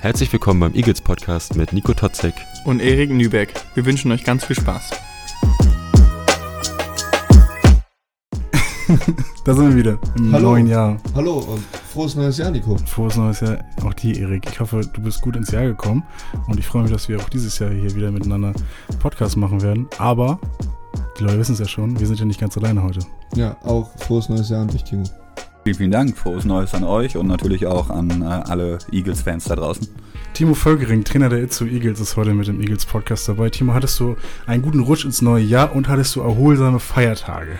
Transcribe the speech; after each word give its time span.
Herzlich 0.00 0.30
willkommen 0.32 0.60
beim 0.60 0.74
Eagles 0.74 1.00
Podcast 1.00 1.56
mit 1.56 1.72
Nico 1.72 1.94
Totzek 1.94 2.34
und 2.66 2.80
Erik 2.80 3.10
Nübeck. 3.10 3.54
Wir 3.74 3.86
wünschen 3.86 4.12
euch 4.12 4.22
ganz 4.22 4.44
viel 4.44 4.56
Spaß. 4.56 4.90
da 9.44 9.54
sind 9.54 9.70
wir 9.70 9.76
wieder 9.76 9.98
im 10.16 10.32
Hallo. 10.32 10.50
neuen 10.50 10.66
Jahr. 10.66 10.98
Hallo 11.14 11.38
und 11.38 11.64
frohes 11.92 12.14
neues 12.16 12.36
Jahr, 12.36 12.50
Nico. 12.50 12.76
Frohes 12.84 13.16
neues 13.16 13.40
Jahr 13.40 13.64
auch 13.82 13.94
dir, 13.94 14.20
Erik. 14.20 14.46
Ich 14.50 14.60
hoffe, 14.60 14.82
du 14.92 15.00
bist 15.00 15.22
gut 15.22 15.36
ins 15.36 15.50
Jahr 15.52 15.64
gekommen 15.64 16.02
und 16.48 16.58
ich 16.58 16.66
freue 16.66 16.82
mich, 16.82 16.92
dass 16.92 17.08
wir 17.08 17.18
auch 17.18 17.30
dieses 17.30 17.58
Jahr 17.58 17.70
hier 17.70 17.94
wieder 17.94 18.10
miteinander 18.10 18.52
Podcast 18.98 19.38
machen 19.38 19.62
werden. 19.62 19.88
Aber 19.96 20.38
die 21.18 21.24
Leute 21.24 21.38
wissen 21.38 21.54
es 21.54 21.60
ja 21.60 21.66
schon, 21.66 21.98
wir 21.98 22.06
sind 22.06 22.20
ja 22.20 22.26
nicht 22.26 22.40
ganz 22.40 22.58
alleine 22.58 22.82
heute. 22.82 23.00
Ja, 23.34 23.56
auch 23.64 23.90
frohes 24.00 24.28
neues 24.28 24.50
Jahr 24.50 24.60
an 24.60 24.68
dich, 24.68 24.84
Timo. 24.84 25.04
Vielen, 25.66 25.78
vielen 25.78 25.90
Dank. 25.90 26.16
Frohes 26.16 26.44
Neues 26.44 26.74
an 26.74 26.84
euch 26.84 27.16
und 27.16 27.26
natürlich 27.26 27.66
auch 27.66 27.90
an 27.90 28.22
äh, 28.22 28.24
alle 28.24 28.78
Eagles-Fans 28.92 29.46
da 29.46 29.56
draußen. 29.56 29.88
Timo 30.32 30.54
Völkering, 30.54 31.02
Trainer 31.02 31.28
der 31.28 31.42
Itzu 31.42 31.66
Eagles, 31.66 31.98
ist 31.98 32.16
heute 32.16 32.34
mit 32.34 32.46
dem 32.46 32.60
Eagles 32.60 32.86
Podcast 32.86 33.28
dabei. 33.28 33.50
Timo, 33.50 33.74
hattest 33.74 33.98
du 33.98 34.16
einen 34.46 34.62
guten 34.62 34.78
Rutsch 34.78 35.04
ins 35.04 35.22
neue 35.22 35.42
Jahr 35.42 35.74
und 35.74 35.88
hattest 35.88 36.14
du 36.14 36.20
erholsame 36.20 36.78
Feiertage? 36.78 37.58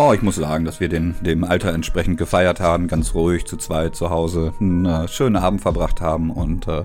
Oh, 0.00 0.12
ich 0.12 0.22
muss 0.22 0.36
sagen, 0.36 0.64
dass 0.64 0.78
wir 0.78 0.88
den, 0.88 1.16
dem 1.22 1.42
Alter 1.42 1.74
entsprechend 1.74 2.18
gefeiert 2.18 2.60
haben, 2.60 2.86
ganz 2.86 3.14
ruhig 3.14 3.46
zu 3.46 3.56
zweit 3.56 3.96
zu 3.96 4.10
Hause, 4.10 4.52
einen 4.60 4.86
äh, 4.86 5.08
schönen 5.08 5.34
Abend 5.34 5.60
verbracht 5.60 6.00
haben 6.00 6.30
und 6.30 6.68
äh, 6.68 6.84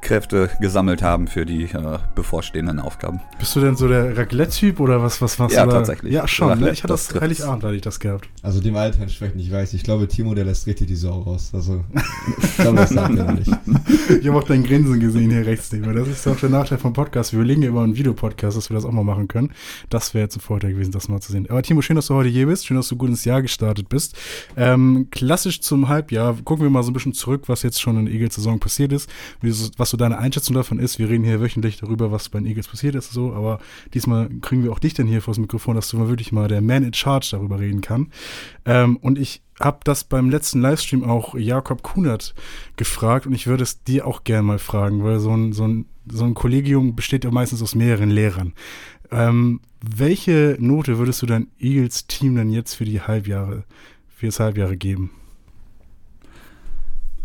Kräfte 0.00 0.48
gesammelt 0.60 1.02
haben 1.02 1.26
für 1.26 1.44
die 1.44 1.64
äh, 1.64 1.98
bevorstehenden 2.14 2.78
Aufgaben. 2.78 3.20
Bist 3.40 3.56
du 3.56 3.60
denn 3.60 3.74
so 3.74 3.88
der 3.88 4.16
Raclette-Typ 4.16 4.78
oder 4.78 5.02
was, 5.02 5.20
was 5.20 5.40
machst 5.40 5.56
ja, 5.56 5.64
du 5.64 5.70
da? 5.70 5.78
tatsächlich. 5.78 6.12
Ja, 6.12 6.28
schon. 6.28 6.50
Raclette, 6.50 6.66
ne? 6.66 6.72
Ich 6.72 6.82
hatte 6.84 6.92
das, 6.92 7.08
das 7.08 7.20
Heiligabend, 7.20 7.64
hatte 7.64 7.74
ich 7.74 7.82
das 7.82 7.98
gehabt. 7.98 8.28
Also 8.42 8.60
dem 8.60 8.76
Alter 8.76 9.00
entsprechend, 9.02 9.40
ich 9.40 9.50
weiß. 9.50 9.74
Ich 9.74 9.82
glaube, 9.82 10.06
Timo, 10.06 10.32
der 10.32 10.44
lässt 10.44 10.68
richtig 10.68 10.86
die 10.86 10.94
Sau 10.94 11.20
raus. 11.22 11.50
Also, 11.52 11.82
ich 12.38 12.56
glaube, 12.58 12.76
das 12.76 12.90
sagt 12.90 13.18
er 13.18 13.32
nicht. 13.32 13.50
Ich 14.20 14.28
habe 14.28 14.38
auch 14.38 14.44
dein 14.44 14.62
Grinsen 14.62 15.00
gesehen 15.00 15.30
hier 15.30 15.46
rechts 15.46 15.72
neben 15.72 15.86
mir. 15.86 15.94
Das 15.94 16.08
ist 16.08 16.26
auch 16.26 16.36
der 16.36 16.50
Nachteil 16.50 16.78
vom 16.78 16.92
Podcast. 16.92 17.32
Wir 17.32 17.38
überlegen 17.40 17.62
ja 17.62 17.68
über 17.68 17.82
einen 17.82 17.96
Videopodcast, 17.96 18.56
dass 18.56 18.68
wir 18.68 18.74
das 18.74 18.84
auch 18.84 18.92
mal 18.92 19.04
machen 19.04 19.26
können. 19.26 19.52
Das 19.90 20.12
wäre 20.12 20.24
jetzt 20.24 20.36
ein 20.36 20.40
Vorteil 20.40 20.72
gewesen, 20.72 20.92
das 20.92 21.08
mal 21.08 21.20
zu 21.20 21.32
sehen. 21.32 21.48
Aber 21.48 21.62
Timo, 21.62 21.82
schön, 21.82 21.96
dass 21.96 22.06
du 22.06 22.14
heute 22.14 22.28
hier 22.28 22.46
bist. 22.46 22.51
Schön, 22.60 22.76
dass 22.76 22.88
du 22.88 22.96
gut 22.96 23.08
ins 23.08 23.24
Jahr 23.24 23.42
gestartet 23.42 23.88
bist. 23.88 24.16
Ähm, 24.56 25.08
klassisch 25.10 25.60
zum 25.60 25.88
Halbjahr 25.88 26.36
gucken 26.44 26.64
wir 26.64 26.70
mal 26.70 26.82
so 26.82 26.90
ein 26.90 26.94
bisschen 26.94 27.14
zurück, 27.14 27.44
was 27.48 27.62
jetzt 27.62 27.80
schon 27.80 27.98
in 27.98 28.06
der 28.06 28.14
Eagles-Saison 28.14 28.60
passiert 28.60 28.92
ist, 28.92 29.10
was 29.76 29.90
so 29.90 29.96
deine 29.96 30.18
Einschätzung 30.18 30.54
davon 30.54 30.78
ist. 30.78 30.98
Wir 30.98 31.08
reden 31.08 31.24
hier 31.24 31.40
wöchentlich 31.40 31.78
darüber, 31.78 32.12
was 32.12 32.28
bei 32.28 32.38
den 32.38 32.46
Eagles 32.46 32.68
passiert 32.68 32.94
ist, 32.94 33.12
so, 33.12 33.32
aber 33.32 33.58
diesmal 33.94 34.28
kriegen 34.40 34.64
wir 34.64 34.72
auch 34.72 34.78
dich 34.78 34.94
dann 34.94 35.06
hier 35.06 35.22
vors 35.22 35.38
Mikrofon, 35.38 35.76
dass 35.76 35.88
du 35.88 35.96
mal 35.96 36.08
wirklich 36.08 36.32
mal 36.32 36.48
der 36.48 36.60
Man 36.60 36.84
in 36.84 36.94
Charge 36.94 37.28
darüber 37.32 37.58
reden 37.58 37.80
kann. 37.80 38.12
Ähm, 38.64 38.96
und 38.98 39.18
ich 39.18 39.42
habe 39.60 39.80
das 39.84 40.04
beim 40.04 40.30
letzten 40.30 40.60
Livestream 40.60 41.04
auch 41.04 41.34
Jakob 41.34 41.82
Kunert 41.82 42.34
gefragt 42.76 43.26
und 43.26 43.32
ich 43.32 43.46
würde 43.46 43.62
es 43.62 43.82
dir 43.84 44.06
auch 44.06 44.24
gerne 44.24 44.42
mal 44.42 44.58
fragen, 44.58 45.04
weil 45.04 45.20
so 45.20 45.30
ein, 45.30 45.52
so 45.52 45.66
ein, 45.66 45.86
so 46.10 46.24
ein 46.24 46.34
Kollegium 46.34 46.96
besteht 46.96 47.24
ja 47.24 47.30
meistens 47.30 47.62
aus 47.62 47.74
mehreren 47.74 48.10
Lehrern. 48.10 48.54
Ähm, 49.12 49.60
welche 49.80 50.56
Note 50.58 50.98
würdest 50.98 51.22
du 51.22 51.26
dein 51.26 51.48
Eagles-Team 51.58 52.36
denn 52.36 52.50
jetzt 52.50 52.74
für 52.74 52.84
die 52.84 53.00
Halbjahre, 53.00 53.64
für 54.08 54.26
das 54.26 54.40
Halbjahre 54.40 54.76
geben? 54.76 55.10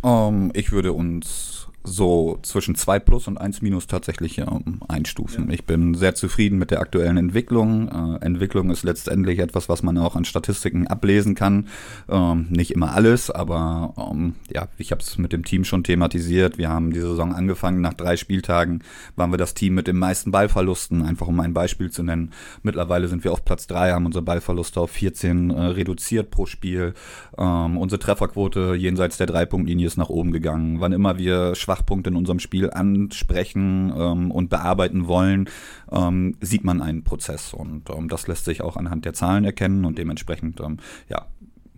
Um, 0.01 0.51
ich 0.53 0.71
würde 0.71 0.93
uns 0.93 1.66
so 1.87 2.39
zwischen 2.43 2.75
2 2.75 2.99
plus 2.99 3.27
und 3.27 3.37
1 3.37 3.61
minus 3.61 3.87
tatsächlich 3.87 4.37
ähm, 4.39 4.81
einstufen. 4.87 5.47
Ja. 5.47 5.53
Ich 5.53 5.65
bin 5.65 5.93
sehr 5.95 6.15
zufrieden 6.15 6.59
mit 6.59 6.71
der 6.71 6.81
aktuellen 6.81 7.17
Entwicklung. 7.17 7.87
Äh, 7.87 8.25
Entwicklung 8.25 8.69
ist 8.69 8.83
letztendlich 8.83 9.39
etwas, 9.39 9.69
was 9.69 9.83
man 9.83 9.97
auch 9.97 10.15
an 10.15 10.25
Statistiken 10.25 10.87
ablesen 10.87 11.35
kann. 11.35 11.67
Ähm, 12.09 12.47
nicht 12.49 12.71
immer 12.71 12.93
alles, 12.93 13.31
aber 13.31 13.93
ähm, 13.97 14.35
ja, 14.53 14.67
ich 14.77 14.91
habe 14.91 15.01
es 15.01 15.17
mit 15.17 15.33
dem 15.33 15.45
Team 15.45 15.63
schon 15.63 15.83
thematisiert. 15.83 16.57
Wir 16.57 16.69
haben 16.69 16.91
die 16.91 16.99
Saison 16.99 17.33
angefangen. 17.33 17.81
Nach 17.81 17.93
drei 17.93 18.17
Spieltagen 18.17 18.83
waren 19.15 19.31
wir 19.31 19.37
das 19.37 19.53
Team 19.53 19.73
mit 19.73 19.87
den 19.87 19.97
meisten 19.97 20.31
Ballverlusten, 20.31 21.01
einfach 21.03 21.27
um 21.27 21.39
ein 21.39 21.53
Beispiel 21.53 21.89
zu 21.89 22.03
nennen. 22.03 22.31
Mittlerweile 22.63 23.07
sind 23.07 23.23
wir 23.23 23.31
auf 23.31 23.45
Platz 23.45 23.67
3, 23.67 23.93
haben 23.93 24.05
unsere 24.05 24.23
Ballverluste 24.23 24.81
auf 24.81 24.91
14 24.91 25.49
äh, 25.49 25.61
reduziert 25.67 26.31
pro 26.31 26.45
Spiel. 26.45 26.93
Ähm, 27.37 27.77
unsere 27.77 27.99
Trefferquote 27.99 28.75
jenseits 28.75 29.17
der 29.17 29.27
Dreipunktlinie 29.27 29.87
ist 29.87 29.97
nach 29.97 30.09
oben 30.09 30.31
gegangen. 30.31 30.79
Wann 30.81 30.91
immer 30.91 31.17
wir 31.17 31.55
schwach 31.55 31.76
Schwachpunkte 31.77 32.09
in 32.09 32.15
unserem 32.15 32.39
Spiel 32.39 32.71
ansprechen 32.71 33.93
ähm, 33.95 34.31
und 34.31 34.49
bearbeiten 34.49 35.07
wollen, 35.07 35.49
ähm, 35.91 36.35
sieht 36.41 36.63
man 36.63 36.81
einen 36.81 37.03
Prozess. 37.03 37.53
Und 37.53 37.89
ähm, 37.89 38.09
das 38.09 38.27
lässt 38.27 38.45
sich 38.45 38.61
auch 38.61 38.77
anhand 38.77 39.05
der 39.05 39.13
Zahlen 39.13 39.43
erkennen 39.43 39.85
und 39.85 39.97
dementsprechend, 39.97 40.59
ähm, 40.59 40.77
ja, 41.09 41.25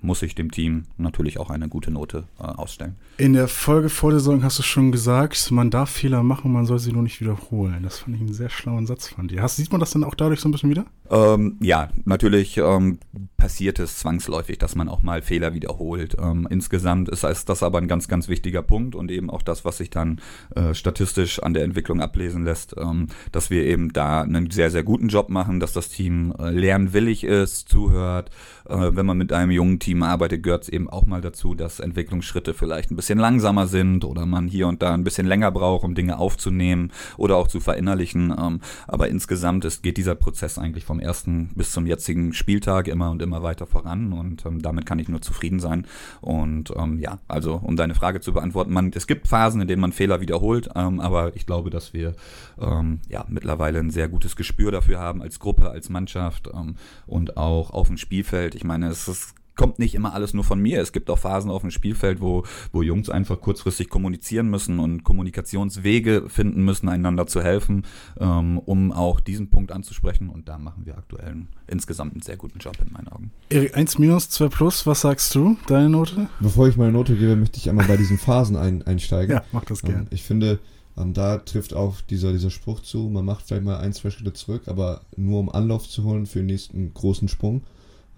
muss 0.02 0.22
ich 0.22 0.34
dem 0.34 0.50
Team 0.50 0.86
natürlich 0.98 1.40
auch 1.40 1.50
eine 1.50 1.68
gute 1.68 1.92
Note 1.92 2.24
äh, 2.40 2.44
ausstellen. 2.44 2.96
In 3.18 3.34
der 3.34 3.50
Folge 3.50 3.90
vor 3.90 4.12
der 4.12 4.22
Saison 4.22 4.44
hast 4.44 4.58
du 4.58 4.64
schon 4.64 4.94
gesagt, 4.94 5.52
man 5.52 5.70
darf 5.70 5.90
Fehler 5.90 6.24
machen, 6.24 6.54
man 6.54 6.66
soll 6.66 6.80
sie 6.80 6.94
nur 6.94 7.04
nicht 7.04 7.20
wiederholen. 7.20 7.84
Das 7.84 8.00
fand 8.00 8.16
ich 8.16 8.22
einen 8.22 8.34
sehr 8.34 8.50
schlauen 8.50 8.86
Satz 8.86 9.10
von 9.10 9.28
dir. 9.28 9.42
Hast, 9.42 9.58
sieht 9.58 9.72
man 9.72 9.82
das 9.82 9.92
dann 9.92 10.06
auch 10.06 10.16
dadurch 10.16 10.40
so 10.40 10.48
ein 10.48 10.54
bisschen 10.54 10.70
wieder? 10.70 10.86
Ähm, 11.10 11.58
ja, 11.62 11.90
natürlich 12.06 12.58
ähm, 12.58 13.00
passiert 13.40 13.80
es 13.80 13.98
zwangsläufig, 13.98 14.60
dass 14.60 14.76
man 14.76 14.90
auch 14.90 15.02
mal 15.02 15.22
Fehler 15.22 15.54
wiederholt. 15.54 16.16
Ähm, 16.22 16.48
insgesamt 16.50 17.10
ist 17.10 17.24
das 17.24 17.64
aber 17.64 17.80
ein 17.80 17.88
ganz, 17.88 18.08
ganz 18.08 18.28
wichtiger 18.28 18.62
Punkt 18.62 18.94
und 18.94 19.10
eben 19.10 19.30
auch 19.30 19.42
das, 19.42 19.66
was 19.66 19.78
sich 19.78 19.90
dann 19.90 20.22
äh, 20.56 20.74
statistisch 20.76 21.42
an 21.42 21.54
der 21.54 21.64
Entwicklung 21.64 22.02
ablesen 22.02 22.44
lässt, 22.44 22.76
ähm, 22.78 23.08
dass 23.32 23.50
wir 23.50 23.64
eben 23.64 23.92
da 23.92 24.22
einen 24.22 24.52
sehr, 24.52 24.70
sehr 24.70 24.84
guten 24.84 25.08
Job 25.08 25.30
machen, 25.30 25.60
dass 25.60 25.74
das 25.74 25.90
Team 25.90 26.34
äh, 26.38 26.52
lernwillig 26.52 27.24
ist, 27.24 27.70
zuhört. 27.70 28.30
Äh, 28.68 28.92
wenn 28.94 29.06
man 29.06 29.18
mit 29.18 29.34
einem 29.34 29.52
jungen 29.52 29.80
Team 29.80 30.04
arbeitet, 30.04 30.44
gehört 30.44 30.64
es 30.64 30.70
eben 30.70 30.90
auch 30.90 31.06
mal 31.06 31.22
dazu, 31.22 31.56
dass 31.56 31.80
Entwicklungsschritte 31.80 32.54
vielleicht 32.54 32.92
ein 32.92 32.96
bisschen 32.96 33.18
langsamer 33.18 33.66
sind 33.66 34.06
oder 34.06 34.26
man 34.26 34.48
hier 34.48 34.68
und 34.68 34.84
da 34.84 34.94
ein 34.94 35.04
bisschen 35.04 35.26
länger 35.26 35.50
braucht, 35.50 35.86
um 35.86 35.96
Dinge 35.96 36.20
aufzunehmen 36.20 36.92
oder 37.18 37.38
auch 37.38 37.48
zu 37.48 37.60
verinnerlichen. 37.60 38.34
Ähm, 38.38 38.60
aber 38.88 39.08
insgesamt 39.08 39.66
ist, 39.66 39.82
geht 39.82 39.98
dieser 39.98 40.16
Prozess 40.16 40.58
eigentlich 40.58 40.86
vom 40.86 40.99
ersten 41.00 41.50
bis 41.56 41.72
zum 41.72 41.86
jetzigen 41.86 42.34
Spieltag 42.34 42.88
immer 42.88 43.12
und 43.12 43.22
immer 43.22 43.44
weiter 43.44 43.66
voran 43.66 44.14
und 44.14 44.46
ähm, 44.46 44.62
damit 44.62 44.86
kann 44.86 45.00
ich 45.00 45.10
nur 45.10 45.22
zufrieden 45.22 45.60
sein. 45.60 45.86
Und 46.22 46.74
ähm, 46.76 47.00
ja, 47.00 47.20
also 47.28 47.56
um 47.56 47.76
deine 47.76 47.96
Frage 47.96 48.22
zu 48.22 48.34
beantworten, 48.34 48.74
man, 48.74 48.92
es 48.94 49.08
gibt 49.08 49.28
Phasen, 49.28 49.62
in 49.62 49.68
denen 49.68 49.82
man 49.82 49.92
Fehler 49.92 50.22
wiederholt, 50.22 50.70
ähm, 50.76 51.00
aber 51.00 51.36
ich 51.36 51.46
glaube, 51.46 51.70
dass 51.70 51.94
wir 51.94 52.16
ähm, 52.60 53.00
ja 53.08 53.26
mittlerweile 53.28 53.80
ein 53.80 53.92
sehr 53.92 54.10
gutes 54.10 54.36
Gespür 54.36 54.72
dafür 54.72 55.00
haben 55.00 55.22
als 55.22 55.40
Gruppe, 55.40 55.70
als 55.70 55.90
Mannschaft 55.90 56.50
ähm, 56.54 56.76
und 57.08 57.38
auch 57.38 57.72
auf 57.72 57.88
dem 57.88 57.98
Spielfeld. 57.98 58.56
Ich 58.56 58.64
meine, 58.64 58.88
es 58.88 59.08
ist 59.08 59.36
kommt 59.60 59.78
nicht 59.78 59.94
immer 59.94 60.14
alles 60.14 60.34
nur 60.34 60.46
von 60.46 60.62
mir. 60.62 60.82
Es 60.82 60.94
gibt 60.94 61.10
auch 61.10 61.20
Phasen 61.20 61.52
auf 61.52 61.64
dem 61.64 61.70
Spielfeld, 61.70 62.22
wo, 62.22 62.44
wo 62.72 62.82
Jungs 62.82 63.10
einfach 63.10 63.42
kurzfristig 63.42 63.90
kommunizieren 63.90 64.50
müssen 64.50 64.80
und 64.80 65.04
Kommunikationswege 65.04 66.30
finden 66.30 66.64
müssen, 66.64 66.88
einander 66.88 67.28
zu 67.28 67.44
helfen, 67.44 67.84
ähm, 68.22 68.58
um 68.60 68.94
auch 68.94 69.20
diesen 69.20 69.50
Punkt 69.50 69.74
anzusprechen. 69.74 70.30
Und 70.30 70.48
da 70.48 70.58
machen 70.58 70.86
wir 70.86 70.98
aktuell 70.98 71.28
einen, 71.28 71.50
insgesamt 71.68 72.14
einen 72.14 72.22
sehr 72.22 72.38
guten 72.38 72.60
Job 72.60 72.78
in 72.82 72.94
meinen 72.94 73.10
Augen. 73.10 73.32
Erik, 73.50 73.76
1 73.76 74.00
minus, 74.00 74.30
2 74.30 74.48
plus, 74.48 74.88
was 74.88 75.02
sagst 75.02 75.36
du, 75.36 75.58
deine 75.68 75.90
Note? 75.90 76.30
Bevor 76.40 76.70
ich 76.70 76.78
meine 76.78 76.94
Note 76.94 77.18
gebe, 77.18 77.36
möchte 77.36 77.58
ich 77.58 77.70
einmal 77.70 77.86
bei 77.86 77.98
diesen 77.98 78.18
Phasen 78.18 78.56
ein, 78.56 78.82
einsteigen. 78.84 79.20
Ja, 79.40 79.44
mach 79.52 79.66
das 79.66 79.82
gerne. 79.82 80.08
Ich 80.10 80.24
finde, 80.24 80.60
ähm, 80.98 81.14
da 81.14 81.40
trifft 81.40 81.74
auch 81.74 82.00
dieser, 82.00 82.32
dieser 82.32 82.50
Spruch 82.50 82.80
zu, 82.80 83.10
man 83.10 83.26
macht 83.26 83.46
vielleicht 83.46 83.66
mal 83.66 83.80
ein, 83.80 83.92
zwei 83.92 84.10
Schritte 84.10 84.32
zurück, 84.32 84.64
aber 84.68 85.02
nur 85.18 85.42
um 85.42 85.50
Anlauf 85.50 85.88
zu 85.90 86.06
holen 86.06 86.28
für 86.28 86.40
den 86.40 86.46
nächsten 86.46 86.94
großen 86.94 87.28
Sprung. 87.28 87.62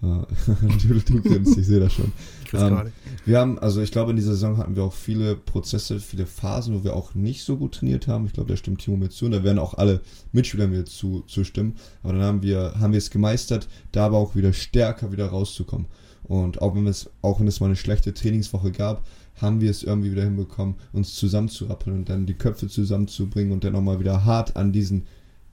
Natürlich, 0.62 1.04
du 1.04 1.22
grinst, 1.22 1.56
ich 1.56 1.64
sehe 1.64 1.78
das 1.78 1.92
schon. 1.92 2.10
Ähm, 2.52 2.90
wir 3.24 3.38
haben, 3.38 3.58
also 3.60 3.80
ich 3.80 3.92
glaube, 3.92 4.10
in 4.10 4.16
dieser 4.16 4.32
Saison 4.32 4.56
hatten 4.56 4.74
wir 4.74 4.82
auch 4.82 4.92
viele 4.92 5.36
Prozesse, 5.36 6.00
viele 6.00 6.26
Phasen, 6.26 6.74
wo 6.74 6.82
wir 6.82 6.96
auch 6.96 7.14
nicht 7.14 7.44
so 7.44 7.56
gut 7.56 7.76
trainiert 7.76 8.08
haben. 8.08 8.26
Ich 8.26 8.32
glaube, 8.32 8.50
da 8.50 8.56
stimmt 8.56 8.80
Timo 8.80 8.96
mir 8.96 9.10
zu 9.10 9.26
und 9.26 9.30
da 9.30 9.44
werden 9.44 9.60
auch 9.60 9.74
alle 9.74 10.00
Mitspieler 10.32 10.66
mir 10.66 10.84
zu, 10.86 11.22
zustimmen. 11.28 11.76
Aber 12.02 12.14
dann 12.14 12.22
haben 12.22 12.42
wir, 12.42 12.74
haben 12.80 12.92
wir 12.92 12.98
es 12.98 13.10
gemeistert, 13.10 13.68
da 13.92 14.06
aber 14.06 14.18
auch 14.18 14.34
wieder 14.34 14.52
stärker 14.52 15.12
wieder 15.12 15.28
rauszukommen. 15.28 15.86
Und 16.24 16.60
auch 16.60 16.74
wenn 16.74 16.88
es, 16.88 17.08
auch 17.22 17.38
wenn 17.38 17.46
es 17.46 17.60
mal 17.60 17.66
eine 17.66 17.76
schlechte 17.76 18.12
Trainingswoche 18.12 18.72
gab, 18.72 19.06
haben 19.36 19.60
wir 19.60 19.70
es 19.70 19.84
irgendwie 19.84 20.10
wieder 20.10 20.24
hinbekommen, 20.24 20.74
uns 20.92 21.14
zusammenzurappeln 21.14 21.96
und 21.96 22.08
dann 22.08 22.26
die 22.26 22.34
Köpfe 22.34 22.66
zusammenzubringen 22.66 23.52
und 23.52 23.62
dann 23.62 23.72
nochmal 23.72 24.00
wieder 24.00 24.24
hart 24.24 24.56
an 24.56 24.72
diesen 24.72 25.06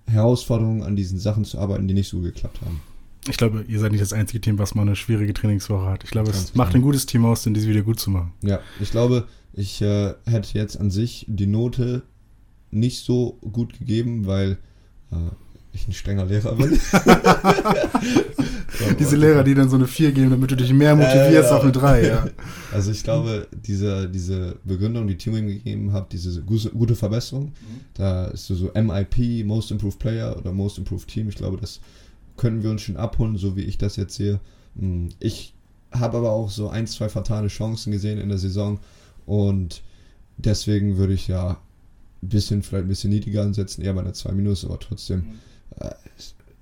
Herausforderungen, 0.07 0.81
an 0.81 0.95
diesen 0.95 1.19
Sachen 1.19 1.45
zu 1.45 1.59
arbeiten, 1.59 1.87
die 1.87 1.93
nicht 1.93 2.09
so 2.09 2.19
geklappt 2.19 2.61
haben. 2.61 2.81
Ich 3.29 3.37
glaube, 3.37 3.63
ihr 3.67 3.79
seid 3.79 3.91
nicht 3.91 4.01
das 4.01 4.13
einzige 4.13 4.41
Team, 4.41 4.57
was 4.57 4.75
mal 4.75 4.81
eine 4.81 4.95
schwierige 4.95 5.33
Trainingswoche 5.33 5.85
hat. 5.85 6.03
Ich 6.03 6.09
glaube, 6.09 6.31
es 6.31 6.55
macht 6.55 6.73
ein 6.75 6.81
gutes 6.81 7.05
Team 7.05 7.25
aus, 7.25 7.43
denn 7.43 7.53
diese 7.53 7.67
wieder 7.67 7.83
gut 7.83 7.99
zu 7.99 8.09
machen. 8.09 8.33
Ja, 8.41 8.59
ich 8.79 8.91
glaube, 8.91 9.27
ich 9.53 9.81
äh, 9.81 10.13
hätte 10.25 10.57
jetzt 10.57 10.79
an 10.79 10.89
sich 10.89 11.25
die 11.27 11.47
Note 11.47 12.01
nicht 12.71 13.03
so 13.03 13.37
gut 13.51 13.77
gegeben, 13.77 14.25
weil 14.25 14.57
äh, 15.11 15.15
ich 15.73 15.87
ein 15.87 15.93
strenger 15.93 16.25
Lehrer 16.25 16.55
bin. 16.55 16.71
diese 18.99 19.15
Lehrer, 19.15 19.43
die 19.43 19.53
dann 19.53 19.69
so 19.69 19.75
eine 19.75 19.87
4 19.87 20.11
geben, 20.11 20.31
damit 20.31 20.49
du 20.51 20.55
dich 20.55 20.73
mehr 20.73 20.95
motivierst 20.95 21.51
äh, 21.51 21.53
auf 21.53 21.63
eine 21.63 21.71
3, 21.71 22.07
ja. 22.07 22.27
Also 22.71 22.91
ich 22.91 23.03
glaube, 23.03 23.47
diese, 23.51 24.09
diese 24.09 24.55
Begründung, 24.63 25.07
die 25.07 25.17
ihm 25.29 25.47
gegeben 25.47 25.93
hat, 25.93 26.11
diese 26.13 26.41
gute 26.41 26.95
Verbesserung, 26.95 27.45
mhm. 27.45 27.81
da 27.93 28.25
ist 28.27 28.47
so 28.47 28.71
MIP, 28.73 29.45
Most 29.45 29.71
Improved 29.71 29.99
Player 29.99 30.35
oder 30.37 30.51
Most 30.51 30.77
Improved 30.77 31.07
Team, 31.07 31.29
ich 31.29 31.35
glaube, 31.35 31.57
das 31.57 31.79
können 32.39 32.63
wir 32.63 32.71
uns 32.71 32.81
schon 32.81 32.97
abholen, 32.97 33.37
so 33.37 33.55
wie 33.55 33.63
ich 33.63 33.77
das 33.77 33.97
jetzt 33.97 34.15
sehe. 34.15 34.39
Hm, 34.79 35.09
ich 35.19 35.53
habe 35.91 36.17
aber 36.17 36.31
auch 36.31 36.49
so 36.49 36.69
ein, 36.69 36.87
zwei 36.87 37.09
fatale 37.09 37.49
Chancen 37.49 37.91
gesehen 37.91 38.17
in 38.17 38.29
der 38.29 38.37
Saison 38.37 38.79
und 39.25 39.83
deswegen 40.37 40.97
würde 40.97 41.13
ich 41.13 41.27
ja 41.27 41.59
ein 42.23 42.29
bisschen, 42.29 42.63
vielleicht 42.63 42.85
ein 42.85 42.89
bisschen 42.89 43.09
niedriger 43.11 43.43
ansetzen, 43.43 43.81
eher 43.81 43.93
bei 43.93 44.01
einer 44.01 44.13
2 44.13 44.31
Minus, 44.31 44.63
aber 44.63 44.79
trotzdem, 44.79 45.19
mhm. 45.19 45.39
äh, 45.79 45.91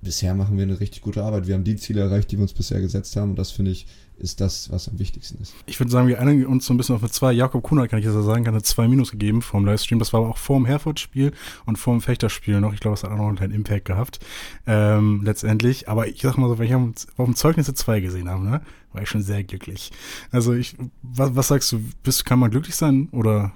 bisher 0.02 0.34
machen 0.34 0.56
wir 0.56 0.64
eine 0.64 0.80
richtig 0.80 1.02
gute 1.02 1.22
Arbeit. 1.22 1.46
Wir 1.46 1.54
haben 1.54 1.64
die 1.64 1.76
Ziele 1.76 2.00
erreicht, 2.00 2.30
die 2.30 2.38
wir 2.38 2.42
uns 2.42 2.52
bisher 2.52 2.80
gesetzt 2.80 3.14
haben 3.16 3.30
und 3.30 3.38
das 3.38 3.52
finde 3.52 3.70
ich 3.70 3.86
ist 4.18 4.40
das, 4.40 4.70
was 4.70 4.88
am 4.88 4.98
wichtigsten 4.98 5.40
ist. 5.40 5.54
Ich 5.66 5.78
würde 5.78 5.90
sagen, 5.90 6.08
wir 6.08 6.20
einigen 6.20 6.46
uns 6.46 6.66
so 6.66 6.74
ein 6.74 6.76
bisschen 6.76 6.94
auf 6.94 7.02
eine 7.02 7.10
2. 7.10 7.32
Jakob 7.32 7.62
Kuhner, 7.62 7.88
kann 7.88 7.98
ich 7.98 8.04
jetzt 8.04 8.14
sagen, 8.14 8.46
hat 8.46 8.54
eine 8.54 8.62
2 8.62 8.88
Minus 8.88 9.10
gegeben 9.10 9.42
vom 9.42 9.64
Livestream. 9.64 9.98
Das 9.98 10.12
war 10.12 10.20
aber 10.20 10.30
auch 10.30 10.38
vor 10.38 10.56
dem 10.56 10.66
Herford-Spiel 10.66 11.32
und 11.66 11.76
vor 11.76 11.94
dem 11.94 12.00
Fechterspiel 12.00 12.60
noch. 12.60 12.72
Ich 12.72 12.80
glaube, 12.80 12.94
es 12.94 13.04
hat 13.04 13.10
auch 13.10 13.16
noch 13.16 13.28
einen 13.28 13.36
kleinen 13.36 13.54
Impact 13.54 13.84
gehabt, 13.84 14.20
ähm, 14.66 15.22
letztendlich. 15.24 15.88
Aber 15.88 16.08
ich 16.08 16.20
sag 16.20 16.36
mal 16.36 16.48
so, 16.48 16.58
wenn 16.58 16.66
ich 16.66 16.74
auf 16.74 17.26
dem 17.26 17.36
Zeugnis 17.36 17.68
eine 17.68 17.74
2 17.74 18.00
gesehen 18.00 18.28
habe, 18.28 18.44
ne, 18.44 18.60
war 18.92 19.02
ich 19.02 19.08
schon 19.08 19.22
sehr 19.22 19.44
glücklich. 19.44 19.92
Also 20.30 20.52
ich, 20.54 20.76
was, 21.02 21.36
was 21.36 21.48
sagst 21.48 21.72
du, 21.72 21.80
bist, 22.02 22.24
kann 22.24 22.38
man 22.38 22.50
glücklich 22.50 22.76
sein 22.76 23.08
oder 23.12 23.52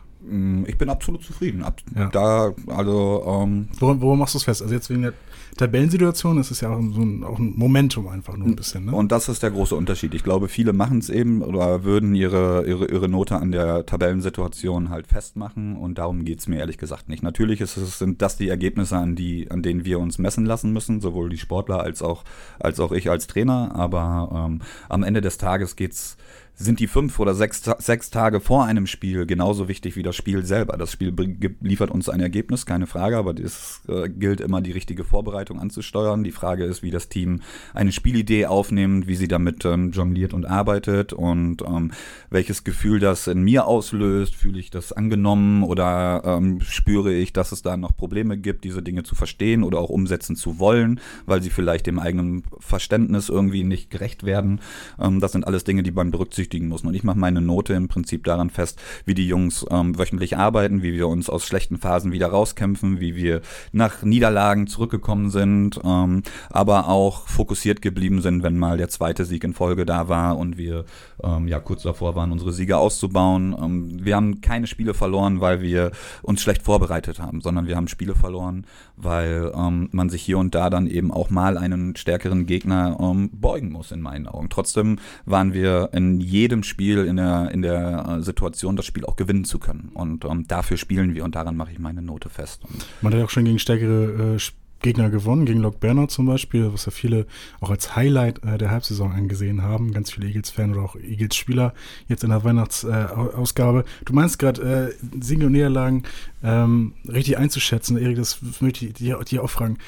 ich 0.67 0.79
bin 0.79 0.89
absolut 0.89 1.23
zufrieden. 1.23 1.63
Ab, 1.63 1.81
ja. 1.95 2.09
Da, 2.09 2.55
also. 2.67 3.25
Ähm, 3.27 3.69
woran, 3.79 4.01
woran 4.01 4.19
machst 4.19 4.35
du 4.35 4.39
es 4.39 4.45
fest? 4.45 4.63
Also 4.63 4.75
jetzt 4.75 4.89
wegen 4.91 5.03
der 5.03 5.15
Tabellensituation 5.57 6.39
ist 6.39 6.51
es 6.51 6.63
ja 6.63 6.71
auch, 6.71 6.81
so 6.81 7.03
ein, 7.03 7.25
auch 7.25 7.39
ein 7.39 7.53
Momentum 7.57 8.09
einfach 8.09 8.37
nur 8.37 8.49
ein 8.49 8.57
bisschen. 8.57 8.87
Ne? 8.87 8.93
Und 8.93 9.13
das 9.13 9.29
ist 9.29 9.43
der 9.43 9.51
große 9.51 9.77
Unterschied. 9.77 10.15
Ich 10.15 10.25
glaube, 10.25 10.49
viele 10.49 10.73
machen 10.73 10.99
es 10.99 11.11
eben 11.11 11.43
oder 11.43 11.85
würden 11.85 12.15
ihre, 12.15 12.65
ihre, 12.67 12.87
ihre 12.87 13.09
Note 13.09 13.37
an 13.37 13.53
der 13.53 13.85
Tabellensituation 13.85 14.89
halt 14.89 15.09
festmachen 15.09 15.77
und 15.77 15.99
darum 15.99 16.25
geht 16.25 16.39
es 16.39 16.49
mir 16.49 16.59
ehrlich 16.59 16.79
gesagt 16.79 17.09
nicht. 17.09 17.23
Natürlich 17.23 17.61
ist 17.61 17.77
es, 17.77 17.99
sind 17.99 18.23
das 18.23 18.37
die 18.39 18.49
Ergebnisse, 18.49 18.97
an, 18.97 19.15
die, 19.15 19.51
an 19.51 19.63
denen 19.63 19.85
wir 19.85 19.99
uns 19.99 20.19
messen 20.19 20.47
lassen 20.47 20.73
müssen, 20.73 21.01
sowohl 21.01 21.29
die 21.29 21.39
Sportler 21.39 21.81
als 21.81 22.01
auch, 22.01 22.25
als 22.59 22.81
auch 22.81 22.93
ich 22.93 23.11
als 23.11 23.27
Trainer. 23.27 23.75
Aber 23.75 24.47
ähm, 24.49 24.61
am 24.89 25.03
Ende 25.03 25.21
des 25.21 25.37
Tages 25.37 25.77
geht 25.77 25.93
es 25.93 26.17
sind 26.63 26.81
die 26.81 26.87
fünf 26.87 27.19
oder 27.19 27.35
sechs, 27.35 27.63
sechs 27.79 28.11
Tage 28.11 28.41
vor 28.41 28.65
einem 28.65 28.87
Spiel 28.87 29.27
genauso 29.27 29.69
wichtig 29.69 29.97
wie 29.97 30.03
das 30.03 30.17
Spiel 30.17 30.45
selber. 30.45 30.77
Das 30.77 30.93
Spiel 30.93 31.15
liefert 31.61 31.91
uns 31.91 32.09
ein 32.09 32.21
Ergebnis, 32.21 32.67
keine 32.67 32.87
Frage, 32.87 33.17
aber 33.17 33.35
es 33.39 33.83
äh, 33.89 34.09
gilt 34.09 34.41
immer, 34.41 34.61
die 34.61 34.73
richtige 34.73 35.05
Vorbereitung 35.05 35.61
anzusteuern. 35.61 36.25
Die 36.25 36.33
Frage 36.33 36.65
ist, 36.65 36.83
wie 36.83 36.91
das 36.91 37.09
Team 37.09 37.41
eine 37.75 37.93
Spielidee 37.93 38.47
aufnimmt, 38.47 39.07
wie 39.07 39.17
sie 39.17 39.29
damit 39.29 39.65
ähm, 39.65 39.91
jongliert 39.91 40.33
und 40.35 40.47
arbeitet 40.47 41.13
und 41.13 41.63
ähm, 41.63 41.93
welches 42.31 42.65
Gefühl 42.65 43.01
das 43.01 43.27
in 43.27 43.43
mir 43.43 43.67
auslöst. 43.67 44.35
Fühle 44.35 44.59
ich 44.59 44.71
das 44.71 44.93
angenommen 44.93 45.63
oder 45.65 46.23
ähm, 46.25 46.61
spüre 46.61 47.13
ich, 47.13 47.33
dass 47.33 47.53
es 47.53 47.63
da 47.63 47.77
noch 47.77 47.97
Probleme 47.97 48.39
gibt, 48.39 48.65
diese 48.65 48.83
Dinge 48.83 49.03
zu 49.03 49.15
verstehen 49.15 49.65
oder 49.65 49.79
auch 49.79 49.91
umsetzen 49.91 50.37
zu 50.37 50.59
wollen, 50.59 51.01
weil 51.27 51.43
sie 51.43 51.51
vielleicht 51.51 51.87
dem 51.87 51.99
eigenen 51.99 52.45
Verständnis 52.59 53.29
irgendwie 53.29 53.65
nicht 53.65 53.91
gerecht 53.91 54.25
werden. 54.25 54.61
Ähm, 55.01 55.21
das 55.21 55.33
sind 55.33 55.47
alles 55.47 55.65
Dinge, 55.65 55.83
die 55.83 55.91
man 55.91 56.11
berücksichtigt 56.11 56.52
berücksichtigen 56.53 56.69
muss. 56.69 56.83
Und 56.83 56.95
ich 56.95 57.05
mache 57.05 57.19
meine 57.19 57.41
Note 57.41 57.75
im 57.75 57.89
Prinzip 57.89 58.25
daran 58.25 58.51
fest, 58.51 58.81
wie 59.05 59.15
die 59.15 59.27
Jungs 59.27 59.65
ähm, 59.71 59.99
wöchentlich 59.99 60.37
arbeiten, 60.37 60.83
wie 60.83 60.93
wir 60.93 61.09
uns 61.09 61.31
aus 61.31 61.47
schlechten 61.47 61.79
Phasen 61.79 62.13
wieder 62.13 62.29
rauskämpfen, 62.29 63.01
wie 63.01 63.17
wir 63.17 63.41
nach 63.73 64.03
Niederlagen 64.03 64.67
zurückgekommen 64.67 65.31
sind, 65.31 65.81
ähm, 65.85 66.23
aber 66.51 66.89
auch 66.89 67.27
fokussiert 67.27 67.83
geblieben 67.83 68.21
sind, 68.21 68.43
wenn 68.43 68.59
mal 68.59 68.77
der 68.77 68.89
zweite 68.89 69.25
Sieg 69.25 69.45
in 69.45 69.55
Folge 69.55 69.87
da 69.87 70.09
war 70.09 70.37
und 70.39 70.59
wir 70.59 70.85
ähm, 71.23 71.49
ja 71.49 71.61
kurz 71.61 71.83
davor 71.83 72.15
waren, 72.15 72.33
unsere 72.33 72.53
Siege 72.53 72.77
auszubauen. 72.77 73.57
Ähm, 73.59 74.05
wir 74.05 74.17
haben 74.17 74.41
keine 74.41 74.67
Spiele 74.67 74.95
verloren, 74.95 75.41
weil 75.41 75.63
wir 75.63 75.93
uns 76.23 76.43
schlecht 76.43 76.63
vorbereitet 76.63 77.19
haben, 77.19 77.41
sondern 77.41 77.67
wir 77.67 77.77
haben 77.77 77.89
Spiele 77.89 78.15
verloren, 78.15 78.67
weil 78.97 79.53
ähm, 79.55 79.89
man 79.93 80.11
sich 80.11 80.23
hier 80.23 80.39
und 80.39 80.55
da 80.55 80.71
dann 80.71 80.87
eben 80.87 81.11
auch 81.11 81.31
mal 81.31 81.57
einen 81.57 81.97
stärkeren 81.97 82.47
Gegner 82.47 82.99
ähm, 83.01 83.31
beugen 83.33 83.71
muss, 83.73 83.93
in 83.93 84.01
meinen 84.01 84.27
Augen. 84.27 84.49
Trotzdem 84.51 84.99
waren 85.25 85.55
wir 85.55 85.91
in 85.93 86.21
jedem 86.33 86.63
Spiel 86.63 87.05
in 87.05 87.17
der, 87.17 87.51
in 87.53 87.63
der 87.63 88.07
äh, 88.09 88.23
Situation, 88.23 88.77
das 88.77 88.87
Spiel 88.87 89.05
auch 89.05 89.17
gewinnen 89.17 89.45
zu 89.45 89.59
können. 89.59 89.91
Und 89.95 90.25
ähm, 90.25 90.47
dafür 90.49 90.77
spielen 90.77 91.15
wir 91.15 91.25
und 91.25 91.35
daran 91.35 91.57
mache 91.57 91.71
ich 91.73 91.79
meine 91.79 92.03
Note 92.03 92.29
fest. 92.29 92.63
Und 92.65 92.85
man 93.03 93.13
hat 93.13 93.21
ja 93.21 93.27
auch 93.27 93.31
schon 93.31 93.45
gegen 93.45 93.59
stärkere 93.59 94.37
äh, 94.37 94.39
Gegner 94.83 95.11
gewonnen, 95.11 95.47
gegen 95.47 95.61
Lok 95.61 95.81
Bernard 95.81 96.11
zum 96.11 96.27
Beispiel, 96.27 96.73
was 96.73 96.85
ja 96.85 96.91
viele 96.91 97.27
auch 97.61 97.71
als 97.71 97.97
Highlight 97.97 98.45
äh, 98.45 98.59
der 98.59 98.71
Halbsaison 98.71 99.13
angesehen 99.13 99.63
haben. 99.63 99.93
Ganz 99.93 100.11
viele 100.11 100.27
Eagles-Fans 100.27 100.77
oder 100.77 100.85
auch 100.85 100.97
Eagles-Spieler 100.97 101.73
jetzt 102.09 102.25
in 102.25 102.31
der 102.31 102.45
Weihnachtsausgabe. 102.45 103.81
Äh, 103.81 104.05
du 104.05 104.13
meinst 104.13 104.39
gerade, 104.39 104.93
äh, 104.93 105.23
Siege 105.23 105.47
und 105.47 105.53
Niederlagen 105.53 106.03
ähm, 106.43 106.95
richtig 107.09 107.39
einzuschätzen. 107.39 107.97
Erik, 107.97 108.17
das 108.17 108.41
möchte 108.61 108.87
ich 108.87 108.95
dir 108.95 109.19
auch 109.19 109.51
fragen. 109.51 109.79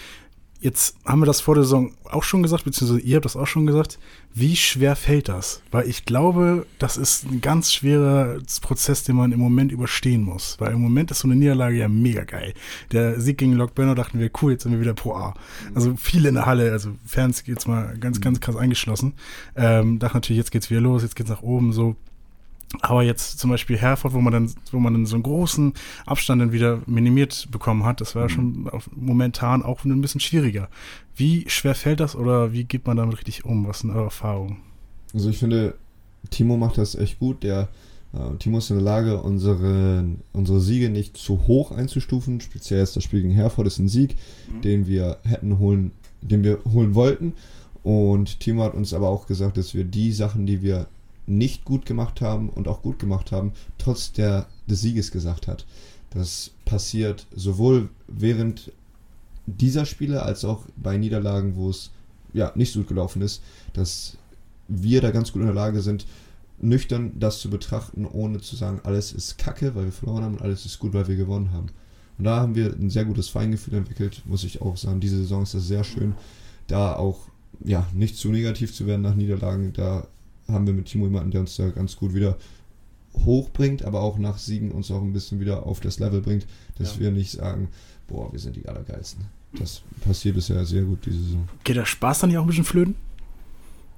Jetzt 0.65 0.97
haben 1.05 1.21
wir 1.21 1.27
das 1.27 1.43
vor 1.43 1.57
der 1.57 1.65
Saison 1.65 1.93
auch 2.05 2.23
schon 2.23 2.43
gesagt, 2.43 2.65
beziehungsweise 2.65 3.03
ihr 3.03 3.17
habt 3.17 3.27
das 3.27 3.37
auch 3.37 3.47
schon 3.47 3.67
gesagt. 3.67 3.99
Wie 4.33 4.57
schwer 4.57 4.97
fällt 4.97 5.29
das? 5.29 5.61
Weil 5.71 5.87
ich 5.87 6.07
glaube, 6.07 6.65
das 6.79 6.97
ist 6.97 7.27
ein 7.27 7.43
ganz 7.43 7.71
schwerer 7.71 8.39
Prozess, 8.63 9.03
den 9.03 9.17
man 9.17 9.33
im 9.33 9.41
Moment 9.41 9.73
überstehen 9.73 10.23
muss. 10.23 10.57
Weil 10.59 10.73
im 10.73 10.81
Moment 10.81 11.11
ist 11.11 11.19
so 11.19 11.29
eine 11.29 11.37
Niederlage 11.37 11.77
ja 11.77 11.89
mega 11.89 12.25
geil. 12.25 12.55
Der 12.93 13.21
Sieg 13.21 13.37
gegen 13.37 13.53
Lock 13.53 13.75
Burner 13.75 13.95
dachten 13.95 14.19
wir, 14.19 14.31
cool, 14.41 14.53
jetzt 14.53 14.63
sind 14.63 14.73
wir 14.73 14.81
wieder 14.81 14.95
Pro 14.95 15.13
A. 15.13 15.35
Also 15.75 15.97
viele 15.99 16.31
in 16.31 16.37
der 16.37 16.47
Halle, 16.47 16.73
also 16.73 16.93
Fans 17.05 17.43
jetzt 17.45 17.69
mal 17.69 17.99
ganz, 17.99 18.23
ganz 18.23 18.41
krass 18.41 18.57
eingeschlossen. 18.57 19.13
Ähm, 19.57 19.99
dachten 19.99 20.17
natürlich, 20.17 20.39
jetzt 20.39 20.51
geht's 20.51 20.71
wieder 20.71 20.81
los, 20.81 21.03
jetzt 21.03 21.15
geht's 21.15 21.29
nach 21.29 21.43
oben, 21.43 21.75
so 21.75 21.95
aber 22.81 23.03
jetzt 23.03 23.39
zum 23.39 23.51
Beispiel 23.51 23.77
Herford, 23.77 24.13
wo 24.13 24.21
man 24.21 24.33
dann, 24.33 24.53
wo 24.71 24.79
man 24.79 24.93
dann 24.93 25.07
so 25.07 25.17
einen 25.17 25.23
großen 25.23 25.73
Abstand 26.07 26.41
dann 26.41 26.53
wieder 26.53 26.81
minimiert 26.87 27.49
bekommen 27.51 27.85
hat, 27.85 28.01
das 28.01 28.15
war 28.15 28.25
mhm. 28.25 28.29
schon 28.29 28.71
momentan 28.95 29.63
auch 29.63 29.85
ein 29.85 30.01
bisschen 30.01 30.21
schwieriger. 30.21 30.69
Wie 31.17 31.45
schwer 31.49 31.75
fällt 31.75 32.01
das 32.01 32.17
oder 32.17 32.53
wie 32.53 32.65
geht 32.65 32.87
man 32.87 32.97
damit 32.97 33.19
richtig 33.19 33.45
um? 33.45 33.67
Was 33.67 33.81
sind 33.81 33.91
eure 33.91 34.05
Erfahrungen? 34.05 34.59
Also 35.13 35.31
ich 35.31 35.39
finde, 35.39 35.75
Timo 36.31 36.57
macht 36.57 36.79
das 36.79 36.95
echt 36.95 37.19
gut. 37.19 37.43
Der 37.43 37.69
äh, 38.13 38.37
Timo 38.39 38.59
ist 38.59 38.71
in 38.71 38.77
der 38.77 38.85
Lage, 38.85 39.21
unsere, 39.21 40.05
unsere 40.33 40.61
Siege 40.61 40.91
nicht 40.91 41.17
zu 41.17 41.47
hoch 41.47 41.71
einzustufen. 41.71 42.41
Speziell 42.41 42.83
ist 42.83 42.97
das 42.97 43.05
Spiel 43.05 43.23
gegen 43.23 43.35
Herford 43.35 43.67
ist 43.67 43.79
ein 43.79 43.89
Sieg, 43.89 44.17
mhm. 44.53 44.61
den 44.63 44.87
wir 44.87 45.19
hätten 45.25 45.59
holen, 45.59 45.93
den 46.21 46.43
wir 46.43 46.59
holen 46.73 46.95
wollten. 46.95 47.35
Und 47.83 48.41
Timo 48.41 48.65
hat 48.65 48.75
uns 48.75 48.95
aber 48.95 49.09
auch 49.09 49.27
gesagt, 49.27 49.57
dass 49.57 49.75
wir 49.75 49.85
die 49.85 50.11
Sachen, 50.13 50.47
die 50.47 50.63
wir 50.63 50.87
nicht 51.27 51.65
gut 51.65 51.87
gemacht 51.87 52.21
haben 52.21 52.49
und 52.49 52.69
auch 52.69 52.83
gut 52.83 52.99
gemacht 52.99 53.33
haben, 53.33 53.53
trotz 53.79 54.13
der, 54.13 54.47
des 54.69 54.81
Sieges 54.81 55.11
gesagt 55.11 55.49
hat. 55.49 55.65
Das 56.11 56.51
passiert 56.65 57.27
sowohl 57.35 57.89
während 58.07 58.73
dieser 59.47 59.85
Spiele 59.85 60.23
als 60.23 60.45
auch 60.45 60.65
bei 60.77 60.97
Niederlagen, 60.97 61.57
wo 61.57 61.71
es 61.71 61.91
ja 62.33 62.53
nicht 62.55 62.73
so 62.73 62.81
gut 62.81 62.89
gelaufen 62.89 63.23
ist, 63.23 63.43
dass 63.73 64.17
wir 64.69 65.01
da 65.01 65.11
ganz 65.11 65.33
gut 65.33 65.41
in 65.41 65.47
der 65.47 65.55
Lage 65.55 65.83
sind, 65.83 66.07
nüchtern 66.61 67.13
das 67.19 67.41
zu 67.41 67.51
betrachten, 67.51 68.07
ohne 68.07 68.41
zu 68.41 68.57
sagen, 68.57 68.81
alles 68.85 69.13
ist 69.13 69.39
kacke, 69.39 69.75
weil 69.75 69.87
wir 69.87 69.93
verloren 69.93 70.25
haben 70.25 70.35
und 70.35 70.43
alles 70.43 70.65
ist 70.65 70.79
gut, 70.79 70.95
weil 70.95 71.09
wir 71.09 71.17
gewonnen 71.17 71.53
haben. 71.53 71.67
Und 72.17 72.25
da 72.25 72.41
haben 72.41 72.55
wir 72.55 72.73
ein 72.73 72.91
sehr 72.91 73.05
gutes 73.05 73.29
Feingefühl 73.29 73.75
entwickelt, 73.75 74.23
muss 74.25 74.45
ich 74.45 74.63
auch 74.63 74.77
sagen. 74.77 75.01
Diese 75.01 75.19
Saison 75.19 75.43
ist 75.43 75.55
das 75.55 75.67
sehr 75.67 75.85
schön, 75.85 76.15
da 76.69 76.95
auch 76.95 77.29
ja, 77.65 77.87
nicht 77.93 78.17
zu 78.17 78.31
negativ 78.31 78.75
zu 78.75 78.87
werden 78.87 79.03
nach 79.03 79.15
Niederlagen, 79.15 79.73
da 79.73 80.07
haben 80.49 80.67
wir 80.67 80.75
mit 80.75 80.87
Timo 80.87 81.07
jemanden, 81.07 81.31
der 81.31 81.41
uns 81.41 81.57
da 81.57 81.69
ganz 81.71 81.97
gut 81.97 82.15
wieder 82.15 82.37
hochbringt, 83.25 83.85
aber 83.85 84.01
auch 84.01 84.19
nach 84.19 84.39
Siegen 84.39 84.73
uns 84.73 84.91
auch 84.91 85.03
ein 85.03 85.13
bisschen 85.13 85.41
wieder 85.41 85.67
auf 85.67 85.81
das 85.81 85.99
Level 85.99 86.21
bringt, 86.21 86.47
dass 86.79 86.95
ja. 86.95 87.01
wir 87.01 87.11
nicht 87.11 87.31
sagen, 87.31 87.69
boah, 88.09 88.33
wir 88.33 88.39
sind 88.39 88.57
die 88.57 88.67
Allergeilsten. 88.69 89.25
Das 89.53 89.83
passiert 90.05 90.35
bisher 90.35 90.65
sehr 90.65 90.83
gut 90.83 91.07
diese 91.07 91.23
Saison. 91.23 91.49
Geht 91.63 91.77
der 91.77 91.87
Spaß 91.87 92.21
dann 92.21 92.31
ja 92.31 92.41
auch 92.41 92.45
ein 92.45 92.49
bisschen 92.49 92.65
flöten? 92.65 92.97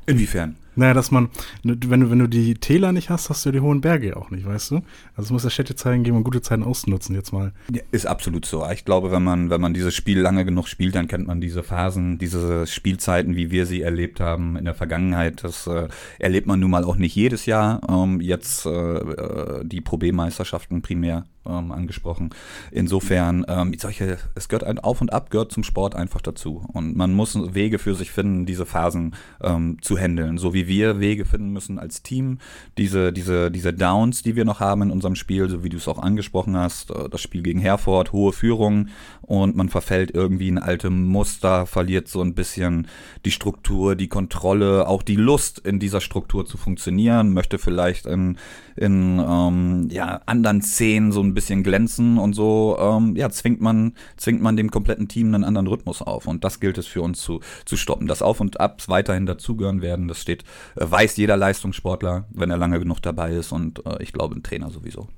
Inwiefern? 0.05 0.57
Naja, 0.77 0.95
dass 0.95 1.11
man, 1.11 1.31
wenn 1.63 1.81
du, 1.81 2.11
wenn 2.11 2.19
du 2.19 2.27
die 2.27 2.55
Täler 2.55 2.93
nicht 2.93 3.11
hast, 3.11 3.31
hast 3.31 3.45
du 3.47 3.51
die 3.51 3.61
hohen 3.61 3.81
Berge 3.81 4.17
auch 4.17 4.31
nicht, 4.31 4.47
weißt 4.47 4.73
du? 4.73 4.77
Also 5.17 5.29
es 5.29 5.31
muss 5.31 5.45
ja 5.45 5.51
Städte 5.51 5.75
zeigen 5.75 6.05
geben, 6.05 6.19
um 6.19 6.25
gute 6.25 6.43
Zeiten 6.43 6.63
auszunutzen 6.63 7.15
jetzt 7.15 7.33
mal. 7.33 7.53
Ja, 7.73 7.83
ist 7.91 8.07
absolut 8.07 8.45
so. 8.45 8.67
Ich 8.71 8.85
glaube, 8.85 9.11
wenn 9.11 9.25
man, 9.25 9.49
wenn 9.49 9.61
man 9.61 9.73
dieses 9.75 9.95
Spiel 9.95 10.21
lange 10.21 10.45
genug 10.45 10.69
spielt, 10.69 10.95
dann 10.95 11.09
kennt 11.09 11.27
man 11.27 11.41
diese 11.41 11.63
Phasen, 11.63 12.19
diese 12.19 12.67
Spielzeiten, 12.67 13.37
wie 13.37 13.51
wir 13.51 13.65
sie 13.65 13.81
erlebt 13.81 14.21
haben 14.21 14.57
in 14.57 14.67
der 14.67 14.75
Vergangenheit. 14.75 15.43
Das 15.43 15.67
äh, 15.67 15.89
erlebt 16.19 16.47
man 16.47 16.61
nun 16.61 16.71
mal 16.71 16.85
auch 16.85 16.97
nicht 16.97 17.15
jedes 17.15 17.47
Jahr. 17.47 17.81
Ähm, 17.89 18.21
jetzt 18.21 18.67
äh, 18.67 18.71
äh 18.71 19.65
die 19.65 19.81
Pro 19.81 19.97
B-Meisterschaften 19.97 20.83
primär 20.83 21.25
ähm, 21.47 21.73
angesprochen. 21.73 22.31
Insofern, 22.71 23.45
ähm, 23.49 23.73
solche, 23.79 24.19
es 24.35 24.49
gehört 24.49 24.65
ein 24.65 24.79
Auf 24.79 25.01
und 25.01 25.13
Ab, 25.13 25.31
gehört 25.31 25.53
zum 25.53 25.65
Sport 25.65 25.95
einfach 25.95 26.21
dazu. 26.21 26.65
Und 26.73 26.97
man 26.97 27.13
muss 27.13 27.37
Wege 27.55 27.79
für 27.79 27.95
sich 27.95 28.11
finden, 28.11 28.47
diese 28.47 28.67
Phasen 28.67 29.15
ähm, 29.41 29.79
zu 29.81 29.97
handeln. 29.97 30.39
So 30.39 30.55
wie 30.55 30.66
wir 30.67 31.01
Wege 31.01 31.25
finden 31.25 31.51
müssen 31.51 31.79
als 31.79 32.03
Team, 32.03 32.39
diese, 32.79 33.13
diese, 33.13 33.51
diese 33.51 33.73
Downs, 33.73 34.23
die 34.23 34.37
wir 34.37 34.45
noch 34.45 34.61
haben 34.61 34.83
in 34.83 34.91
unserem 34.91 35.17
Spiel, 35.17 35.49
so 35.49 35.65
wie 35.65 35.69
du 35.69 35.77
es 35.77 35.89
auch 35.89 35.99
angesprochen 35.99 36.57
hast, 36.57 36.91
äh, 36.91 37.09
das 37.09 37.21
Spiel 37.21 37.43
gegen 37.43 37.61
Herford, 37.61 38.13
hohe 38.13 38.33
Führung 38.33 38.89
und 39.23 39.57
man 39.57 39.69
verfällt 39.69 40.13
irgendwie 40.13 40.49
in 40.49 40.59
alte 40.59 40.91
Muster, 40.91 41.67
verliert 41.67 42.09
so 42.09 42.23
ein 42.23 42.35
bisschen 42.35 42.89
die 43.25 43.31
Struktur, 43.31 43.97
die 43.97 44.09
Kontrolle, 44.09 44.89
auch 44.89 45.03
die 45.03 45.17
Lust 45.17 45.59
in 45.59 45.79
dieser 45.79 46.01
Struktur 46.01 46.47
zu 46.47 46.57
funktionieren, 46.57 47.33
möchte 47.33 47.59
vielleicht 47.59 48.07
in, 48.07 48.39
in 48.77 49.19
ähm, 49.19 49.89
ja, 49.91 50.21
anderen 50.27 50.63
Szenen 50.63 51.13
so 51.13 51.23
ein 51.23 51.35
bisschen 51.35 51.63
glänzen 51.63 52.19
und 52.19 52.35
so, 52.35 52.77
ähm, 52.79 53.17
ja, 53.17 53.31
zwingt 53.31 53.61
man, 53.61 53.93
zwingt 54.17 54.43
man 54.43 54.57
dem 54.57 54.71
kompletten 54.71 55.09
Team 55.09 55.35
einen 55.35 55.45
anderen 55.45 55.67
Rhythmus 55.67 56.03
auf. 56.03 56.27
Und 56.27 56.45
das 56.45 56.61
gilt 56.61 56.79
es 56.79 56.87
für 56.87 57.03
uns 57.03 57.21
zu, 57.21 57.41
zu 57.65 57.77
stoppen. 57.77 58.07
Das 58.07 58.23
Auf 58.23 58.41
und 58.41 58.61
Abs 58.61 58.89
weiterhin 58.89 59.27
dazugehören 59.27 59.83
werden, 59.83 60.09
das 60.09 60.21
steht, 60.21 60.45
äh, 60.77 60.85
weiß 60.89 61.17
jeder 61.17 61.37
Leistungssportler, 61.37 62.27
wenn 62.31 62.51
er 62.51 62.59
lange 62.59 62.79
genug 62.79 63.01
dabei 63.01 63.33
ist 63.33 63.53
und 63.53 63.85
äh, 63.87 64.03
ich 64.03 64.13
glaube, 64.13 64.35
ein 64.35 64.43
Trainer 64.43 64.71
sowieso. 64.71 65.09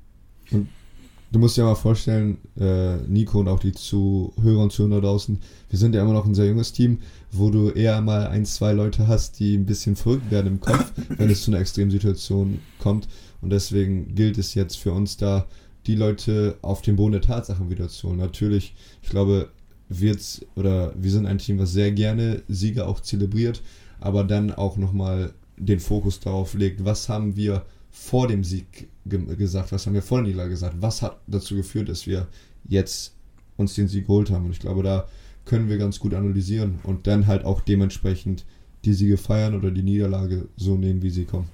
Du 1.31 1.39
musst 1.39 1.59
dir 1.59 1.65
mal 1.65 1.75
vorstellen, 1.75 2.39
äh, 2.59 2.97
Nico 3.07 3.41
und 3.41 3.49
auch 3.49 3.61
die 3.61 3.73
Zuhörer 3.73 4.63
und 4.63 4.73
Zuhörer 4.73 5.03
draußen, 5.03 5.39
wir 5.69 5.79
sind 5.79 5.95
ja 5.95 6.01
immer 6.01 6.15
noch 6.15 6.25
ein 6.25 6.35
sehr 6.35 6.47
junges 6.47 6.73
Team, 6.73 7.01
wo 7.31 7.51
du 7.51 7.69
eher 7.69 8.01
mal 8.01 8.29
ein, 8.29 8.47
zwei 8.47 8.73
Leute 8.73 9.09
hast, 9.09 9.39
die 9.39 9.55
ein 9.55 9.67
bisschen 9.67 9.95
verrückt 9.95 10.31
werden 10.31 10.47
im 10.47 10.61
Kopf, 10.61 10.91
wenn 11.09 11.29
es 11.29 11.43
zu 11.43 11.51
einer 11.51 11.61
Extremsituation 11.61 12.61
kommt. 12.79 13.09
Und 13.41 13.51
deswegen 13.51 14.15
gilt 14.15 14.39
es 14.39 14.55
jetzt 14.55 14.77
für 14.77 14.93
uns 14.93 15.17
da, 15.17 15.47
die 15.87 15.95
Leute 15.95 16.59
auf 16.63 16.83
den 16.83 16.97
Boden 16.97 17.13
der 17.13 17.23
Tatsachen 17.23 17.71
wieder 17.71 17.89
zu 17.89 18.09
holen. 18.09 18.19
Natürlich, 18.19 18.75
ich 19.03 19.09
glaube, 19.09 19.51
wird's 19.89 20.45
oder 20.55 20.93
wir 20.97 21.11
sind 21.11 21.27
ein 21.27 21.39
Team, 21.39 21.59
was 21.59 21.73
sehr 21.73 21.93
gerne 21.93 22.43
Siege 22.49 22.87
auch 22.87 23.01
zelebriert, 23.01 23.63
aber 24.01 24.25
dann 24.25 24.53
auch 24.53 24.77
nochmal 24.77 25.33
den 25.57 25.81
Fokus 25.81 26.21
darauf 26.21 26.55
legt, 26.55 26.85
was 26.85 27.09
haben 27.09 27.37
wir 27.37 27.65
vor 27.91 28.29
dem 28.29 28.45
Sieg 28.45 28.89
ge 29.07 29.37
gesagt, 29.37 29.73
was 29.73 29.87
haben 29.87 29.95
wir 29.95 30.03
vor 30.03 30.19
der 30.19 30.27
Niederlage 30.29 30.51
gesagt, 30.51 30.77
was 30.81 31.03
hat 31.03 31.19
dazu 31.27 31.57
geführt, 31.57 31.89
dass 31.89 32.07
wir 32.07 32.29
jetzt 32.69 33.15
uns 33.57 33.75
den 33.75 33.89
Sieg 33.89 34.07
geholt 34.07 34.31
haben. 34.31 34.45
Und 34.45 34.53
ich 34.53 34.61
glaube, 34.61 34.83
da 34.83 35.09
können 35.45 35.69
wir 35.69 35.79
ganz 35.79 35.99
gut 35.99 36.15
analysieren 36.15 36.79
und 36.83 37.07
dann 37.07 37.27
halt 37.27 37.45
auch 37.45 37.61
dementsprechend 37.61 38.45
die 38.85 38.93
Siege 38.93 39.17
feiern 39.17 39.57
oder 39.57 39.71
die 39.71 39.83
Niederlage 39.83 40.49
so 40.57 40.77
nehmen, 40.77 41.03
wie 41.03 41.11
sie 41.11 41.25
kommen. 41.25 41.49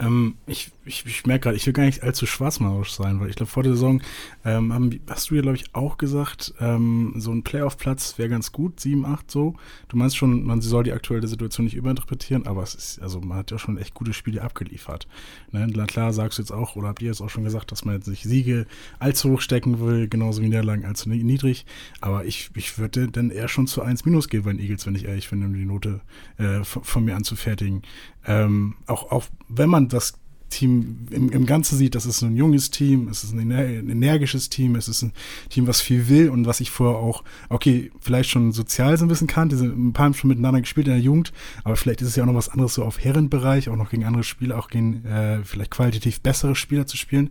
Ähm, 0.00 0.34
ich 0.46 0.72
ich, 0.90 1.06
ich 1.06 1.26
merke 1.26 1.44
gerade, 1.44 1.56
ich 1.56 1.66
will 1.66 1.72
gar 1.72 1.84
nicht 1.84 2.02
allzu 2.02 2.26
schwarzmalerisch 2.26 2.92
sein, 2.92 3.20
weil 3.20 3.30
ich 3.30 3.36
glaube, 3.36 3.50
vor 3.50 3.62
der 3.62 3.72
Saison 3.72 4.02
ähm, 4.44 4.72
haben, 4.72 5.00
hast 5.08 5.30
du 5.30 5.36
ja, 5.36 5.42
glaube 5.42 5.56
ich, 5.56 5.74
auch 5.74 5.98
gesagt, 5.98 6.52
ähm, 6.60 7.14
so 7.16 7.32
ein 7.32 7.42
Playoff-Platz 7.42 8.18
wäre 8.18 8.28
ganz 8.28 8.52
gut, 8.52 8.80
7, 8.80 9.04
8 9.04 9.30
so. 9.30 9.54
Du 9.88 9.96
meinst 9.96 10.16
schon, 10.16 10.44
man 10.44 10.60
soll 10.60 10.84
die 10.84 10.92
aktuelle 10.92 11.26
Situation 11.28 11.64
nicht 11.64 11.76
überinterpretieren, 11.76 12.46
aber 12.46 12.62
es 12.62 12.74
ist, 12.74 13.00
also 13.00 13.20
man 13.20 13.38
hat 13.38 13.50
ja 13.50 13.58
schon 13.58 13.78
echt 13.78 13.94
gute 13.94 14.12
Spiele 14.12 14.42
abgeliefert. 14.42 15.06
Ne? 15.52 15.70
Klar 15.86 16.12
sagst 16.12 16.38
du 16.38 16.42
jetzt 16.42 16.52
auch, 16.52 16.76
oder 16.76 16.88
habt 16.88 17.02
ihr 17.02 17.08
jetzt 17.08 17.20
auch 17.20 17.30
schon 17.30 17.44
gesagt, 17.44 17.72
dass 17.72 17.84
man 17.84 17.94
jetzt 17.94 18.08
nicht 18.08 18.24
Siege 18.24 18.66
allzu 18.98 19.30
hoch 19.30 19.40
stecken 19.40 19.80
will, 19.80 20.08
genauso 20.08 20.42
wie 20.42 20.46
Niederlagen 20.46 20.84
allzu 20.84 21.08
niedrig. 21.08 21.66
Aber 22.00 22.24
ich, 22.24 22.50
ich 22.54 22.78
würde 22.78 23.08
dann 23.08 23.30
eher 23.30 23.48
schon 23.48 23.66
zu 23.66 23.82
1 23.82 24.04
minus 24.04 24.28
geben 24.28 24.44
bei 24.44 24.52
den 24.52 24.60
Eagles, 24.60 24.86
wenn 24.86 24.94
ich 24.94 25.04
ehrlich 25.04 25.28
finde, 25.28 25.46
um 25.46 25.54
die 25.54 25.64
Note 25.64 26.00
äh, 26.38 26.64
von, 26.64 26.82
von, 26.82 27.04
mir 27.04 27.16
anzufertigen. 27.16 27.82
Ähm, 28.26 28.74
auch, 28.86 29.10
auch 29.10 29.24
wenn 29.48 29.70
man 29.70 29.88
das 29.88 30.14
Team 30.50 31.06
im, 31.10 31.30
im 31.30 31.46
Ganzen 31.46 31.78
sieht, 31.78 31.94
das 31.94 32.04
ist 32.04 32.22
ein 32.22 32.36
junges 32.36 32.70
Team, 32.70 33.08
es 33.08 33.24
ist 33.24 33.32
ein, 33.32 33.50
energisches 33.50 34.50
Team, 34.50 34.74
es 34.74 34.88
ist 34.88 35.02
ein 35.02 35.12
Team, 35.48 35.66
was 35.66 35.80
viel 35.80 36.08
will 36.08 36.28
und 36.28 36.44
was 36.44 36.60
ich 36.60 36.70
vorher 36.70 36.98
auch, 36.98 37.24
okay, 37.48 37.90
vielleicht 38.00 38.30
schon 38.30 38.52
sozial 38.52 38.98
so 38.98 39.04
ein 39.04 39.08
bisschen 39.08 39.28
kannte, 39.28 39.56
ein 39.56 39.92
paar 39.92 40.06
haben 40.06 40.14
schon 40.14 40.28
miteinander 40.28 40.60
gespielt 40.60 40.88
in 40.88 40.94
der 40.94 41.02
Jugend, 41.02 41.32
aber 41.64 41.76
vielleicht 41.76 42.02
ist 42.02 42.08
es 42.08 42.16
ja 42.16 42.24
auch 42.24 42.26
noch 42.26 42.34
was 42.34 42.48
anderes 42.48 42.74
so 42.74 42.84
auf 42.84 43.02
Herrenbereich, 43.02 43.68
auch 43.68 43.76
noch 43.76 43.90
gegen 43.90 44.04
andere 44.04 44.24
Spieler, 44.24 44.58
auch 44.58 44.68
gegen 44.68 45.04
äh, 45.06 45.42
vielleicht 45.44 45.70
qualitativ 45.70 46.20
bessere 46.20 46.54
Spieler 46.54 46.86
zu 46.86 46.96
spielen. 46.96 47.30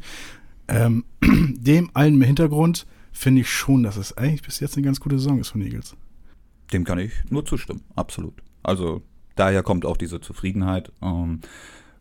Ähm, 0.67 1.03
dem 1.21 1.91
allen 1.93 2.15
im 2.15 2.21
Hintergrund 2.21 2.87
finde 3.11 3.41
ich 3.41 3.49
schon, 3.49 3.83
dass 3.83 3.97
es 3.97 4.17
eigentlich 4.17 4.43
bis 4.43 4.59
jetzt 4.59 4.77
eine 4.77 4.85
ganz 4.85 4.99
gute 4.99 5.19
Saison 5.19 5.39
ist 5.39 5.49
von 5.49 5.61
Eagles. 5.61 5.95
Dem 6.71 6.83
kann 6.85 6.99
ich 6.99 7.11
nur 7.29 7.45
zustimmen, 7.45 7.81
absolut. 7.95 8.35
Also 8.63 9.01
daher 9.39 9.63
kommt 9.63 9.85
auch 9.85 9.97
diese 9.97 10.19
Zufriedenheit. 10.21 10.91
Ähm, 11.01 11.39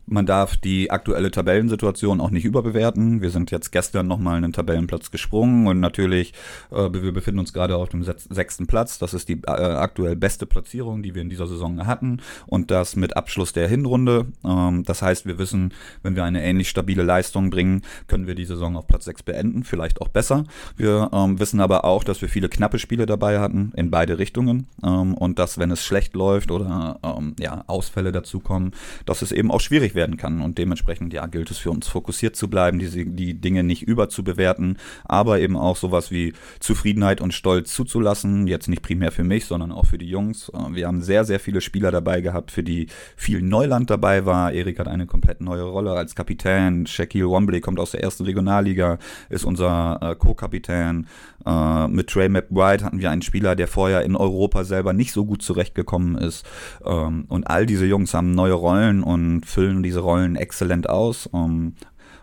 man 0.09 0.25
darf 0.25 0.57
die 0.57 0.91
aktuelle 0.91 1.31
Tabellensituation 1.31 2.19
auch 2.19 2.31
nicht 2.31 2.45
überbewerten. 2.45 3.21
Wir 3.21 3.29
sind 3.29 3.51
jetzt 3.51 3.71
gestern 3.71 4.07
nochmal 4.07 4.37
einen 4.37 4.53
Tabellenplatz 4.53 5.11
gesprungen 5.11 5.67
und 5.67 5.79
natürlich, 5.79 6.33
äh, 6.71 6.89
wir 6.91 7.11
befinden 7.13 7.39
uns 7.39 7.53
gerade 7.53 7.75
auf 7.75 7.89
dem 7.89 8.03
sechsten 8.03 8.67
Platz. 8.67 8.97
Das 8.97 9.13
ist 9.13 9.29
die 9.29 9.41
äh, 9.45 9.51
aktuell 9.51 10.15
beste 10.15 10.45
Platzierung, 10.45 11.03
die 11.03 11.13
wir 11.15 11.21
in 11.21 11.29
dieser 11.29 11.47
Saison 11.47 11.85
hatten 11.85 12.21
und 12.47 12.71
das 12.71 12.95
mit 12.95 13.15
Abschluss 13.15 13.53
der 13.53 13.67
Hinrunde. 13.67 14.25
Ähm, 14.43 14.83
das 14.83 15.01
heißt, 15.01 15.25
wir 15.25 15.37
wissen, 15.37 15.73
wenn 16.01 16.15
wir 16.15 16.23
eine 16.23 16.43
ähnlich 16.43 16.69
stabile 16.69 17.03
Leistung 17.03 17.49
bringen, 17.49 17.83
können 18.07 18.27
wir 18.27 18.35
die 18.35 18.45
Saison 18.45 18.75
auf 18.75 18.87
Platz 18.87 19.05
6 19.05 19.23
beenden, 19.23 19.63
vielleicht 19.63 20.01
auch 20.01 20.09
besser. 20.09 20.43
Wir 20.75 21.09
ähm, 21.13 21.39
wissen 21.39 21.61
aber 21.61 21.85
auch, 21.85 22.03
dass 22.03 22.21
wir 22.21 22.29
viele 22.29 22.49
knappe 22.49 22.79
Spiele 22.79 23.05
dabei 23.05 23.39
hatten, 23.39 23.71
in 23.75 23.91
beide 23.91 24.17
Richtungen 24.17 24.67
ähm, 24.83 25.13
und 25.13 25.37
dass, 25.37 25.59
wenn 25.59 25.71
es 25.71 25.85
schlecht 25.85 26.15
läuft 26.15 26.49
oder 26.49 26.99
ähm, 27.03 27.35
ja, 27.39 27.63
Ausfälle 27.67 28.11
dazukommen, 28.11 28.71
dass 29.05 29.21
es 29.21 29.31
eben 29.31 29.51
auch 29.51 29.61
schwierig 29.61 29.93
wird 29.93 29.98
werden 29.99 30.15
kann. 30.15 30.41
Und 30.41 30.57
dementsprechend, 30.57 31.11
ja, 31.11 31.25
gilt 31.25 31.51
es 31.51 31.57
für 31.57 31.71
uns 31.71 31.89
fokussiert 31.89 32.37
zu 32.37 32.49
bleiben, 32.49 32.79
diese, 32.79 33.05
die 33.05 33.33
Dinge 33.33 33.63
nicht 33.63 33.83
überzubewerten, 33.83 34.77
aber 35.03 35.41
eben 35.41 35.57
auch 35.57 35.75
sowas 35.75 36.09
wie 36.09 36.31
Zufriedenheit 36.61 37.19
und 37.19 37.33
Stolz 37.33 37.73
zuzulassen. 37.73 38.47
Jetzt 38.47 38.69
nicht 38.69 38.81
primär 38.81 39.11
für 39.11 39.25
mich, 39.25 39.45
sondern 39.45 39.73
auch 39.73 39.85
für 39.85 39.97
die 39.97 40.09
Jungs. 40.09 40.49
Äh, 40.49 40.75
wir 40.75 40.87
haben 40.87 41.01
sehr, 41.01 41.25
sehr 41.25 41.41
viele 41.41 41.59
Spieler 41.59 41.91
dabei 41.91 42.21
gehabt, 42.21 42.51
für 42.51 42.63
die 42.63 42.87
viel 43.17 43.41
Neuland 43.41 43.89
dabei 43.89 44.25
war. 44.25 44.53
Erik 44.53 44.79
hat 44.79 44.87
eine 44.87 45.05
komplett 45.05 45.41
neue 45.41 45.63
Rolle 45.63 45.91
als 45.91 46.15
Kapitän. 46.15 46.85
Shaquille 46.85 47.27
Wombley 47.27 47.59
kommt 47.59 47.79
aus 47.79 47.91
der 47.91 48.01
ersten 48.01 48.23
Regionalliga, 48.23 48.99
ist 49.29 49.43
unser 49.43 49.99
äh, 50.01 50.15
Co-Kapitän. 50.15 51.07
Äh, 51.45 51.87
mit 51.89 52.07
Trey 52.07 52.29
McBride 52.29 52.85
hatten 52.85 52.99
wir 52.99 53.11
einen 53.11 53.21
Spieler, 53.21 53.57
der 53.57 53.67
vorher 53.67 54.03
in 54.03 54.15
Europa 54.15 54.63
selber 54.63 54.93
nicht 54.93 55.11
so 55.11 55.25
gut 55.25 55.41
zurechtgekommen 55.41 56.15
ist. 56.15 56.45
Ähm, 56.85 57.25
und 57.27 57.47
all 57.47 57.65
diese 57.65 57.85
Jungs 57.85 58.13
haben 58.13 58.31
neue 58.31 58.53
Rollen 58.53 59.03
und 59.03 59.45
füllen 59.45 59.83
diese 59.89 60.01
Rollen 60.01 60.35
exzellent 60.35 60.87
aus. 60.87 61.25
Um, 61.25 61.73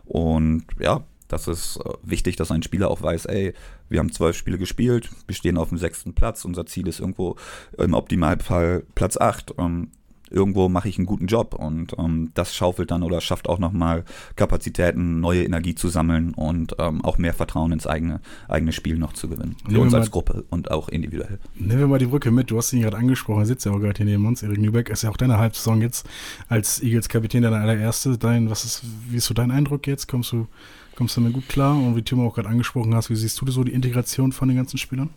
und 0.05 0.65
ja, 0.79 1.03
das 1.27 1.49
ist 1.49 1.79
äh, 1.79 1.91
wichtig, 2.03 2.37
dass 2.37 2.53
ein 2.53 2.63
Spieler 2.63 2.91
auch 2.91 3.03
weiß, 3.03 3.27
ey, 3.27 3.55
wir 3.89 3.99
haben 3.99 4.13
zwölf 4.13 4.37
Spiele 4.37 4.59
gespielt, 4.59 5.11
wir 5.27 5.35
stehen 5.35 5.59
auf 5.59 5.71
dem 5.71 5.79
sechsten 5.79 6.15
Platz, 6.15 6.45
unser 6.45 6.67
Ziel 6.67 6.87
ist 6.87 7.01
irgendwo 7.01 7.37
im 7.77 7.95
Optimalfall 7.95 8.85
Platz 8.95 9.17
acht. 9.17 9.51
Um, 9.59 9.91
irgendwo 10.31 10.69
mache 10.69 10.89
ich 10.89 10.99
einen 10.99 11.07
guten 11.07 11.27
Job 11.27 11.55
und 11.55 11.95
ähm, 11.99 12.31
das 12.35 12.55
schaufelt 12.55 12.91
dann 12.91 13.03
oder 13.03 13.21
schafft 13.21 13.49
auch 13.49 13.59
nochmal 13.59 14.05
Kapazitäten, 14.37 15.21
neue 15.21 15.45
Energie 15.45 15.75
zu 15.75 15.89
sammeln 15.89 16.35
und 16.35 16.77
ähm, 16.79 17.05
auch 17.05 17.19
mehr 17.19 17.35
Vertrauen 17.35 17.73
ins 17.73 17.87
eigene, 17.87 18.21
eigene 18.49 18.73
Spiel 18.73 18.99
noch 18.99 19.13
zu 19.13 19.29
gewinnen. 19.29 19.57
Für 19.69 19.81
uns 19.81 19.95
als 19.95 20.11
Gruppe 20.11 20.45
und 20.51 20.71
auch 20.71 20.89
individuell. 20.89 21.39
Nehmen 21.55 21.81
wir 21.81 21.87
mal 21.87 21.99
die 21.99 22.07
Brücke 22.07 22.31
mit, 22.31 22.51
du 22.51 22.59
hast 22.59 22.73
ihn 22.73 22.83
gerade 22.83 22.97
angesprochen, 22.97 23.41
er 23.41 23.47
sitzt 23.47 23.67
ja 23.67 23.73
auch 23.73 23.81
gerade 23.81 23.97
hier 23.97 24.07
neben 24.07 24.27
uns, 24.27 24.43
Erik 24.43 24.61
Nübeck, 24.61 24.91
ist 24.91 25.03
ja 25.03 25.11
auch 25.11 25.17
deine 25.17 25.39
Halbsaison 25.39 25.81
jetzt 25.81 26.07
als 26.49 26.83
Eagles-Kapitän, 26.83 27.43
deine 27.43 27.59
allererste. 27.59 28.19
Dein, 28.19 28.51
was 28.51 28.65
ist, 28.65 28.83
wie 29.09 29.17
ist 29.17 29.27
so 29.27 29.35
dein 29.35 29.51
Eindruck 29.51 29.87
jetzt? 29.87 30.09
Kommst 30.09 30.33
du, 30.33 30.47
kommst 30.95 31.17
du 31.17 31.21
damit 31.21 31.35
gut 31.35 31.49
klar? 31.49 31.77
Und 31.77 31.97
wie 31.97 32.03
Timo 32.03 32.27
auch 32.27 32.35
gerade 32.35 32.49
angesprochen 32.49 32.95
hast, 32.95 33.11
wie 33.11 33.17
siehst 33.17 33.41
du 33.41 33.45
das 33.45 33.55
so, 33.55 33.65
die 33.65 33.73
Integration 33.73 34.33
von 34.33 34.49
den 34.49 34.57
ganzen 34.57 34.79
Spielern? 34.79 35.11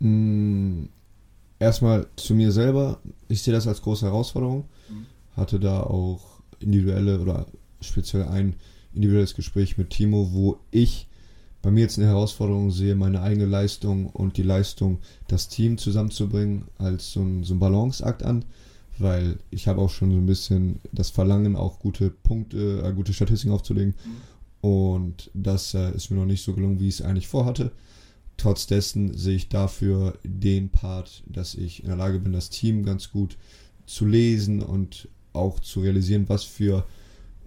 Mm, 0.00 0.84
erstmal 1.58 2.06
zu 2.16 2.34
mir 2.34 2.52
selber, 2.52 3.00
ich 3.28 3.42
sehe 3.42 3.54
das 3.54 3.66
als 3.66 3.82
große 3.82 4.06
Herausforderung. 4.06 4.64
Mhm. 4.88 5.06
Hatte 5.36 5.60
da 5.60 5.80
auch 5.80 6.40
individuelle 6.60 7.20
oder 7.20 7.46
speziell 7.80 8.24
ein 8.24 8.56
individuelles 8.92 9.34
Gespräch 9.34 9.78
mit 9.78 9.90
Timo, 9.90 10.30
wo 10.32 10.58
ich 10.70 11.08
bei 11.62 11.70
mir 11.70 11.80
jetzt 11.80 11.98
eine 11.98 12.08
Herausforderung 12.08 12.70
sehe, 12.70 12.94
meine 12.94 13.20
eigene 13.20 13.46
Leistung 13.46 14.06
und 14.06 14.36
die 14.36 14.42
Leistung, 14.42 14.98
das 15.26 15.48
Team 15.48 15.76
zusammenzubringen, 15.76 16.64
als 16.78 17.12
so 17.12 17.20
ein, 17.20 17.44
so 17.44 17.54
ein 17.54 17.58
Balanceakt 17.58 18.22
an, 18.22 18.44
weil 18.98 19.38
ich 19.50 19.66
habe 19.66 19.80
auch 19.80 19.90
schon 19.90 20.10
so 20.10 20.16
ein 20.16 20.26
bisschen 20.26 20.80
das 20.92 21.10
Verlangen, 21.10 21.56
auch 21.56 21.80
gute 21.80 22.10
Punkte, 22.10 22.82
äh, 22.84 22.92
gute 22.92 23.12
Statistiken 23.12 23.52
aufzulegen. 23.52 23.94
Mhm. 24.04 24.68
Und 24.68 25.30
das 25.34 25.74
äh, 25.74 25.94
ist 25.94 26.10
mir 26.10 26.18
noch 26.18 26.26
nicht 26.26 26.44
so 26.44 26.52
gelungen, 26.52 26.80
wie 26.80 26.88
ich 26.88 27.00
es 27.00 27.02
eigentlich 27.02 27.28
vorhatte. 27.28 27.72
Trotz 28.38 28.68
dessen 28.68 29.18
sehe 29.18 29.34
ich 29.36 29.48
dafür 29.48 30.16
den 30.24 30.70
Part, 30.70 31.24
dass 31.26 31.54
ich 31.54 31.82
in 31.82 31.88
der 31.88 31.96
Lage 31.96 32.20
bin, 32.20 32.32
das 32.32 32.50
Team 32.50 32.84
ganz 32.84 33.10
gut 33.10 33.36
zu 33.84 34.06
lesen 34.06 34.62
und 34.62 35.08
auch 35.32 35.58
zu 35.60 35.80
realisieren, 35.80 36.28
was 36.28 36.44
für, 36.44 36.86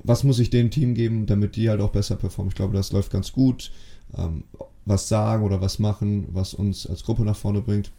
was 0.03 0.23
muss 0.23 0.39
ich 0.39 0.49
dem 0.49 0.69
Team 0.69 0.93
geben, 0.93 1.25
damit 1.25 1.55
die 1.55 1.69
halt 1.69 1.79
auch 1.79 1.91
besser 1.91 2.17
performen. 2.17 2.49
Ich 2.49 2.55
glaube, 2.55 2.75
das 2.75 2.91
läuft 2.91 3.09
ganz 3.09 3.31
gut. 3.31 3.71
Ähm, 4.17 4.43
was 4.85 5.07
sagen 5.07 5.43
oder 5.43 5.61
was 5.61 5.79
machen, 5.79 6.27
was 6.31 6.53
uns 6.53 6.85
als 6.85 7.03
Gruppe 7.03 7.23
nach 7.23 7.37
vorne 7.37 7.61
bringt. 7.61 7.91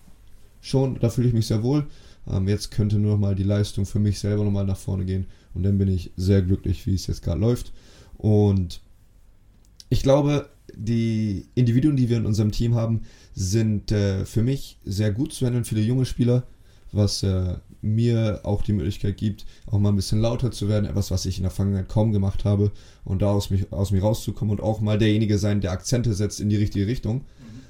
Schon, 0.60 0.98
da 1.00 1.08
fühle 1.08 1.28
ich 1.28 1.34
mich 1.34 1.46
sehr 1.46 1.62
wohl. 1.62 1.86
Ähm, 2.28 2.46
jetzt 2.46 2.70
könnte 2.70 2.98
nur 2.98 3.12
noch 3.12 3.18
mal 3.18 3.34
die 3.34 3.42
Leistung 3.42 3.86
für 3.86 4.00
mich 4.00 4.18
selber 4.18 4.44
nochmal 4.44 4.66
nach 4.66 4.76
vorne 4.76 5.04
gehen 5.04 5.26
und 5.54 5.62
dann 5.62 5.78
bin 5.78 5.88
ich 5.88 6.12
sehr 6.16 6.42
glücklich, 6.42 6.86
wie 6.86 6.94
es 6.94 7.06
jetzt 7.06 7.22
gerade 7.22 7.40
läuft. 7.40 7.72
Und 8.18 8.80
ich 9.88 10.02
glaube, 10.02 10.48
die 10.74 11.46
Individuen, 11.54 11.96
die 11.96 12.08
wir 12.08 12.16
in 12.16 12.26
unserem 12.26 12.52
Team 12.52 12.74
haben, 12.74 13.02
sind 13.34 13.92
äh, 13.92 14.24
für 14.24 14.42
mich 14.42 14.78
sehr 14.84 15.12
gut 15.12 15.32
zu 15.32 15.46
handeln, 15.46 15.64
viele 15.64 15.80
junge 15.80 16.04
Spieler, 16.04 16.46
was 16.92 17.22
äh, 17.22 17.56
mir 17.82 18.40
auch 18.44 18.62
die 18.62 18.72
Möglichkeit 18.72 19.16
gibt, 19.16 19.44
auch 19.66 19.78
mal 19.78 19.90
ein 19.90 19.96
bisschen 19.96 20.20
lauter 20.20 20.52
zu 20.52 20.68
werden, 20.68 20.86
etwas, 20.86 21.10
was 21.10 21.26
ich 21.26 21.38
in 21.38 21.42
der 21.42 21.50
Vergangenheit 21.50 21.88
kaum 21.88 22.12
gemacht 22.12 22.44
habe 22.44 22.70
und 23.04 23.22
da 23.22 23.30
aus, 23.30 23.50
mich, 23.50 23.72
aus 23.72 23.90
mir 23.90 24.02
rauszukommen 24.02 24.52
und 24.58 24.62
auch 24.62 24.80
mal 24.80 24.98
derjenige 24.98 25.38
sein, 25.38 25.60
der 25.60 25.72
Akzente 25.72 26.14
setzt 26.14 26.40
in 26.40 26.48
die 26.48 26.56
richtige 26.56 26.86
Richtung. 26.86 27.16
Mhm. 27.16 27.60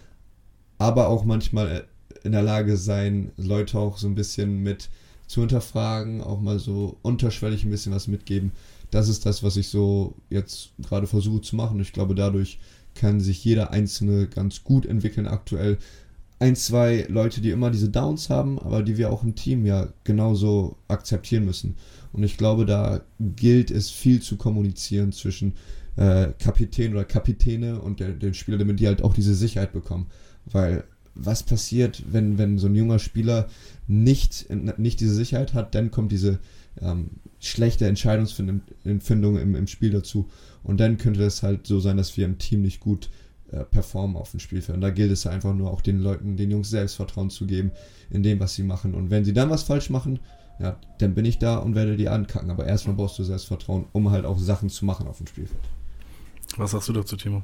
Aber 0.78 1.08
auch 1.08 1.24
manchmal 1.24 1.70
äh, 1.70 1.82
in 2.24 2.32
der 2.32 2.42
Lage 2.42 2.76
sein, 2.76 3.32
Leute 3.36 3.78
auch 3.78 3.96
so 3.96 4.06
ein 4.06 4.14
bisschen 4.14 4.58
mit 4.62 4.90
zu 5.26 5.40
hinterfragen, 5.40 6.20
auch 6.20 6.40
mal 6.40 6.58
so 6.58 6.98
unterschwellig 7.00 7.64
ein 7.64 7.70
bisschen 7.70 7.92
was 7.92 8.06
mitgeben. 8.06 8.52
Das 8.90 9.08
ist 9.08 9.24
das, 9.24 9.42
was 9.42 9.56
ich 9.56 9.68
so 9.68 10.14
jetzt 10.28 10.72
gerade 10.78 11.06
versuche 11.06 11.40
zu 11.40 11.56
machen. 11.56 11.80
Ich 11.80 11.94
glaube, 11.94 12.14
dadurch 12.14 12.58
kann 12.94 13.20
sich 13.20 13.44
jeder 13.44 13.70
Einzelne 13.70 14.26
ganz 14.26 14.64
gut 14.64 14.86
entwickeln 14.86 15.26
aktuell. 15.26 15.78
Ein, 16.38 16.56
zwei 16.56 17.06
Leute, 17.08 17.40
die 17.40 17.50
immer 17.50 17.70
diese 17.70 17.88
Downs 17.88 18.28
haben, 18.28 18.58
aber 18.58 18.82
die 18.82 18.96
wir 18.96 19.10
auch 19.10 19.22
im 19.22 19.36
Team 19.36 19.64
ja 19.64 19.88
genauso 20.02 20.76
akzeptieren 20.88 21.44
müssen. 21.44 21.76
Und 22.12 22.24
ich 22.24 22.36
glaube, 22.36 22.66
da 22.66 23.02
gilt 23.20 23.70
es 23.70 23.90
viel 23.90 24.20
zu 24.20 24.36
kommunizieren 24.36 25.12
zwischen 25.12 25.54
äh, 25.96 26.28
Kapitän 26.38 26.92
oder 26.92 27.04
Kapitäne 27.04 27.80
und 27.80 28.00
der, 28.00 28.10
den 28.10 28.34
Spieler, 28.34 28.58
damit 28.58 28.80
die 28.80 28.86
halt 28.86 29.02
auch 29.02 29.14
diese 29.14 29.34
Sicherheit 29.34 29.72
bekommen. 29.72 30.08
Weil 30.46 30.84
was 31.14 31.42
passiert, 31.42 32.02
wenn, 32.10 32.38
wenn 32.38 32.58
so 32.58 32.66
ein 32.66 32.74
junger 32.74 32.98
Spieler 32.98 33.48
nicht, 33.86 34.48
nicht 34.78 35.00
diese 35.00 35.14
Sicherheit 35.14 35.54
hat, 35.54 35.74
dann 35.74 35.90
kommt 35.90 36.10
diese 36.10 36.38
ähm, 36.80 37.10
schlechte 37.38 37.86
Entscheidungsfindung 37.86 39.36
im, 39.36 39.54
im 39.54 39.66
Spiel 39.66 39.90
dazu. 39.90 40.28
Und 40.62 40.80
dann 40.80 40.98
könnte 40.98 41.22
es 41.24 41.42
halt 41.42 41.66
so 41.66 41.80
sein, 41.80 41.96
dass 41.96 42.16
wir 42.16 42.24
im 42.24 42.38
Team 42.38 42.62
nicht 42.62 42.80
gut 42.80 43.10
äh, 43.50 43.64
performen 43.64 44.16
auf 44.16 44.30
dem 44.30 44.40
Spielfeld. 44.40 44.76
Und 44.76 44.80
da 44.80 44.90
gilt 44.90 45.12
es 45.12 45.26
einfach 45.26 45.54
nur 45.54 45.70
auch 45.70 45.80
den 45.80 45.98
Leuten, 45.98 46.36
den 46.36 46.50
Jungs 46.50 46.70
Selbstvertrauen 46.70 47.30
zu 47.30 47.46
geben 47.46 47.72
in 48.10 48.22
dem, 48.22 48.40
was 48.40 48.54
sie 48.54 48.62
machen. 48.62 48.94
Und 48.94 49.10
wenn 49.10 49.24
sie 49.24 49.32
dann 49.32 49.50
was 49.50 49.62
falsch 49.62 49.90
machen, 49.90 50.20
ja, 50.58 50.76
dann 50.98 51.14
bin 51.14 51.24
ich 51.24 51.38
da 51.38 51.56
und 51.56 51.74
werde 51.74 51.96
die 51.96 52.08
ankacken. 52.08 52.50
Aber 52.50 52.66
erstmal 52.66 52.96
brauchst 52.96 53.18
du 53.18 53.24
Selbstvertrauen, 53.24 53.86
um 53.92 54.10
halt 54.10 54.24
auch 54.24 54.38
Sachen 54.38 54.70
zu 54.70 54.84
machen 54.84 55.06
auf 55.08 55.18
dem 55.18 55.26
Spielfeld. 55.26 55.60
Was 56.56 56.70
sagst 56.70 56.88
du 56.88 56.92
dazu, 56.92 57.16
Timo? 57.16 57.42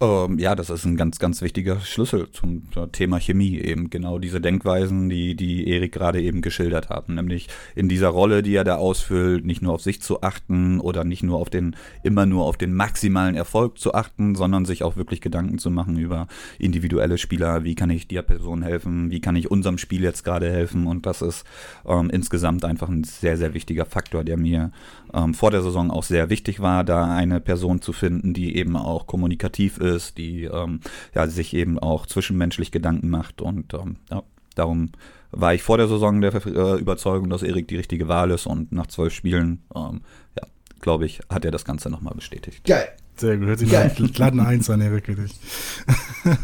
Ähm, 0.00 0.38
ja, 0.38 0.54
das 0.54 0.70
ist 0.70 0.84
ein 0.84 0.96
ganz, 0.96 1.18
ganz 1.18 1.42
wichtiger 1.42 1.80
Schlüssel 1.80 2.30
zum 2.30 2.62
Thema 2.92 3.18
Chemie 3.18 3.58
eben. 3.58 3.90
Genau 3.90 4.20
diese 4.20 4.40
Denkweisen, 4.40 5.08
die, 5.08 5.34
die 5.34 5.68
Erik 5.68 5.92
gerade 5.92 6.22
eben 6.22 6.40
geschildert 6.40 6.88
hat. 6.88 7.08
Nämlich 7.08 7.48
in 7.74 7.88
dieser 7.88 8.08
Rolle, 8.08 8.44
die 8.44 8.54
er 8.54 8.62
da 8.62 8.76
ausfüllt, 8.76 9.44
nicht 9.44 9.60
nur 9.60 9.74
auf 9.74 9.82
sich 9.82 10.00
zu 10.00 10.22
achten 10.22 10.78
oder 10.78 11.02
nicht 11.02 11.24
nur 11.24 11.38
auf 11.38 11.50
den, 11.50 11.74
immer 12.04 12.26
nur 12.26 12.44
auf 12.44 12.56
den 12.56 12.74
maximalen 12.74 13.34
Erfolg 13.34 13.78
zu 13.78 13.92
achten, 13.92 14.36
sondern 14.36 14.66
sich 14.66 14.84
auch 14.84 14.96
wirklich 14.96 15.20
Gedanken 15.20 15.58
zu 15.58 15.68
machen 15.70 15.98
über 15.98 16.28
individuelle 16.60 17.18
Spieler. 17.18 17.64
Wie 17.64 17.74
kann 17.74 17.90
ich 17.90 18.06
der 18.06 18.22
Person 18.22 18.62
helfen? 18.62 19.10
Wie 19.10 19.20
kann 19.20 19.34
ich 19.34 19.50
unserem 19.50 19.78
Spiel 19.78 20.02
jetzt 20.02 20.22
gerade 20.22 20.48
helfen? 20.48 20.86
Und 20.86 21.06
das 21.06 21.22
ist 21.22 21.44
ähm, 21.84 22.08
insgesamt 22.10 22.64
einfach 22.64 22.88
ein 22.88 23.02
sehr, 23.02 23.36
sehr 23.36 23.52
wichtiger 23.52 23.84
Faktor, 23.84 24.22
der 24.22 24.36
mir 24.36 24.70
ähm, 25.12 25.34
vor 25.34 25.50
der 25.50 25.62
Saison 25.62 25.90
auch 25.90 26.04
sehr 26.04 26.30
wichtig 26.30 26.60
war, 26.60 26.84
da 26.84 27.12
eine 27.12 27.40
Person 27.40 27.80
zu 27.80 27.92
finden, 27.92 28.32
die 28.32 28.56
eben 28.56 28.76
auch 28.76 29.08
kommunikativ 29.08 29.78
ist, 29.78 29.87
die 30.14 30.44
ähm, 30.44 30.80
ja, 31.14 31.26
sich 31.26 31.54
eben 31.54 31.78
auch 31.78 32.06
zwischenmenschlich 32.06 32.70
Gedanken 32.70 33.08
macht 33.08 33.40
und 33.40 33.74
ähm, 33.74 33.96
ja, 34.10 34.22
darum 34.54 34.90
war 35.30 35.54
ich 35.54 35.62
vor 35.62 35.76
der 35.76 35.88
Saison 35.88 36.20
der 36.20 36.34
äh, 36.34 36.78
Überzeugung, 36.78 37.28
dass 37.30 37.42
Erik 37.42 37.68
die 37.68 37.76
richtige 37.76 38.08
Wahl 38.08 38.30
ist 38.30 38.46
und 38.46 38.72
nach 38.72 38.86
zwölf 38.86 39.12
Spielen, 39.12 39.62
ähm, 39.74 40.00
ja, 40.36 40.46
glaube 40.80 41.06
ich, 41.06 41.20
hat 41.28 41.44
er 41.44 41.50
das 41.50 41.64
Ganze 41.64 41.90
nochmal 41.90 42.14
bestätigt. 42.14 42.64
Geil. 42.64 42.88
Sehr 43.18 43.36
gut, 43.36 43.48
hört 43.48 43.58
sich 43.58 43.72
nach 43.72 44.12
glatten 44.12 44.38
Eins 44.38 44.70
an, 44.70 44.80
Erik, 44.80 45.08
wirklich. 45.08 45.32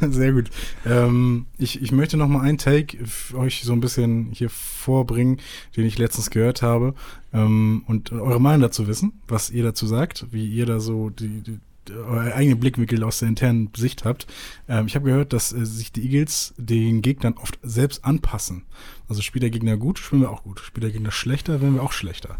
Sehr 0.11 0.33
gut. 0.33 0.51
Ähm, 0.85 1.47
ich, 1.57 1.81
ich 1.81 1.93
möchte 1.93 2.17
noch 2.17 2.27
mal 2.27 2.41
einen 2.41 2.59
Take 2.59 2.99
euch 3.35 3.63
so 3.63 3.73
ein 3.73 3.81
bisschen 3.81 4.31
hier 4.33 4.51
vorbringen, 4.51 5.39
den 5.77 5.87
ich 5.87 5.99
letztens 5.99 6.31
gehört 6.31 6.63
habe 6.63 6.95
ähm, 7.33 7.85
und 7.87 8.11
eure 8.11 8.41
Meinung 8.41 8.63
dazu 8.63 8.89
wissen, 8.89 9.21
was 9.29 9.51
ihr 9.51 9.63
dazu 9.63 9.87
sagt, 9.87 10.27
wie 10.33 10.49
ihr 10.49 10.67
da 10.67 10.81
so 10.81 11.11
die, 11.11 11.43
die 11.43 11.61
euer 11.91 12.35
eigenen 12.35 12.61
Blickwinkel 12.61 13.03
aus 13.05 13.19
der 13.19 13.29
internen 13.29 13.71
Sicht 13.77 14.05
habt. 14.05 14.27
Ähm, 14.69 14.87
ich 14.87 14.95
habe 14.95 15.07
gehört, 15.07 15.33
dass 15.33 15.53
äh, 15.53 15.65
sich 15.65 15.93
die 15.93 16.03
Eagles 16.03 16.55
den 16.57 17.03
Gegnern 17.03 17.35
oft 17.35 17.59
selbst 17.63 18.05
anpassen. 18.05 18.65
Also 19.09 19.23
spielt 19.23 19.43
der 19.43 19.51
Gegner 19.51 19.77
gut, 19.77 19.99
spielen 19.99 20.23
wir 20.23 20.31
auch 20.31 20.43
gut. 20.43 20.61
Spielt 20.61 20.85
der 20.85 20.91
Gegner 20.91 21.11
schlechter, 21.11 21.61
werden 21.61 21.75
wir 21.75 21.83
auch 21.83 21.93
schlechter. 21.93 22.39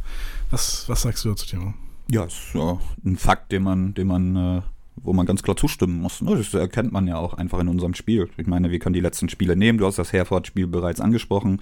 Was, 0.51 0.89
was 0.89 1.03
sagst 1.03 1.25
du 1.25 1.31
dazu, 1.31 1.47
Timo? 1.47 1.75
Ja, 2.11 2.25
ist 2.25 2.55
ja 2.55 2.79
ein 3.05 3.17
Fakt, 3.17 3.53
den 3.53 3.63
man, 3.63 3.95
den 3.95 4.07
man, 4.07 4.37
äh, 4.37 4.63
wo 4.97 5.13
man 5.13 5.27
ganz 5.27 5.43
klar 5.43 5.57
zustimmen 5.57 6.01
muss. 6.01 6.21
Ne? 6.21 6.37
Das 6.37 6.53
erkennt 6.53 6.93
man 6.93 7.07
ja 7.07 7.17
auch 7.17 7.35
einfach 7.35 7.59
in 7.61 7.69
unserem 7.69 7.95
Spiel. 7.95 8.29
Ich 8.37 8.47
meine, 8.47 8.71
wir 8.71 8.79
können 8.79 8.95
die 8.95 9.01
letzten 9.01 9.29
Spiele 9.29 9.57
nehmen. 9.57 9.79
Du 9.79 9.87
hast 9.87 9.99
das 9.99 10.13
Herford-Spiel 10.13 10.67
bereits 10.67 11.01
angesprochen. 11.01 11.61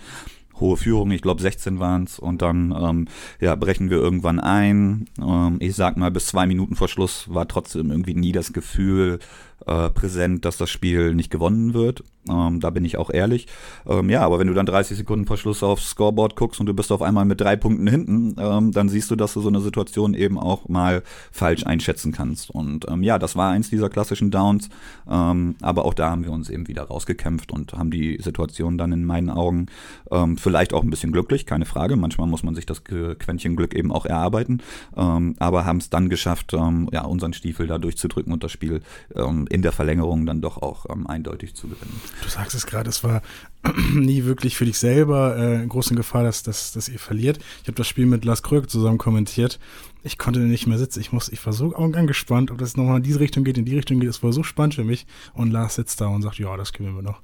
Hohe 0.61 0.76
Führung, 0.76 1.11
ich 1.11 1.23
glaube 1.23 1.42
16 1.42 1.78
waren 1.78 2.04
es. 2.04 2.18
Und 2.18 2.42
dann 2.42 2.75
ähm, 2.78 3.09
ja, 3.40 3.54
brechen 3.54 3.90
wir 3.90 3.99
irgendwann 3.99 4.40
ein. 4.40 5.06
Ähm, 5.21 5.56
ich 5.61 5.75
sag 5.75 5.97
mal, 5.97 6.11
bis 6.11 6.26
zwei 6.26 6.47
Minuten 6.47 6.76
vor 6.76 6.88
Schluss 6.88 7.32
war 7.32 7.49
trotzdem 7.49 7.90
irgendwie 7.90 8.14
nie 8.14 8.32
das 8.32 8.52
Gefühl, 8.52 9.18
äh, 9.66 9.90
präsent, 9.90 10.44
dass 10.44 10.57
das 10.57 10.70
Spiel 10.70 11.14
nicht 11.14 11.31
gewonnen 11.31 11.74
wird. 11.74 12.05
Ähm, 12.28 12.61
da 12.61 12.70
bin 12.70 12.85
ich 12.85 12.98
auch 12.98 13.11
ehrlich. 13.11 13.48
Ähm, 13.87 14.08
ja, 14.08 14.22
aber 14.22 14.38
wenn 14.38 14.46
du 14.46 14.54
dann 14.54 14.66
30 14.66 14.96
Sekunden 14.96 15.26
vor 15.26 15.37
Schluss 15.37 15.62
aufs 15.62 15.90
Scoreboard 15.90 16.37
guckst 16.37 16.61
und 16.61 16.66
du 16.66 16.74
bist 16.74 16.92
auf 16.92 17.02
einmal 17.02 17.24
mit 17.24 17.40
drei 17.40 17.56
Punkten 17.56 17.88
hinten, 17.88 18.37
ähm, 18.38 18.70
dann 18.70 18.88
siehst 18.88 19.11
du, 19.11 19.16
dass 19.16 19.35
du 19.35 19.40
so 19.40 19.48
eine 19.48 19.61
Situation 19.61 20.14
eben 20.14 20.38
auch 20.38 20.68
mal 20.68 21.02
falsch 21.32 21.66
einschätzen 21.66 22.12
kannst. 22.12 22.50
Und 22.50 22.88
ähm, 22.88 23.02
ja, 23.02 23.18
das 23.18 23.35
war 23.35 23.50
eins 23.50 23.70
dieser 23.70 23.90
klassischen 23.90 24.30
Downs. 24.30 24.68
Ähm, 25.11 25.56
aber 25.62 25.85
auch 25.85 25.94
da 25.94 26.11
haben 26.11 26.24
wir 26.24 26.30
uns 26.30 26.48
eben 26.48 26.68
wieder 26.68 26.85
rausgekämpft 26.85 27.50
und 27.50 27.72
haben 27.72 27.90
die 27.90 28.18
Situation 28.20 28.78
dann 28.78 28.92
in 28.92 29.04
meinen 29.04 29.30
Augen 29.30 29.66
ähm, 30.11 30.37
vielleicht 30.37 30.74
auch 30.74 30.85
ein 30.85 30.90
bisschen 30.90 31.11
glücklich, 31.11 31.44
keine 31.44 31.64
Frage. 31.64 31.96
Manchmal 31.96 32.28
muss 32.28 32.44
man 32.44 32.54
sich 32.54 32.66
das 32.66 32.85
Quäntchen 32.85 33.56
Glück 33.56 33.74
eben 33.74 33.90
auch 33.90 34.06
erarbeiten. 34.06 34.61
aber 34.94 35.64
haben 35.64 35.78
es 35.78 35.90
dann 35.90 36.08
geschafft, 36.08 36.52
ja, 36.52 37.04
unseren 37.04 37.32
Stiefel 37.32 37.66
da 37.66 37.78
durchzudrücken 37.78 38.32
und 38.32 38.44
das 38.44 38.52
Spiel 38.52 38.80
in 39.14 39.62
der 39.62 39.72
Verlängerung 39.72 40.26
dann 40.26 40.40
doch 40.40 40.61
auch 40.61 40.87
eindeutig 41.06 41.54
zu 41.54 41.68
gewinnen. 41.68 42.00
Du 42.22 42.29
sagst 42.29 42.55
es 42.55 42.66
gerade, 42.66 42.90
es 42.90 43.03
war 43.03 43.22
nie 43.94 44.25
wirklich 44.25 44.57
für 44.57 44.64
dich 44.64 44.79
selber 44.79 45.37
äh, 45.37 45.62
in 45.62 45.68
großen 45.68 45.96
Gefahr, 45.96 46.25
dass, 46.25 46.42
dass, 46.42 46.72
dass 46.72 46.88
ihr 46.88 46.98
verliert. 46.98 47.38
Ich 47.62 47.68
habe 47.68 47.77
das 47.77 47.87
Spiel 47.87 48.07
mit 48.07 48.25
Lars 48.25 48.42
Kröger 48.42 48.66
zusammen 48.66 48.98
kommentiert. 48.98 49.59
Ich 50.05 50.18
konnte 50.18 50.40
nicht 50.40 50.66
mehr 50.66 50.79
sitzen. 50.79 50.98
Ich, 50.98 51.12
muss, 51.12 51.29
ich 51.29 51.44
war 51.46 51.53
so 51.53 51.72
angespannt, 51.77 52.51
ob 52.51 52.59
das 52.59 52.77
nochmal 52.77 52.96
in 52.96 53.03
diese 53.05 53.20
Richtung 53.20 53.44
geht, 53.44 53.57
in 53.57 53.64
die 53.64 53.77
Richtung 53.77 54.01
geht. 54.01 54.11
Es 54.11 54.20
war 54.22 54.33
so 54.33 54.42
spannend 54.42 54.75
für 54.75 54.83
mich. 54.83 55.07
Und 55.33 55.53
Lars 55.53 55.77
sitzt 55.77 56.01
da 56.01 56.07
und 56.09 56.22
sagt, 56.22 56.38
ja, 56.38 56.57
das 56.57 56.72
gewinnen 56.72 56.96
wir 56.96 57.03
noch. 57.03 57.20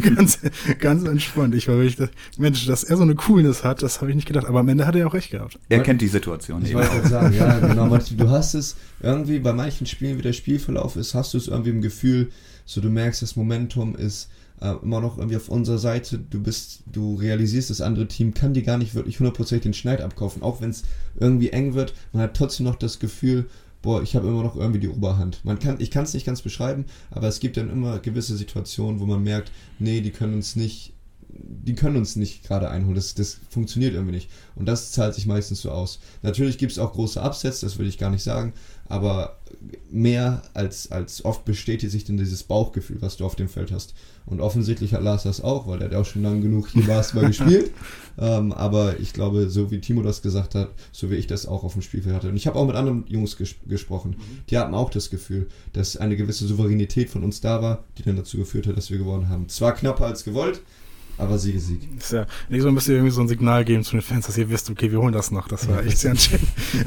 ganz, 0.16 0.40
ganz 0.80 1.04
entspannt. 1.04 1.54
Ich 1.54 1.68
war 1.68 1.78
wirklich, 1.78 2.08
Mensch, 2.38 2.66
dass 2.66 2.82
er 2.82 2.96
so 2.96 3.04
eine 3.04 3.14
Coolness 3.14 3.62
hat, 3.62 3.82
das 3.82 4.00
habe 4.00 4.10
ich 4.10 4.16
nicht 4.16 4.26
gedacht. 4.26 4.46
Aber 4.46 4.60
am 4.60 4.68
Ende 4.68 4.84
hat 4.84 4.96
er 4.96 5.06
auch 5.06 5.14
recht 5.14 5.30
gehabt. 5.30 5.60
Er 5.68 5.80
kennt 5.80 6.00
die 6.00 6.08
Situation. 6.08 6.64
Ich 6.64 6.74
wollte 6.74 7.06
sagen, 7.08 7.34
ja, 7.34 7.58
genau. 7.60 7.82
Du 8.16 8.30
hast 8.30 8.54
es 8.54 8.76
irgendwie 9.00 9.38
bei 9.38 9.52
manchen 9.52 9.86
Spielen, 9.86 10.18
wie 10.18 10.22
der 10.22 10.32
Spielverlauf 10.32 10.96
ist, 10.96 11.14
hast 11.14 11.34
du 11.34 11.38
es 11.38 11.46
irgendwie 11.46 11.70
im 11.70 11.82
Gefühl, 11.82 12.30
so 12.64 12.80
du 12.80 12.90
merkst, 12.90 13.22
das 13.22 13.36
Momentum 13.36 13.94
ist 13.94 14.28
äh, 14.60 14.74
immer 14.82 15.00
noch 15.00 15.18
irgendwie 15.18 15.36
auf 15.36 15.48
unserer 15.48 15.78
Seite. 15.78 16.18
Du 16.18 16.40
bist, 16.40 16.84
du 16.90 17.16
realisierst, 17.16 17.70
das 17.70 17.80
andere 17.80 18.08
Team 18.08 18.32
kann 18.32 18.54
dir 18.54 18.62
gar 18.62 18.78
nicht 18.78 18.94
wirklich 18.94 19.18
hundertprozentig 19.18 19.64
den 19.64 19.74
Schneid 19.74 20.00
abkaufen, 20.00 20.42
auch 20.42 20.60
wenn 20.60 20.70
es 20.70 20.84
irgendwie 21.18 21.50
eng 21.50 21.74
wird. 21.74 21.94
Man 22.12 22.22
hat 22.22 22.36
trotzdem 22.36 22.64
noch 22.64 22.76
das 22.76 22.98
Gefühl, 22.98 23.46
boah, 23.82 24.02
ich 24.02 24.14
habe 24.14 24.28
immer 24.28 24.42
noch 24.42 24.56
irgendwie 24.56 24.80
die 24.80 24.88
Oberhand. 24.88 25.44
Man 25.44 25.58
kann, 25.58 25.76
ich 25.80 25.90
kann 25.90 26.04
es 26.04 26.14
nicht 26.14 26.24
ganz 26.24 26.40
beschreiben, 26.40 26.86
aber 27.10 27.26
es 27.26 27.40
gibt 27.40 27.56
dann 27.56 27.70
immer 27.70 27.98
gewisse 27.98 28.36
Situationen, 28.36 29.00
wo 29.00 29.06
man 29.06 29.22
merkt, 29.22 29.50
nee, 29.80 30.00
die 30.00 30.12
können 30.12 30.34
uns 30.34 30.54
nicht, 30.54 30.94
die 31.28 31.74
können 31.74 31.96
uns 31.96 32.14
nicht 32.14 32.44
gerade 32.44 32.70
einholen. 32.70 32.94
Das, 32.94 33.14
das 33.14 33.40
funktioniert 33.50 33.94
irgendwie 33.94 34.14
nicht. 34.14 34.30
Und 34.54 34.66
das 34.66 34.92
zahlt 34.92 35.14
sich 35.14 35.26
meistens 35.26 35.62
so 35.62 35.72
aus. 35.72 35.98
Natürlich 36.22 36.58
gibt 36.58 36.72
es 36.72 36.78
auch 36.78 36.92
große 36.92 37.20
Upsets, 37.20 37.60
das 37.60 37.78
will 37.78 37.88
ich 37.88 37.98
gar 37.98 38.10
nicht 38.10 38.22
sagen, 38.22 38.52
aber 38.92 39.38
mehr 39.90 40.42
als, 40.52 40.92
als 40.92 41.24
oft 41.24 41.46
bestätigt 41.46 41.90
sich 41.90 42.04
denn 42.04 42.18
dieses 42.18 42.42
Bauchgefühl, 42.42 43.00
was 43.00 43.16
du 43.16 43.24
auf 43.24 43.36
dem 43.36 43.48
Feld 43.48 43.72
hast. 43.72 43.94
Und 44.26 44.40
offensichtlich 44.40 44.92
hat 44.92 45.02
Lars 45.02 45.22
das 45.22 45.40
auch, 45.40 45.66
weil 45.66 45.80
er 45.80 45.86
hat 45.86 45.94
auch 45.94 46.04
schon 46.04 46.22
lange 46.22 46.42
genug 46.42 46.68
hier 46.68 46.84
Basketball 46.84 47.28
gespielt. 47.28 47.70
Ähm, 48.18 48.52
aber 48.52 49.00
ich 49.00 49.14
glaube, 49.14 49.48
so 49.48 49.70
wie 49.70 49.80
Timo 49.80 50.02
das 50.02 50.20
gesagt 50.20 50.54
hat, 50.54 50.70
so 50.92 51.10
wie 51.10 51.14
ich 51.14 51.26
das 51.26 51.46
auch 51.46 51.64
auf 51.64 51.72
dem 51.72 51.80
Spielfeld 51.80 52.14
hatte. 52.14 52.28
Und 52.28 52.36
ich 52.36 52.46
habe 52.46 52.58
auch 52.58 52.66
mit 52.66 52.76
anderen 52.76 53.04
Jungs 53.08 53.38
ges 53.38 53.54
gesprochen. 53.66 54.16
Die 54.50 54.58
hatten 54.58 54.74
auch 54.74 54.90
das 54.90 55.08
Gefühl, 55.08 55.48
dass 55.72 55.96
eine 55.96 56.16
gewisse 56.16 56.46
Souveränität 56.46 57.08
von 57.08 57.24
uns 57.24 57.40
da 57.40 57.62
war, 57.62 57.84
die 57.96 58.02
dann 58.02 58.16
dazu 58.16 58.36
geführt 58.36 58.66
hat, 58.66 58.76
dass 58.76 58.90
wir 58.90 58.98
gewonnen 58.98 59.30
haben. 59.30 59.48
Zwar 59.48 59.72
knapper 59.74 60.04
als 60.04 60.24
gewollt, 60.24 60.60
aber 61.18 61.38
Sieg 61.38 61.54
ist 61.56 61.66
Sieg. 61.68 61.88
Ist 61.96 62.12
ja 62.12 62.26
nicht 62.48 62.62
so 62.62 62.68
ein 62.68 62.74
bisschen 62.74 62.94
irgendwie 62.94 63.12
so 63.12 63.20
ein 63.20 63.28
Signal 63.28 63.64
geben 63.64 63.84
zu 63.84 63.92
den 63.92 64.02
Fans, 64.02 64.26
dass 64.26 64.38
ihr 64.38 64.48
wisst, 64.50 64.70
okay, 64.70 64.90
wir 64.90 65.00
holen 65.00 65.12
das 65.12 65.30
noch. 65.30 65.46
Das 65.48 65.68
war 65.68 65.84
echt 65.84 65.98
sehr 65.98 66.16
schön. 66.16 66.40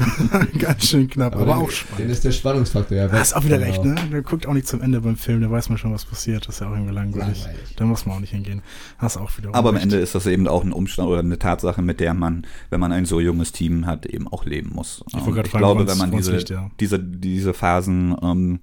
ganz 0.59 0.87
schön 0.87 1.09
knapp, 1.09 1.35
aber, 1.35 1.53
aber 1.53 1.63
auch 1.63 1.71
spannend. 1.71 2.05
Dann 2.05 2.09
ist 2.09 2.23
der 2.23 2.31
Spannungsfaktor 2.31 2.97
ja 2.97 3.11
weg. 3.11 3.19
Hast 3.19 3.35
auch 3.35 3.43
wieder 3.43 3.57
genau. 3.57 3.69
recht, 3.69 3.83
ne? 3.83 3.95
Der 4.11 4.21
guckt 4.23 4.47
auch 4.47 4.53
nicht 4.53 4.67
zum 4.67 4.81
Ende 4.81 5.01
beim 5.01 5.15
Film, 5.15 5.41
da 5.41 5.51
weiß 5.51 5.69
man 5.69 5.77
schon, 5.77 5.93
was 5.93 6.05
passiert. 6.05 6.47
Das 6.47 6.55
ist 6.55 6.61
ja 6.61 6.67
auch 6.67 6.73
irgendwie 6.73 6.93
langweilig. 6.93 7.43
langweilig. 7.43 7.75
Da 7.75 7.85
muss 7.85 8.05
man 8.05 8.15
auch 8.15 8.19
nicht 8.19 8.31
hingehen. 8.31 8.61
Hast 8.97 9.17
auch 9.17 9.37
wieder. 9.37 9.53
Aber 9.53 9.69
am 9.69 9.77
Ende 9.77 9.97
ist 9.97 10.15
das 10.15 10.25
eben 10.25 10.47
auch 10.47 10.63
ein 10.63 10.73
Umstand 10.73 11.07
oder 11.07 11.19
eine 11.19 11.37
Tatsache, 11.37 11.81
mit 11.81 11.99
der 11.99 12.13
man, 12.13 12.47
wenn 12.69 12.79
man 12.79 12.91
ein 12.91 13.05
so 13.05 13.19
junges 13.19 13.51
Team 13.51 13.85
hat, 13.85 14.05
eben 14.05 14.27
auch 14.27 14.45
leben 14.45 14.71
muss. 14.73 15.03
Ich, 15.09 15.15
ich 15.15 15.23
fragen, 15.23 15.49
glaube, 15.49 15.87
wenn 15.87 15.97
man 15.97 16.11
diese, 16.11 16.33
nicht, 16.33 16.49
ja. 16.49 16.71
diese, 16.79 16.99
diese 16.99 17.53
Phasen 17.53 18.15
ähm, 18.21 18.59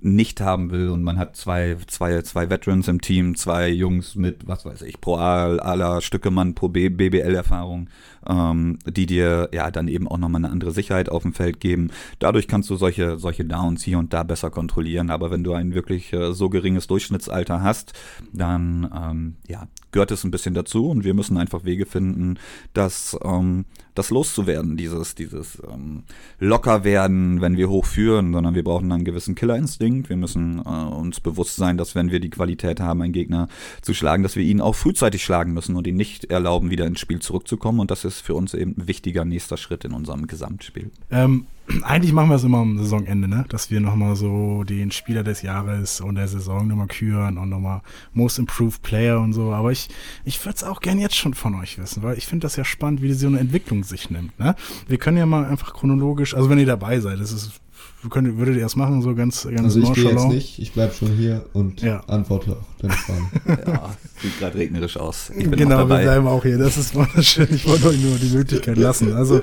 nicht 0.00 0.40
haben 0.40 0.70
will 0.70 0.88
und 0.90 1.02
man 1.02 1.18
hat 1.18 1.36
zwei, 1.36 1.76
zwei, 1.88 2.22
zwei 2.22 2.48
Veterans 2.48 2.86
im 2.86 3.00
Team, 3.00 3.34
zwei 3.34 3.68
Jungs 3.68 4.14
mit, 4.14 4.46
was 4.46 4.64
weiß 4.64 4.82
ich, 4.82 4.99
60 4.99 4.99
pro 5.00 5.16
A 5.16 5.56
aller 5.58 6.00
Stückemann 6.00 6.54
pro 6.54 6.68
BBL-Erfahrung, 6.68 7.88
ähm, 8.28 8.78
die 8.86 9.06
dir 9.06 9.48
ja 9.52 9.70
dann 9.70 9.88
eben 9.88 10.08
auch 10.08 10.18
nochmal 10.18 10.44
eine 10.44 10.52
andere 10.52 10.72
Sicherheit 10.72 11.08
auf 11.08 11.22
dem 11.22 11.32
Feld 11.32 11.60
geben. 11.60 11.90
Dadurch 12.18 12.48
kannst 12.48 12.70
du 12.70 12.76
solche, 12.76 13.18
solche 13.18 13.44
Downs 13.44 13.82
hier 13.82 13.98
und 13.98 14.12
da 14.12 14.22
besser 14.22 14.50
kontrollieren. 14.50 15.10
Aber 15.10 15.30
wenn 15.30 15.44
du 15.44 15.52
ein 15.52 15.74
wirklich 15.74 16.12
äh, 16.12 16.32
so 16.32 16.48
geringes 16.50 16.86
Durchschnittsalter 16.86 17.62
hast, 17.62 17.92
dann 18.32 18.90
ähm, 18.94 19.36
ja, 19.48 19.68
gehört 19.92 20.10
es 20.10 20.24
ein 20.24 20.30
bisschen 20.30 20.54
dazu 20.54 20.88
und 20.88 21.04
wir 21.04 21.14
müssen 21.14 21.36
einfach 21.36 21.64
Wege 21.64 21.86
finden, 21.86 22.38
dass 22.74 23.16
ähm, 23.24 23.64
das 23.94 24.10
loszuwerden, 24.10 24.76
dieses, 24.76 25.14
dieses 25.14 25.60
ähm, 25.70 26.04
locker 26.38 26.84
wenn 26.84 27.56
wir 27.56 27.68
hochführen, 27.68 28.32
sondern 28.32 28.54
wir 28.54 28.64
brauchen 28.64 28.90
einen 28.92 29.04
gewissen 29.04 29.34
Killerinstinkt. 29.34 30.08
Wir 30.08 30.16
müssen 30.16 30.58
äh, 30.58 30.68
uns 30.68 31.20
bewusst 31.20 31.56
sein, 31.56 31.76
dass 31.76 31.94
wenn 31.94 32.10
wir 32.10 32.20
die 32.20 32.30
Qualität 32.30 32.80
haben, 32.80 33.02
einen 33.02 33.12
Gegner 33.12 33.48
zu 33.82 33.92
schlagen, 33.92 34.22
dass 34.22 34.36
wir 34.36 34.44
ihn 34.44 34.60
auch 34.60 34.74
frühzeitig 34.74 35.24
schlagen 35.24 35.52
müssen 35.52 35.76
und 35.76 35.86
ihn 35.86 35.96
nicht 35.96 36.26
erlauben, 36.26 36.70
wieder 36.70 36.86
ins 36.86 37.00
Spiel 37.00 37.20
zurückzukommen. 37.20 37.80
Und 37.80 37.90
das 37.90 38.04
ist 38.10 38.20
für 38.20 38.34
uns 38.34 38.54
eben 38.54 38.74
ein 38.78 38.88
wichtiger 38.88 39.24
nächster 39.24 39.56
Schritt 39.56 39.84
in 39.84 39.92
unserem 39.92 40.26
Gesamtspiel. 40.26 40.90
Ähm, 41.10 41.46
eigentlich 41.82 42.12
machen 42.12 42.28
wir 42.30 42.36
es 42.36 42.44
immer 42.44 42.58
am 42.58 42.78
Saisonende, 42.78 43.28
ne? 43.28 43.44
dass 43.48 43.70
wir 43.70 43.80
nochmal 43.80 44.16
so 44.16 44.64
den 44.64 44.90
Spieler 44.90 45.22
des 45.22 45.42
Jahres 45.42 46.00
und 46.00 46.16
der 46.16 46.28
Saison 46.28 46.66
nochmal 46.66 46.88
küren 46.88 47.38
und 47.38 47.48
nochmal 47.48 47.82
Most 48.12 48.38
Improved 48.38 48.82
Player 48.82 49.20
und 49.20 49.32
so. 49.32 49.52
Aber 49.52 49.72
ich, 49.72 49.88
ich 50.24 50.44
würde 50.44 50.56
es 50.56 50.64
auch 50.64 50.80
gern 50.80 50.98
jetzt 50.98 51.16
schon 51.16 51.34
von 51.34 51.54
euch 51.54 51.78
wissen, 51.78 52.02
weil 52.02 52.18
ich 52.18 52.26
finde 52.26 52.44
das 52.44 52.56
ja 52.56 52.64
spannend, 52.64 53.02
wie 53.02 53.12
so 53.12 53.26
eine 53.26 53.38
Entwicklung 53.38 53.84
sich 53.84 54.10
nimmt. 54.10 54.38
Ne? 54.38 54.54
Wir 54.88 54.98
können 54.98 55.16
ja 55.16 55.26
mal 55.26 55.44
einfach 55.44 55.72
chronologisch, 55.72 56.34
also 56.34 56.50
wenn 56.50 56.58
ihr 56.58 56.66
dabei 56.66 57.00
seid, 57.00 57.20
das 57.20 57.32
ist 57.32 57.60
könnt, 58.08 58.38
würdet 58.38 58.56
ihr 58.56 58.62
das 58.62 58.76
machen, 58.76 59.02
so 59.02 59.14
ganz, 59.14 59.44
ganz 59.44 59.62
Also 59.62 59.80
ich 59.80 59.92
gehe 59.92 60.10
jetzt 60.10 60.28
nicht, 60.28 60.58
ich 60.58 60.72
bleibe 60.72 60.94
schon 60.94 61.08
hier 61.16 61.44
und 61.52 61.82
ja. 61.82 62.00
antworte 62.06 62.52
auch 62.52 62.70
deine 62.80 62.94
Fragen. 62.94 63.30
ja, 63.66 63.96
sieht 64.20 64.38
gerade 64.38 64.58
regnerisch 64.58 64.96
aus. 64.96 65.30
genau, 65.34 65.88
wir 65.88 65.98
bleiben 65.98 66.26
auch 66.26 66.42
hier. 66.42 66.58
Das 66.58 66.76
ist 66.76 66.94
wunderschön. 66.94 67.48
Ich 67.50 67.66
wollte 67.66 67.88
euch 67.88 68.00
nur 68.02 68.16
die 68.16 68.34
Möglichkeit 68.34 68.76
lassen. 68.76 69.12
Also 69.14 69.42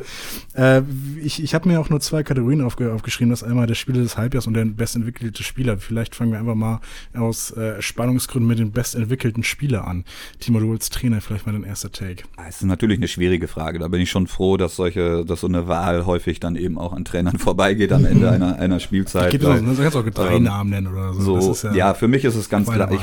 äh, 0.54 0.82
ich, 1.24 1.44
ich 1.44 1.54
habe 1.54 1.70
mir 1.70 1.80
auch 1.80 1.90
nur 1.90 2.00
zwei 2.00 2.24
Kategorien 2.24 2.62
aufge, 2.62 2.94
aufgeschrieben. 2.94 3.30
Das 3.30 3.42
ist 3.42 3.48
einmal 3.48 3.68
der 3.68 3.76
Spieler 3.76 4.00
des 4.00 4.18
Halbjahres 4.18 4.48
und 4.48 4.54
der 4.54 4.66
bestentwickelte 4.66 5.44
Spieler. 5.44 5.78
Vielleicht 5.78 6.16
fangen 6.16 6.32
wir 6.32 6.40
einfach 6.40 6.56
mal 6.56 6.80
aus 7.16 7.52
äh, 7.52 7.82
Spannungsgründen 7.82 8.48
mit 8.48 8.60
dem 8.60 8.72
bestentwickelten 8.72 9.44
Spieler 9.44 9.88
an. 9.88 10.04
Timo, 10.40 10.60
du 10.60 10.72
als 10.72 10.90
Trainer 10.90 11.22
vielleicht 11.22 11.46
mal 11.46 11.52
dein 11.52 11.64
erster 11.64 11.92
Take. 11.92 12.24
Das 12.38 12.58
ist 12.58 12.64
natürlich 12.64 12.98
eine 12.98 13.08
schwierige 13.08 13.48
Frage. 13.48 13.80
Da 13.80 13.88
bin 13.88 14.02
ich 14.02 14.10
schon 14.10 14.28
froh, 14.28 14.58
dass 14.58 14.76
solche, 14.76 15.26
dass 15.26 15.42
so 15.42 15.48
eine 15.48 15.68
Wahl 15.68 16.06
häufig 16.06 16.40
dann 16.40 16.56
eben 16.56 16.78
auch 16.78 16.94
an 16.94 17.06
Trainern 17.06 17.38
vorbeigeht 17.38 17.92
am 17.92 18.06
Ende 18.06 18.30
einer 18.38 18.47
einer, 18.48 18.60
einer 18.60 18.80
Spielzeit. 18.80 19.32
Gibt 19.32 19.44
es 19.44 19.50
auch, 19.50 19.56
kannst 19.56 19.96
auch 19.96 20.10
drei 20.10 20.36
ähm, 20.36 20.44
Namen 20.44 20.70
nennen 20.70 20.88
oder 20.88 21.14
so. 21.14 21.54
so 21.54 21.68
ja, 21.70 21.74
ja, 21.76 21.94
für 21.94 22.08
mich 22.08 22.26
ist 22.26 22.36
es 22.36 22.50
ganz 22.50 22.70
klar. 22.70 22.92
Ich 22.92 23.02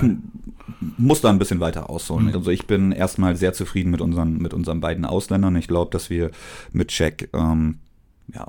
muss 0.98 1.20
da 1.20 1.30
ein 1.30 1.38
bisschen 1.38 1.61
weiter 1.61 1.90
ausholen. 1.90 2.26
Mhm. 2.26 2.35
Also 2.35 2.50
ich 2.50 2.66
bin 2.66 2.92
erstmal 2.92 3.37
sehr 3.37 3.52
zufrieden 3.52 3.90
mit 3.90 4.00
unseren, 4.00 4.38
mit 4.38 4.54
unseren 4.54 4.80
beiden 4.80 5.04
Ausländern. 5.04 5.57
Ich 5.57 5.68
glaube, 5.68 5.90
dass 5.90 6.11
wir 6.11 6.30
mit 6.72 6.88
Check 6.88 7.30
ähm, 7.33 7.78
ja, 8.33 8.48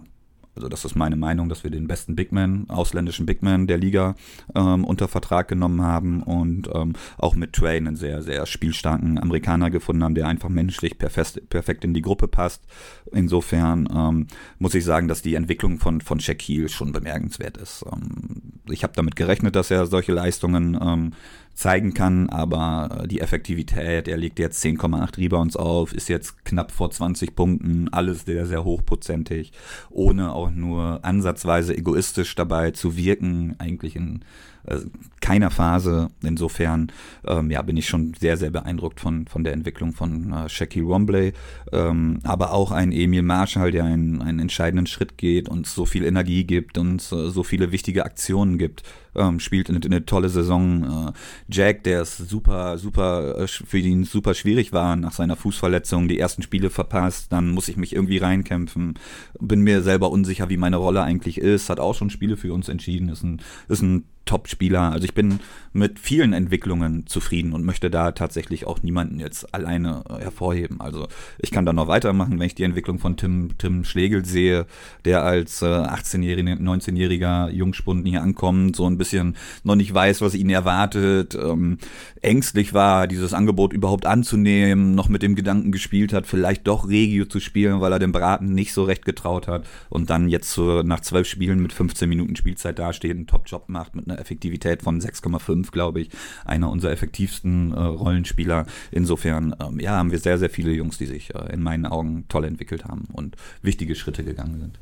also 0.55 0.69
das 0.69 0.85
ist 0.85 0.95
meine 0.95 1.15
Meinung, 1.15 1.49
dass 1.49 1.63
wir 1.63 1.71
den 1.71 1.87
besten 1.87 2.15
Bigman, 2.15 2.65
ausländischen 2.69 3.25
Bigman 3.25 3.67
der 3.67 3.77
Liga 3.77 4.15
ähm, 4.55 4.85
unter 4.85 5.07
Vertrag 5.07 5.47
genommen 5.47 5.81
haben 5.81 6.23
und 6.23 6.69
ähm, 6.73 6.93
auch 7.17 7.35
mit 7.35 7.53
Trey 7.53 7.77
einen 7.77 7.95
sehr, 7.95 8.21
sehr 8.21 8.45
spielstarken 8.45 9.19
Amerikaner 9.19 9.69
gefunden 9.69 10.03
haben, 10.03 10.15
der 10.15 10.27
einfach 10.27 10.49
menschlich 10.49 10.97
perfekt, 10.97 11.49
perfekt 11.49 11.83
in 11.83 11.93
die 11.93 12.01
Gruppe 12.01 12.27
passt. 12.27 12.63
Insofern 13.11 13.89
ähm, 13.93 14.27
muss 14.57 14.75
ich 14.75 14.85
sagen, 14.85 15.07
dass 15.07 15.21
die 15.21 15.35
Entwicklung 15.35 15.79
von, 15.79 15.99
von 16.01 16.19
Shaquille 16.19 16.69
schon 16.69 16.91
bemerkenswert 16.93 17.57
ist. 17.57 17.83
Ähm, 17.91 18.53
ich 18.69 18.83
habe 18.83 18.93
damit 18.95 19.15
gerechnet, 19.15 19.55
dass 19.55 19.71
er 19.71 19.85
solche 19.85 20.13
Leistungen 20.13 20.77
ähm, 20.81 21.13
zeigen 21.55 21.93
kann, 21.93 22.29
aber 22.29 23.05
die 23.09 23.21
Effektivität, 23.21 24.07
er 24.07 24.17
legt 24.17 24.39
jetzt 24.39 24.63
10,8 24.63 25.17
Rebounds 25.17 25.55
auf, 25.55 25.93
ist 25.93 26.09
jetzt 26.09 26.43
knapp 26.43 26.71
vor 26.71 26.91
20 26.91 27.33
Punkten, 27.33 27.87
alles 27.91 28.25
sehr, 28.25 28.45
sehr 28.45 28.65
hochprozentig, 28.65 29.53
ohne 29.89 30.33
auch 30.33 30.51
nur 30.51 30.99
ansatzweise 31.03 31.75
egoistisch 31.75 32.35
dabei 32.35 32.71
zu 32.71 32.97
wirken, 32.97 33.55
eigentlich 33.57 33.95
in 33.95 34.25
äh, 34.67 34.79
keiner 35.21 35.49
Phase. 35.49 36.09
Insofern 36.23 36.91
ähm, 37.25 37.49
ja, 37.49 37.61
bin 37.61 37.77
ich 37.77 37.87
schon 37.87 38.13
sehr, 38.19 38.37
sehr 38.37 38.51
beeindruckt 38.51 38.99
von, 38.99 39.25
von 39.27 39.43
der 39.43 39.53
Entwicklung 39.53 39.93
von 39.93 40.33
äh, 40.33 40.49
Shaquille 40.49 40.85
Rombley. 40.85 41.33
Ähm, 41.71 42.19
aber 42.23 42.51
auch 42.51 42.71
ein 42.71 42.91
Emil 42.91 43.21
Marshall, 43.21 43.71
der 43.71 43.85
einen, 43.85 44.21
einen 44.21 44.39
entscheidenden 44.39 44.87
Schritt 44.87 45.17
geht 45.17 45.49
und 45.49 45.67
so 45.67 45.85
viel 45.85 46.03
Energie 46.03 46.43
gibt 46.43 46.77
und 46.77 47.01
äh, 47.11 47.29
so 47.29 47.43
viele 47.43 47.71
wichtige 47.71 48.05
Aktionen 48.05 48.57
gibt. 48.57 48.83
Ähm, 49.15 49.39
spielt 49.39 49.69
eine, 49.69 49.79
eine, 49.83 50.05
tolle 50.05 50.29
Saison. 50.29 51.09
Äh, 51.09 51.13
Jack, 51.49 51.83
der 51.83 52.01
es 52.01 52.17
super, 52.17 52.77
super, 52.77 53.39
äh, 53.39 53.47
für 53.47 53.77
ihn 53.77 54.03
super 54.03 54.33
schwierig 54.33 54.73
war 54.73 54.95
nach 54.95 55.13
seiner 55.13 55.35
Fußverletzung, 55.35 56.07
die 56.07 56.19
ersten 56.19 56.41
Spiele 56.41 56.69
verpasst, 56.69 57.31
dann 57.31 57.49
muss 57.49 57.67
ich 57.67 57.77
mich 57.77 57.93
irgendwie 57.93 58.17
reinkämpfen. 58.17 58.95
Bin 59.39 59.61
mir 59.61 59.81
selber 59.81 60.11
unsicher, 60.11 60.49
wie 60.49 60.57
meine 60.57 60.77
Rolle 60.77 61.03
eigentlich 61.03 61.37
ist. 61.37 61.69
Hat 61.69 61.79
auch 61.79 61.95
schon 61.95 62.09
Spiele 62.09 62.37
für 62.37 62.53
uns 62.53 62.69
entschieden. 62.69 63.09
Ist 63.09 63.23
ein, 63.23 63.41
ist 63.67 63.81
ein 63.81 64.05
Top-Spieler. 64.25 64.91
Also 64.91 65.05
ich 65.05 65.13
bin 65.13 65.39
mit 65.75 65.99
vielen 65.99 66.31
Entwicklungen 66.31 67.05
zufrieden 67.05 67.51
und 67.51 67.65
möchte 67.65 67.89
da 67.89 68.13
tatsächlich 68.13 68.65
auch 68.65 68.81
niemanden 68.81 69.19
jetzt 69.19 69.53
alleine 69.53 70.03
äh, 70.09 70.21
hervorheben. 70.21 70.79
Also 70.79 71.07
ich 71.37 71.51
kann 71.51 71.65
da 71.65 71.73
noch 71.73 71.87
weitermachen, 71.87 72.39
wenn 72.39 72.47
ich 72.47 72.55
die 72.55 72.63
Entwicklung 72.63 72.97
von 72.97 73.17
Tim, 73.17 73.57
Tim 73.57 73.83
Schlegel 73.83 74.23
sehe, 74.23 74.67
der 75.03 75.23
als 75.23 75.61
äh, 75.61 75.65
18-jähriger, 75.65 76.59
19-jähriger 76.59 77.49
Jungspund 77.49 78.07
hier 78.07 78.21
ankommt, 78.21 78.75
so 78.77 78.87
ein 78.89 78.97
bisschen 78.97 79.35
noch 79.63 79.75
nicht 79.75 79.93
weiß, 79.93 80.21
was 80.21 80.33
ihn 80.33 80.49
erwartet, 80.49 81.35
ähm, 81.35 81.77
ängstlich 82.21 82.73
war, 82.73 83.07
dieses 83.07 83.33
Angebot 83.33 83.73
überhaupt 83.73 84.05
anzunehmen, 84.05 84.95
noch 84.95 85.09
mit 85.09 85.23
dem 85.23 85.35
Gedanken 85.35 85.73
gespielt 85.73 86.13
hat, 86.13 86.25
vielleicht 86.25 86.67
doch 86.67 86.87
Regio 86.87 87.25
zu 87.25 87.41
spielen, 87.41 87.81
weil 87.81 87.91
er 87.91 87.99
dem 87.99 88.13
Braten 88.13 88.53
nicht 88.53 88.73
so 88.73 88.85
recht 88.85 89.03
getraut 89.03 89.49
hat 89.49 89.67
und 89.89 90.09
dann 90.09 90.29
jetzt 90.29 90.51
so 90.51 90.83
nach 90.83 91.01
zwölf 91.01 91.27
Spielen 91.27 91.61
mit 91.61 91.73
15 91.73 92.07
Minuten 92.07 92.37
Spielzeit 92.37 92.79
dasteht, 92.79 93.11
einen 93.11 93.27
Top-Job 93.27 93.67
macht 93.67 93.93
mit 93.95 94.09
einer 94.09 94.14
Effektivität 94.17 94.83
von 94.83 94.99
6,5, 94.99 95.71
glaube 95.71 96.01
ich. 96.01 96.09
Einer 96.45 96.69
unserer 96.69 96.91
effektivsten 96.91 97.73
äh, 97.73 97.79
Rollenspieler. 97.79 98.65
Insofern, 98.91 99.55
ähm, 99.59 99.79
ja, 99.79 99.91
haben 99.91 100.11
wir 100.11 100.19
sehr, 100.19 100.37
sehr 100.37 100.49
viele 100.49 100.71
Jungs, 100.71 100.97
die 100.97 101.05
sich 101.05 101.33
äh, 101.35 101.53
in 101.53 101.61
meinen 101.61 101.85
Augen 101.85 102.25
toll 102.29 102.45
entwickelt 102.45 102.85
haben 102.85 103.05
und 103.13 103.35
wichtige 103.61 103.95
Schritte 103.95 104.23
gegangen 104.23 104.59
sind. 104.59 104.79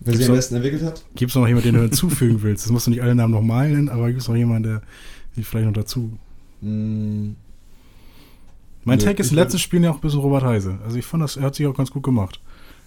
Wer 0.00 0.16
sich 0.16 0.28
am 0.28 0.34
besten 0.34 0.56
entwickelt 0.56 0.82
hat? 0.82 1.04
Gibt 1.14 1.30
es 1.30 1.36
noch 1.36 1.46
jemanden, 1.46 1.68
den 1.68 1.74
du 1.74 1.82
hinzufügen 1.88 2.42
willst? 2.42 2.64
Das 2.64 2.72
musst 2.72 2.86
du 2.86 2.90
nicht 2.90 3.02
alle 3.02 3.14
Namen 3.14 3.34
nochmal 3.34 3.70
nennen, 3.70 3.88
aber 3.88 4.08
gibt 4.08 4.22
es 4.22 4.28
noch 4.28 4.36
jemanden, 4.36 4.62
der 4.64 4.82
sich 5.34 5.46
vielleicht 5.46 5.66
noch 5.66 5.74
dazu. 5.74 6.18
Mm. 6.60 7.32
Mein 8.82 8.98
nee, 8.98 9.04
Take 9.04 9.20
ist 9.20 9.30
im 9.30 9.36
letzten 9.36 9.58
Spiel 9.58 9.82
ja 9.84 9.90
auch 9.90 9.96
ein 9.96 10.00
bisschen 10.00 10.20
Robert 10.20 10.42
Heise. 10.42 10.78
Also 10.82 10.96
ich 10.96 11.04
fand, 11.04 11.22
das, 11.22 11.36
er 11.36 11.42
hat 11.44 11.54
sich 11.54 11.66
auch 11.66 11.76
ganz 11.76 11.90
gut 11.90 12.02
gemacht. 12.02 12.40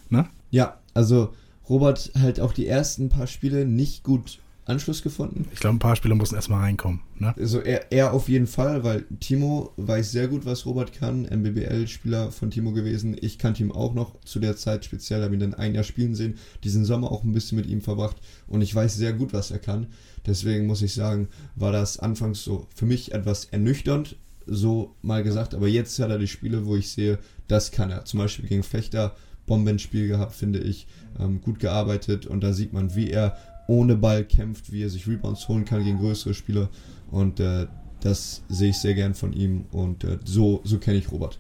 Ne? 0.10 0.28
Ja, 0.49 0.80
also 0.95 1.34
Robert 1.69 2.12
halt 2.19 2.39
auch 2.39 2.52
die 2.52 2.67
ersten 2.67 3.10
paar 3.10 3.28
Spiele 3.28 3.65
nicht 3.65 4.04
gut 4.04 4.39
Anschluss 4.65 5.04
gefunden. 5.04 5.45
Ich 5.52 5.60
glaube, 5.60 5.76
ein 5.76 5.80
paar 5.80 5.95
Spieler 5.95 6.15
mussten 6.15 6.36
erstmal 6.36 6.62
reinkommen. 6.62 7.02
Ne? 7.19 7.34
Also 7.38 7.60
er, 7.60 7.91
er 7.91 8.13
auf 8.13 8.30
jeden 8.30 8.47
Fall, 8.47 8.84
weil 8.84 9.06
Timo 9.19 9.73
weiß 9.76 10.12
sehr 10.12 10.30
gut, 10.30 10.45
was 10.45 10.65
Robert 10.65 10.93
kann. 10.93 11.23
MBBL-Spieler 11.23 12.32
von 12.32 12.49
Timo 12.49 12.71
gewesen. 12.71 13.17
Ich 13.19 13.38
kannte 13.38 13.62
ihn 13.62 13.71
auch 13.71 13.93
noch 13.93 14.19
zu 14.21 14.39
der 14.39 14.56
Zeit 14.56 14.86
speziell, 14.86 15.21
habe 15.21 15.34
ihn 15.34 15.41
dann 15.41 15.54
ein 15.54 15.76
Jahr 15.76 15.84
spielen 15.84 16.15
sehen. 16.15 16.36
Diesen 16.63 16.86
Sommer 16.86 17.12
auch 17.12 17.23
ein 17.23 17.34
bisschen 17.34 17.58
mit 17.58 17.67
ihm 17.67 17.82
verbracht 17.82 18.17
und 18.47 18.62
ich 18.62 18.73
weiß 18.73 18.95
sehr 18.95 19.12
gut, 19.12 19.34
was 19.34 19.52
er 19.52 19.60
kann. 19.60 19.88
Deswegen 20.26 20.65
muss 20.65 20.82
ich 20.82 20.93
sagen, 20.93 21.28
war 21.56 21.73
das 21.73 21.99
anfangs 21.99 22.43
so 22.43 22.67
für 22.73 22.86
mich 22.86 23.12
etwas 23.12 23.45
ernüchternd, 23.45 24.15
so 24.45 24.95
mal 25.02 25.23
gesagt. 25.23 25.56
Aber 25.56 25.67
jetzt 25.67 25.99
hat 25.99 26.10
er 26.10 26.19
die 26.19 26.28
Spiele, 26.28 26.65
wo 26.65 26.78
ich 26.78 26.89
sehe, 26.89 27.19
das 27.49 27.71
kann 27.71 27.91
er. 27.91 28.06
Zum 28.06 28.19
Beispiel 28.19 28.47
gegen 28.47 28.63
Fechter 28.63 29.13
Bombenspiel 29.45 30.08
gehabt, 30.08 30.36
finde 30.36 30.60
ich. 30.60 30.88
Ähm, 31.19 31.41
gut 31.41 31.60
gearbeitet 31.60 32.26
und 32.26 32.41
da 32.41 32.54
sieht 32.54 32.73
man, 32.73 32.95
wie 32.95 33.10
er 33.10 33.38
ohne 33.67 33.95
Ball 33.95 34.23
kämpft, 34.26 34.71
wie 34.71 34.84
er 34.84 34.89
sich 34.89 35.08
Rebounds 35.08 35.47
holen 35.47 35.65
kann 35.65 35.84
gegen 35.84 35.99
größere 35.99 36.34
Spieler. 36.34 36.69
Und 37.10 37.39
äh, 37.39 37.67
das 38.02 38.43
sehe 38.49 38.71
ich 38.71 38.78
sehr 38.78 38.95
gern 38.95 39.15
von 39.15 39.32
ihm 39.34 39.65
und 39.71 40.04
äh, 40.04 40.19
so, 40.26 40.62
so 40.65 40.78
kenne 40.78 40.97
ich 40.97 41.12
Robert. 41.12 41.39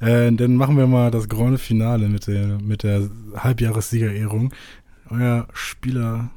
Äh, 0.00 0.30
dann 0.32 0.56
machen 0.56 0.76
wir 0.76 0.86
mal 0.86 1.10
das 1.10 1.28
Grande 1.28 1.58
Finale 1.58 2.08
mit 2.08 2.26
der, 2.26 2.60
mit 2.60 2.82
der 2.82 3.10
Halbjahressiegerehrung. 3.36 4.52
Euer 5.10 5.48
Spieler 5.52 6.30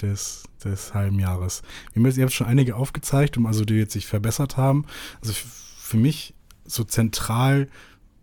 des, 0.00 0.44
des 0.64 0.94
halben 0.94 1.18
Jahres. 1.18 1.62
Ihr 1.94 2.22
habt 2.22 2.32
schon 2.32 2.46
einige 2.46 2.76
aufgezeigt, 2.76 3.38
also 3.44 3.64
die 3.64 3.74
jetzt 3.74 3.92
sich 3.92 4.06
verbessert 4.06 4.56
haben. 4.56 4.86
Also 5.20 5.32
für 5.34 5.96
mich 5.96 6.34
so 6.64 6.84
zentral 6.84 7.68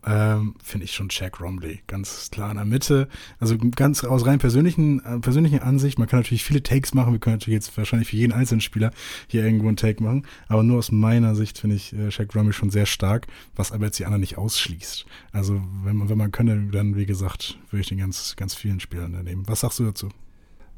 ähm, 0.09 0.55
finde 0.63 0.85
ich 0.85 0.93
schon 0.93 1.07
Jack 1.11 1.39
Romley. 1.39 1.81
Ganz 1.85 2.31
klar 2.31 2.49
in 2.49 2.57
der 2.57 2.65
Mitte. 2.65 3.07
Also 3.39 3.57
ganz 3.57 4.03
aus 4.03 4.25
rein 4.25 4.39
persönlichen, 4.39 5.03
äh, 5.05 5.19
persönlichen 5.19 5.59
Ansicht. 5.59 5.99
Man 5.99 6.07
kann 6.07 6.19
natürlich 6.19 6.43
viele 6.43 6.63
Takes 6.63 6.95
machen. 6.95 7.13
Wir 7.13 7.19
können 7.19 7.35
natürlich 7.35 7.57
jetzt 7.57 7.77
wahrscheinlich 7.77 8.09
für 8.09 8.15
jeden 8.15 8.33
einzelnen 8.33 8.61
Spieler 8.61 8.91
hier 9.27 9.45
irgendwo 9.45 9.67
einen 9.67 9.77
Take 9.77 10.03
machen. 10.03 10.25
Aber 10.47 10.63
nur 10.63 10.79
aus 10.79 10.91
meiner 10.91 11.35
Sicht 11.35 11.59
finde 11.59 11.75
ich 11.75 11.93
äh, 11.93 12.09
Jack 12.09 12.35
Romley 12.35 12.53
schon 12.53 12.71
sehr 12.71 12.87
stark, 12.87 13.27
was 13.55 13.71
aber 13.71 13.85
jetzt 13.85 13.99
die 13.99 14.05
anderen 14.05 14.21
nicht 14.21 14.37
ausschließt. 14.37 15.05
Also 15.31 15.61
wenn 15.83 15.95
man, 15.95 16.09
wenn 16.09 16.17
man 16.17 16.31
könne, 16.31 16.69
dann 16.71 16.95
wie 16.95 17.05
gesagt, 17.05 17.59
würde 17.69 17.81
ich 17.81 17.89
den 17.89 17.99
ganz, 17.99 18.35
ganz 18.35 18.55
vielen 18.55 18.79
Spielern 18.79 19.11
nehmen. 19.23 19.47
Was 19.47 19.59
sagst 19.59 19.77
du 19.77 19.85
dazu? 19.85 20.09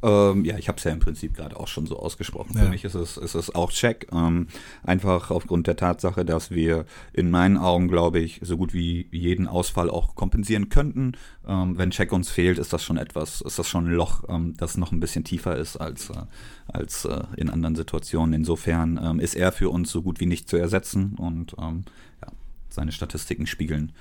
Ähm, 0.04 0.46
ja, 0.46 0.58
ich 0.58 0.68
habe 0.68 0.78
es 0.78 0.84
ja 0.84 0.92
im 0.92 1.00
Prinzip 1.00 1.36
gerade 1.36 1.60
auch 1.60 1.68
schon 1.68 1.86
so 1.86 2.00
ausgesprochen. 2.00 2.54
Für 2.56 2.64
Ja. 2.64 2.70
mich 2.70 2.84
ist 2.86 2.96
es, 2.96 3.18
ist 3.18 3.36
es 3.36 3.54
auch 3.54 3.72
Check. 3.72 4.08
Ähm, 4.12 4.48
einfach 4.84 5.30
aufgrund 5.30 5.68
der 5.68 5.76
Tatsache, 5.76 6.26
dass 6.26 6.50
wir 6.50 6.86
in 7.14 7.30
meinen 7.30 7.58
Augen, 7.58 7.88
glaube 7.88 8.20
ich, 8.20 8.40
so 8.44 8.58
gut 8.58 8.74
wie 8.74 9.08
jeden 9.12 9.48
Ausfall 9.48 9.90
auch 9.90 10.16
kompensieren 10.16 10.70
könnten. 10.70 11.14
Ähm, 11.48 11.78
wenn 11.78 11.92
Check 11.92 12.12
uns 12.12 12.32
fehlt, 12.32 12.58
ist 12.58 12.74
das 12.74 12.84
schon 12.84 12.98
etwas, 12.98 13.42
ist 13.42 13.60
das 13.60 13.68
schon 13.70 13.86
ein 13.88 13.94
Loch, 13.94 14.24
ähm, 14.28 14.56
das 14.58 14.76
noch 14.78 14.92
ein 14.92 15.00
bisschen 15.00 15.24
tiefer 15.24 15.56
ist 15.56 15.78
als, 15.78 16.10
äh, 16.10 16.24
als 16.68 17.06
äh, 17.06 17.24
in 17.38 17.50
anderen 17.50 17.76
Situationen. 17.76 18.34
Insofern 18.34 19.00
ähm, 19.04 19.20
ist 19.20 19.36
er 19.36 19.52
für 19.52 19.70
uns 19.70 19.92
so 19.92 20.02
gut 20.02 20.20
wie 20.20 20.26
nicht 20.26 20.50
zu 20.50 20.58
ersetzen 20.58 21.16
und 21.20 21.56
ähm, 21.60 21.84
ja, 22.22 22.28
seine 22.70 22.92
Statistiken 22.92 23.46
spiegeln 23.46 23.92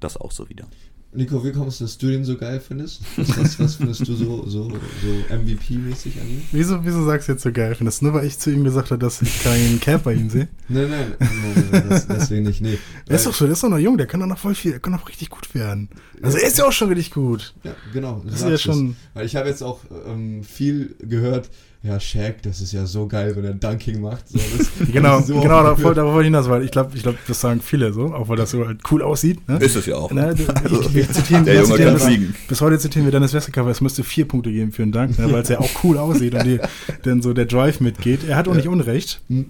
das 0.00 0.16
auch 0.16 0.30
so 0.30 0.48
wieder. 0.48 0.66
Nico, 1.10 1.42
wie 1.42 1.52
kommst 1.52 1.80
du, 1.80 1.84
dass 1.84 1.96
du 1.96 2.08
den 2.08 2.22
so 2.24 2.36
geil 2.36 2.60
findest? 2.60 3.00
Was, 3.16 3.58
was, 3.58 3.74
findest 3.76 4.00
du 4.06 4.14
so, 4.14 4.44
so, 4.46 4.68
so 4.70 5.34
MVP-mäßig 5.34 6.20
an 6.20 6.28
ihm? 6.28 6.42
Wieso, 6.52 6.84
wieso 6.84 7.02
sagst 7.06 7.28
du 7.28 7.32
jetzt 7.32 7.42
so 7.42 7.50
geil? 7.50 7.74
Findest 7.74 8.02
nur, 8.02 8.12
weil 8.12 8.26
ich 8.26 8.38
zu 8.38 8.50
ihm 8.50 8.62
gesagt 8.62 8.90
habe, 8.90 8.98
dass 8.98 9.22
ich 9.22 9.42
keinen 9.42 9.80
Cap 9.80 10.04
bei 10.04 10.12
ihm 10.12 10.28
sehe? 10.28 10.48
Nein, 10.68 10.90
nein, 10.90 11.14
nein, 11.18 11.68
nein, 11.72 11.84
das, 11.88 12.06
deswegen 12.06 12.44
nicht, 12.44 12.60
nee. 12.60 12.78
Der 13.08 13.16
ist 13.16 13.26
doch 13.26 13.34
so, 13.34 13.46
der 13.46 13.54
ist 13.54 13.62
doch 13.62 13.70
noch 13.70 13.78
jung, 13.78 13.96
der 13.96 14.06
kann 14.06 14.20
doch 14.20 14.26
noch 14.26 14.38
voll 14.38 14.54
viel, 14.54 14.72
der 14.72 14.80
kann 14.80 14.92
doch 14.92 15.08
richtig 15.08 15.30
gut 15.30 15.54
werden. 15.54 15.88
Also 16.22 16.36
er 16.36 16.46
ist 16.48 16.58
ja 16.58 16.66
auch 16.66 16.72
schon 16.72 16.88
richtig 16.88 17.12
gut. 17.12 17.54
Ja, 17.64 17.74
genau. 17.92 18.22
Das 18.26 18.42
ist 18.42 18.48
ja 18.48 18.58
schon- 18.58 18.94
Weil 19.14 19.24
ich 19.24 19.34
habe 19.34 19.48
jetzt 19.48 19.62
auch 19.62 19.80
ähm, 20.06 20.42
viel 20.44 20.94
gehört, 21.00 21.48
ja, 21.88 21.98
Shaq, 21.98 22.42
das 22.42 22.60
ist 22.60 22.72
ja 22.72 22.84
so 22.84 23.06
geil, 23.06 23.34
wenn 23.34 23.44
er 23.44 23.54
Dunking 23.54 24.00
macht. 24.00 24.28
So, 24.28 24.38
das, 24.56 24.70
Genau, 24.92 25.20
so 25.20 25.40
genau, 25.40 25.62
darauf, 25.62 25.80
darauf 25.80 26.12
wollte 26.12 26.20
ich 26.20 26.26
hinaus, 26.26 26.48
weil 26.48 26.62
ich 26.62 26.70
glaube, 26.70 26.90
ich 26.94 27.02
glaub, 27.02 27.16
das 27.26 27.40
sagen 27.40 27.60
viele 27.62 27.92
so, 27.92 28.14
auch 28.14 28.28
weil 28.28 28.36
das 28.36 28.50
so 28.50 28.66
halt 28.66 28.80
cool 28.90 29.02
aussieht. 29.02 29.48
Ne? 29.48 29.56
Ist 29.58 29.74
es 29.74 29.86
ja 29.86 29.96
auch. 29.96 30.10
Ne, 30.10 30.34
ich, 30.36 30.94
wir 30.94 31.10
zitieren, 31.10 31.44
Der 31.44 31.62
Junge 31.62 31.76
kann 31.78 31.94
bis, 31.94 32.04
fliegen. 32.04 32.34
bis 32.46 32.60
heute 32.60 32.78
zitieren 32.78 33.06
wir 33.06 33.12
Dennis 33.12 33.32
Westercover, 33.32 33.70
es 33.70 33.80
müsste 33.80 34.04
vier 34.04 34.28
Punkte 34.28 34.52
geben 34.52 34.70
für 34.72 34.82
einen 34.82 34.92
Dank, 34.92 35.18
ne, 35.18 35.32
weil 35.32 35.42
es 35.42 35.48
ja 35.48 35.58
auch 35.60 35.70
cool 35.82 35.96
aussieht 35.96 36.34
und 36.34 36.44
die, 36.44 36.60
denn 37.06 37.22
so 37.22 37.32
der 37.32 37.46
Drive 37.46 37.80
mitgeht. 37.80 38.20
Er 38.28 38.36
hat 38.36 38.48
auch 38.48 38.54
nicht 38.54 38.68
Unrecht. 38.68 39.22
Hm. 39.28 39.46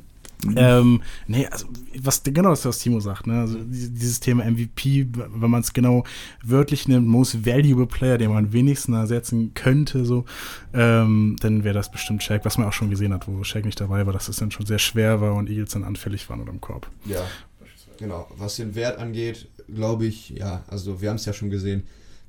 Ähm, 0.56 1.02
nee, 1.26 1.46
also 1.46 1.66
was 2.00 2.22
genau 2.22 2.50
das, 2.50 2.64
was 2.64 2.78
Timo 2.78 3.00
sagt, 3.00 3.26
ne? 3.26 3.40
Also 3.40 3.58
die- 3.58 3.90
dieses 3.90 4.20
Thema 4.20 4.44
MVP, 4.44 5.06
wenn 5.12 5.50
man 5.50 5.62
es 5.62 5.72
genau 5.72 6.04
wörtlich 6.44 6.86
nimmt, 6.86 7.08
Most 7.08 7.44
Valuable 7.44 7.86
Player, 7.86 8.18
den 8.18 8.30
man 8.30 8.44
am 8.46 8.52
wenigsten 8.52 8.92
ersetzen 8.92 9.52
könnte, 9.54 10.04
so, 10.04 10.24
ähm, 10.72 11.36
dann 11.40 11.64
wäre 11.64 11.74
das 11.74 11.90
bestimmt 11.90 12.22
Shaq, 12.22 12.44
was 12.44 12.56
man 12.56 12.68
auch 12.68 12.72
schon 12.72 12.88
gesehen 12.90 13.12
hat, 13.12 13.26
wo 13.26 13.42
Shaq 13.42 13.64
nicht 13.64 13.80
dabei 13.80 14.06
war, 14.06 14.12
dass 14.12 14.28
es 14.28 14.36
dann 14.36 14.50
schon 14.52 14.64
sehr 14.66 14.78
schwer 14.78 15.20
war 15.20 15.34
und 15.34 15.50
Eagles 15.50 15.70
dann 15.72 15.82
anfällig 15.84 16.28
waren 16.30 16.40
oder 16.40 16.52
im 16.52 16.60
Korb. 16.60 16.88
Ja, 17.04 17.26
genau. 17.98 18.28
Was 18.38 18.56
den 18.56 18.74
Wert 18.76 18.98
angeht, 18.98 19.48
glaube 19.74 20.06
ich, 20.06 20.30
ja, 20.30 20.62
also 20.68 21.00
wir 21.02 21.08
haben 21.10 21.16
es 21.16 21.24
ja 21.26 21.32
schon 21.32 21.50
gesehen, 21.50 21.82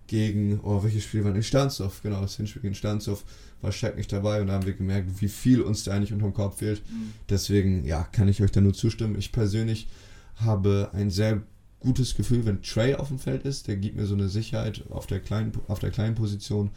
gegen, 0.09 0.59
oh, 0.63 0.83
welches 0.83 1.03
Spiel 1.03 1.23
war 1.23 1.33
in 1.33 1.43
Stanzdorf? 1.43 2.01
Genau, 2.01 2.21
das 2.21 2.35
Hinspiel 2.35 2.63
gegen 2.63 2.75
Stanzdorf 2.75 3.23
war 3.61 3.71
Shaq 3.71 3.95
nicht 3.95 4.11
dabei 4.11 4.41
und 4.41 4.47
da 4.47 4.53
haben 4.53 4.65
wir 4.65 4.73
gemerkt, 4.73 5.21
wie 5.21 5.27
viel 5.27 5.61
uns 5.61 5.83
da 5.83 5.93
eigentlich 5.93 6.11
unterm 6.11 6.33
Korb 6.33 6.57
fehlt. 6.57 6.81
Deswegen, 7.29 7.85
ja, 7.85 8.03
kann 8.03 8.27
ich 8.27 8.41
euch 8.41 8.51
da 8.51 8.59
nur 8.59 8.73
zustimmen. 8.73 9.17
Ich 9.17 9.31
persönlich 9.31 9.87
habe 10.35 10.89
ein 10.93 11.09
sehr 11.11 11.43
gutes 11.79 12.15
Gefühl, 12.15 12.45
wenn 12.45 12.61
Trey 12.61 12.95
auf 12.95 13.09
dem 13.09 13.19
Feld 13.19 13.43
ist. 13.43 13.67
Der 13.67 13.77
gibt 13.77 13.95
mir 13.95 14.05
so 14.05 14.15
eine 14.15 14.29
Sicherheit 14.29 14.83
auf 14.89 15.07
der 15.07 15.19
kleinen, 15.19 15.51
auf 15.67 15.79
der 15.79 15.91
kleinen 15.91 16.15
Position. 16.15 16.71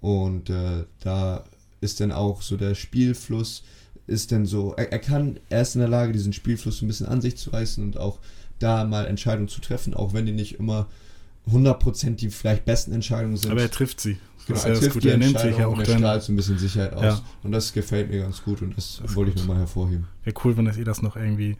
Und 0.00 0.50
äh, 0.50 0.84
da 1.00 1.44
ist 1.80 2.00
dann 2.00 2.12
auch 2.12 2.42
so 2.42 2.56
der 2.56 2.74
Spielfluss, 2.74 3.62
ist 4.06 4.32
dann 4.32 4.46
so, 4.46 4.74
er, 4.76 4.92
er 4.92 4.98
kann, 4.98 5.38
er 5.50 5.62
ist 5.62 5.74
in 5.74 5.80
der 5.80 5.88
Lage, 5.88 6.12
diesen 6.12 6.32
Spielfluss 6.32 6.78
so 6.78 6.84
ein 6.84 6.88
bisschen 6.88 7.06
an 7.06 7.20
sich 7.20 7.36
zu 7.36 7.50
reißen 7.50 7.84
und 7.84 7.98
auch 7.98 8.20
da 8.58 8.84
mal 8.84 9.06
Entscheidungen 9.06 9.48
zu 9.48 9.60
treffen, 9.60 9.94
auch 9.94 10.14
wenn 10.14 10.26
die 10.26 10.32
nicht 10.32 10.58
immer 10.58 10.88
100% 11.52 12.16
die 12.16 12.30
vielleicht 12.30 12.64
besten 12.64 12.92
Entscheidungen 12.92 13.36
sind. 13.36 13.50
Aber 13.50 13.62
er 13.62 13.70
trifft 13.70 14.00
sie. 14.00 14.18
Genau, 14.46 14.60
er 14.60 14.72
ja 14.72 14.80
trifft 14.80 15.04
Er 15.04 15.18
nimmt 15.18 15.38
sich 15.38 15.44
Entscheidung 15.46 15.60
ja 15.60 15.66
auch 15.66 15.72
und 15.78 15.88
er 15.88 15.96
strahlt 15.98 16.22
so 16.22 16.32
ein 16.32 16.36
bisschen 16.36 16.58
Sicherheit 16.58 16.94
aus. 16.94 17.02
Ja. 17.04 17.20
Und 17.42 17.52
das 17.52 17.72
gefällt 17.72 18.10
mir 18.10 18.22
ganz 18.22 18.42
gut 18.42 18.62
und 18.62 18.76
das, 18.76 19.00
Das 19.02 19.14
wollte 19.14 19.32
ich 19.32 19.36
nochmal 19.36 19.58
hervorheben. 19.58 20.06
Wäre 20.24 20.34
cool, 20.44 20.56
wenn 20.56 20.64
das 20.64 20.76
ihr 20.76 20.84
das 20.84 21.02
noch 21.02 21.16
irgendwie 21.16 21.56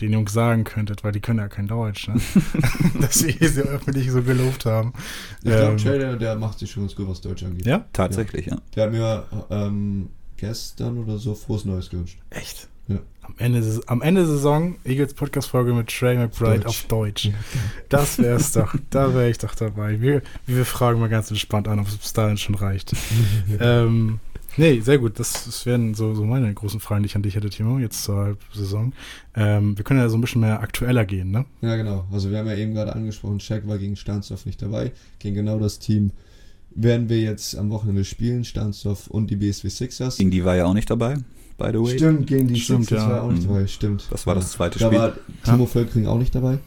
den 0.00 0.12
Jungs 0.12 0.32
sagen 0.32 0.64
könntet, 0.64 1.04
weil 1.04 1.12
die 1.12 1.20
können 1.20 1.38
ja 1.38 1.48
kein 1.48 1.68
Deutsch, 1.68 2.08
ne? 2.08 2.20
Dass 3.00 3.24
wir 3.24 3.48
sie 3.48 3.60
öffentlich 3.62 4.10
so 4.10 4.22
gelobt 4.22 4.66
haben. 4.66 4.92
Ich 5.38 5.50
glaube, 5.50 5.72
Ähm, 5.72 5.76
Trey, 5.78 5.98
der, 5.98 6.16
der 6.16 6.34
macht 6.36 6.58
sich 6.58 6.70
schon 6.70 6.82
ganz 6.82 6.96
gut, 6.96 7.08
was 7.08 7.20
Deutsch 7.20 7.44
angeht. 7.44 7.64
Ja? 7.64 7.86
Tatsächlich, 7.92 8.46
ja. 8.46 8.56
Der 8.74 8.84
hat 8.84 8.92
mir 8.92 9.24
ähm, 9.50 10.08
gestern 10.36 10.98
oder 10.98 11.18
so 11.18 11.34
frohes 11.34 11.64
Neues 11.64 11.88
gewünscht. 11.90 12.18
Echt? 12.30 12.68
Ja. 12.88 12.98
Am 13.26 13.34
Ende, 13.38 13.60
des- 13.60 13.88
am 13.88 14.02
Ende 14.02 14.22
der 14.22 14.30
Saison, 14.30 14.76
Eagles 14.84 15.14
Podcast-Folge 15.14 15.72
mit 15.72 15.88
Trey 15.88 16.16
McBride 16.16 16.60
Deutsch. 16.60 16.66
auf 16.66 16.82
Deutsch. 16.88 17.30
Das 17.88 18.18
wär's 18.18 18.52
doch. 18.52 18.74
Da 18.90 19.14
wäre 19.14 19.30
ich 19.30 19.38
doch 19.38 19.54
dabei. 19.54 20.00
Wir, 20.00 20.22
wir 20.46 20.64
fragen 20.64 21.00
mal 21.00 21.08
ganz 21.08 21.30
entspannt 21.30 21.66
an, 21.68 21.78
ob 21.80 21.88
es 21.88 21.96
bis 21.96 22.12
dahin 22.12 22.36
schon 22.36 22.54
reicht. 22.54 22.92
ähm, 23.60 24.20
nee, 24.56 24.80
sehr 24.80 24.98
gut. 24.98 25.18
Das, 25.18 25.44
das 25.44 25.64
wären 25.66 25.94
so, 25.94 26.14
so 26.14 26.24
meine 26.24 26.52
großen 26.52 26.80
Fragen, 26.80 27.02
die 27.02 27.06
ich 27.08 27.16
an 27.16 27.22
dich 27.22 27.34
hätte, 27.34 27.50
Timo, 27.50 27.78
jetzt 27.78 28.04
zur 28.04 28.16
Halbsaison. 28.16 28.92
Ähm, 29.34 29.76
wir 29.76 29.84
können 29.84 30.00
ja 30.00 30.08
so 30.08 30.16
ein 30.16 30.20
bisschen 30.20 30.40
mehr 30.42 30.60
aktueller 30.60 31.04
gehen, 31.04 31.30
ne? 31.30 31.44
Ja, 31.62 31.76
genau. 31.76 32.06
Also 32.12 32.30
wir 32.30 32.38
haben 32.38 32.46
ja 32.48 32.54
eben 32.56 32.74
gerade 32.74 32.94
angesprochen, 32.94 33.40
Shaq 33.40 33.66
war 33.66 33.78
gegen 33.78 33.96
Stanzdorf 33.96 34.46
nicht 34.46 34.60
dabei. 34.62 34.92
Gegen 35.18 35.34
genau 35.34 35.58
das 35.58 35.78
Team 35.78 36.10
werden 36.74 37.08
wir 37.08 37.20
jetzt 37.20 37.56
am 37.56 37.70
Wochenende 37.70 38.04
spielen, 38.04 38.44
Stanzdorf 38.44 39.06
und 39.08 39.30
die 39.30 39.36
BSW 39.36 39.68
Sixers. 39.68 40.16
Gegen 40.18 40.30
die 40.30 40.44
war 40.44 40.56
ja 40.56 40.66
auch 40.66 40.74
nicht 40.74 40.90
dabei, 40.90 41.14
by 41.58 41.68
the 41.72 41.78
way. 41.80 41.96
Stimmt, 41.96 42.26
gegen 42.26 42.48
die 42.48 42.60
Stimmt, 42.60 42.86
Sixers 42.86 43.04
ja. 43.04 43.10
war 43.10 43.22
auch 43.22 43.30
nicht 43.32 43.44
Mhm. 43.44 43.48
dabei, 43.54 43.66
stimmt. 43.66 44.06
Das 44.10 44.26
war 44.26 44.34
das 44.34 44.52
zweite 44.52 44.78
da 44.78 44.86
Spiel. 44.86 44.98
war 44.98 45.12
Timo 45.44 45.66
Völkring 45.66 46.06
auch 46.06 46.18
nicht 46.18 46.34
dabei. 46.34 46.58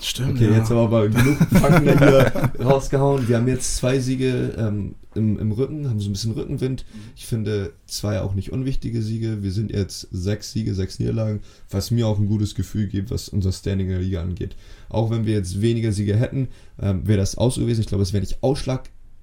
Stimmt. 0.00 0.32
Okay, 0.34 0.50
ja. 0.50 0.56
jetzt 0.58 0.70
aber 0.70 0.88
mal 0.88 1.08
genug 1.08 1.38
Fakten 1.38 1.98
hier 1.98 2.32
rausgehauen. 2.62 3.26
Wir 3.28 3.36
haben 3.38 3.46
jetzt 3.48 3.76
zwei 3.76 4.00
Siege 4.00 4.52
ähm, 4.58 4.96
im, 5.14 5.38
im 5.38 5.52
Rücken, 5.52 5.88
haben 5.88 6.00
so 6.00 6.10
ein 6.10 6.12
bisschen 6.12 6.32
Rückenwind. 6.32 6.84
Ich 7.16 7.26
finde 7.26 7.72
zwei 7.86 8.20
auch 8.20 8.34
nicht 8.34 8.52
unwichtige 8.52 9.00
Siege. 9.00 9.42
Wir 9.42 9.52
sind 9.52 9.70
jetzt 9.70 10.08
sechs 10.10 10.52
Siege, 10.52 10.74
sechs 10.74 10.98
Niederlagen, 10.98 11.40
was 11.70 11.90
mir 11.92 12.08
auch 12.08 12.18
ein 12.18 12.26
gutes 12.26 12.54
Gefühl 12.56 12.88
gibt, 12.88 13.12
was 13.12 13.28
unser 13.28 13.52
Standing 13.52 13.86
in 13.86 13.92
der 13.92 14.02
Liga 14.02 14.20
angeht. 14.20 14.56
Auch 14.88 15.10
wenn 15.10 15.24
wir 15.26 15.34
jetzt 15.34 15.62
weniger 15.62 15.92
Siege 15.92 16.16
hätten, 16.16 16.48
ähm, 16.82 17.06
wäre 17.06 17.18
das 17.20 17.38
auch 17.38 17.52
so 17.52 17.60
gewesen. 17.60 17.80
Ich 17.80 17.86
glaube, 17.86 18.02
es 18.02 18.12
wäre 18.12 18.20
nicht 18.22 18.38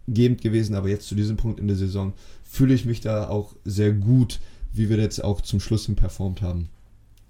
ausschlaggebend 0.07 0.41
gewesen, 0.41 0.75
aber 0.75 0.89
jetzt 0.89 1.07
zu 1.07 1.15
diesem 1.15 1.37
Punkt 1.37 1.59
in 1.59 1.67
der 1.67 1.77
Saison 1.77 2.13
fühle 2.43 2.73
ich 2.73 2.85
mich 2.85 3.01
da 3.01 3.29
auch 3.29 3.55
sehr 3.65 3.93
gut, 3.93 4.39
wie 4.73 4.89
wir 4.89 4.97
jetzt 4.97 5.23
auch 5.23 5.41
zum 5.41 5.59
Schluss 5.59 5.85
hin 5.85 5.95
performt 5.95 6.41
haben. 6.41 6.69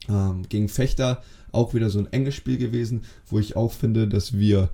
Ähm, 0.10 0.44
gegen 0.50 0.68
Fechter 0.68 1.22
auch 1.52 1.74
wieder 1.74 1.90
so 1.90 2.00
ein 2.00 2.12
enges 2.12 2.36
Spiel 2.36 2.58
gewesen, 2.58 3.02
wo 3.28 3.40
ich 3.40 3.56
auch 3.56 3.72
finde, 3.72 4.08
dass 4.08 4.34
wir 4.34 4.70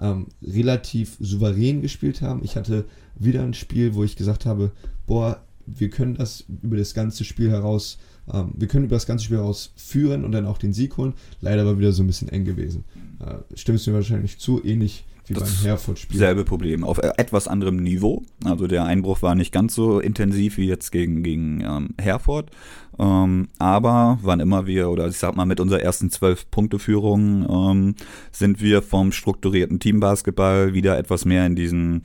ähm, 0.00 0.26
relativ 0.42 1.16
souverän 1.20 1.82
gespielt 1.82 2.22
haben. 2.22 2.44
Ich 2.44 2.56
hatte 2.56 2.84
wieder 3.16 3.42
ein 3.42 3.54
Spiel, 3.54 3.94
wo 3.94 4.04
ich 4.04 4.14
gesagt 4.14 4.46
habe, 4.46 4.70
boah, 5.06 5.42
wir 5.66 5.90
können 5.90 6.14
das 6.14 6.44
über 6.62 6.76
das 6.76 6.94
ganze 6.94 7.24
Spiel 7.24 7.50
heraus, 7.50 7.98
ähm, 8.32 8.52
wir 8.56 8.68
können 8.68 8.84
über 8.84 8.96
das 8.96 9.06
ganze 9.06 9.24
Spiel 9.24 9.38
heraus 9.38 9.72
führen 9.76 10.24
und 10.24 10.32
dann 10.32 10.46
auch 10.46 10.58
den 10.58 10.72
Sieg 10.72 10.96
holen. 10.96 11.14
Leider 11.40 11.66
war 11.66 11.78
wieder 11.78 11.92
so 11.92 12.02
ein 12.02 12.06
bisschen 12.06 12.28
eng 12.28 12.44
gewesen. 12.44 12.84
Äh, 13.20 13.56
stimmst 13.56 13.86
du 13.86 13.90
mir 13.90 13.96
wahrscheinlich 13.96 14.38
zu, 14.38 14.64
ähnlich 14.64 15.04
wie 15.28 15.34
Das 15.34 15.56
beim 15.56 15.64
Herford-Spiel. 15.64 16.18
Selbe 16.18 16.44
Problem, 16.44 16.84
auf 16.84 16.98
äh, 16.98 17.12
etwas 17.16 17.48
anderem 17.48 17.76
Niveau. 17.76 18.22
Also 18.44 18.66
der 18.66 18.84
Einbruch 18.84 19.22
war 19.22 19.34
nicht 19.34 19.52
ganz 19.52 19.74
so 19.74 20.00
intensiv 20.00 20.56
wie 20.56 20.66
jetzt 20.66 20.90
gegen, 20.90 21.22
gegen 21.22 21.60
ähm, 21.60 21.90
Herford. 21.98 22.50
Ähm, 22.98 23.48
aber 23.58 24.18
wann 24.22 24.40
immer 24.40 24.66
wir, 24.66 24.90
oder 24.90 25.08
ich 25.08 25.18
sag 25.18 25.36
mal, 25.36 25.46
mit 25.46 25.60
unserer 25.60 25.80
ersten 25.80 26.10
Zwölf-Punkte-Führung 26.10 27.46
ähm, 27.48 27.94
sind 28.32 28.60
wir 28.60 28.82
vom 28.82 29.12
strukturierten 29.12 29.80
Teambasketball 29.80 30.74
wieder 30.74 30.98
etwas 30.98 31.24
mehr 31.24 31.46
in 31.46 31.54
diesen, 31.54 32.02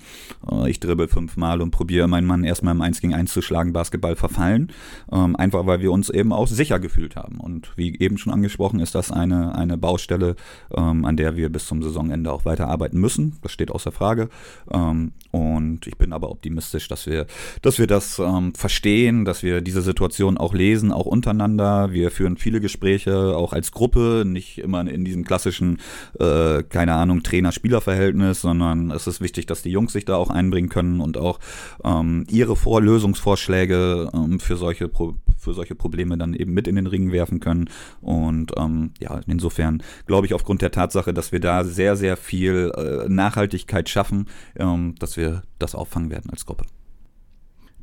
äh, 0.49 0.69
ich 0.69 0.79
dribbel 0.79 1.07
fünfmal 1.07 1.61
und 1.61 1.71
probiere 1.71 2.07
meinen 2.07 2.27
Mann 2.27 2.43
erstmal 2.43 2.75
im 2.75 2.81
1 2.81 3.01
gegen 3.01 3.13
1 3.13 3.33
zu 3.33 3.41
schlagen, 3.41 3.73
Basketball 3.73 4.15
verfallen. 4.15 4.71
Ähm, 5.11 5.35
einfach 5.35 5.65
weil 5.65 5.81
wir 5.81 5.91
uns 5.91 6.09
eben 6.09 6.31
auch 6.33 6.47
sicher 6.47 6.79
gefühlt 6.79 7.15
haben. 7.15 7.39
Und 7.39 7.71
wie 7.75 7.97
eben 7.99 8.17
schon 8.17 8.33
angesprochen, 8.33 8.79
ist 8.79 8.95
das 8.95 9.11
eine, 9.11 9.55
eine 9.55 9.77
Baustelle, 9.77 10.35
ähm, 10.75 11.05
an 11.05 11.17
der 11.17 11.35
wir 11.35 11.49
bis 11.49 11.65
zum 11.67 11.81
Saisonende 11.81 12.31
auch 12.31 12.45
weiter 12.45 12.67
arbeiten 12.67 12.99
müssen. 12.99 13.37
Das 13.41 13.51
steht 13.51 13.71
außer 13.71 13.91
Frage. 13.91 14.29
Ähm, 14.71 15.13
und 15.31 15.87
ich 15.87 15.97
bin 15.97 16.13
aber 16.13 16.29
optimistisch, 16.29 16.87
dass 16.87 17.07
wir, 17.07 17.25
dass 17.61 17.79
wir 17.79 17.87
das 17.87 18.19
ähm, 18.19 18.53
verstehen, 18.53 19.25
dass 19.25 19.41
wir 19.41 19.61
diese 19.61 19.81
Situation 19.81 20.37
auch 20.37 20.53
lesen, 20.53 20.82
auch 20.91 21.05
untereinander. 21.05 21.91
Wir 21.91 22.11
führen 22.11 22.37
viele 22.37 22.59
Gespräche, 22.59 23.35
auch 23.35 23.53
als 23.53 23.71
Gruppe, 23.71 24.23
nicht 24.25 24.57
immer 24.59 24.81
in 24.87 25.05
diesem 25.05 25.23
klassischen, 25.23 25.79
äh, 26.19 26.63
keine 26.63 26.93
Ahnung, 26.93 27.23
Trainer-Spieler-Verhältnis, 27.23 28.41
sondern 28.41 28.91
es 28.91 29.07
ist 29.07 29.21
wichtig, 29.21 29.45
dass 29.45 29.61
die 29.61 29.71
Jungs 29.71 29.93
sich 29.93 30.05
da 30.05 30.15
auch 30.15 30.29
einbringen 30.29 30.69
können 30.69 30.99
und 30.99 31.17
auch 31.17 31.39
ähm, 31.83 32.25
ihre 32.29 32.55
Vor 32.55 32.81
Lösungsvorschläge 32.81 34.09
ähm, 34.13 34.39
für 34.39 34.57
solche 34.57 34.87
Pro 34.87 35.15
für 35.43 35.53
solche 35.53 35.75
Probleme 35.75 36.17
dann 36.17 36.33
eben 36.33 36.53
mit 36.53 36.67
in 36.67 36.75
den 36.75 36.87
Ring 36.87 37.11
werfen 37.11 37.39
können. 37.39 37.69
Und 38.01 38.53
ähm, 38.57 38.91
ja, 38.99 39.19
insofern 39.27 39.83
glaube 40.07 40.25
ich 40.25 40.33
aufgrund 40.33 40.61
der 40.61 40.71
Tatsache, 40.71 41.13
dass 41.13 41.31
wir 41.31 41.39
da 41.39 41.63
sehr, 41.63 41.95
sehr 41.95 42.17
viel 42.17 42.71
äh, 42.75 43.09
Nachhaltigkeit 43.09 43.89
schaffen, 43.89 44.27
ähm, 44.55 44.95
dass 44.99 45.17
wir 45.17 45.43
das 45.59 45.75
auffangen 45.75 46.09
werden 46.09 46.31
als 46.31 46.45
Gruppe. 46.45 46.65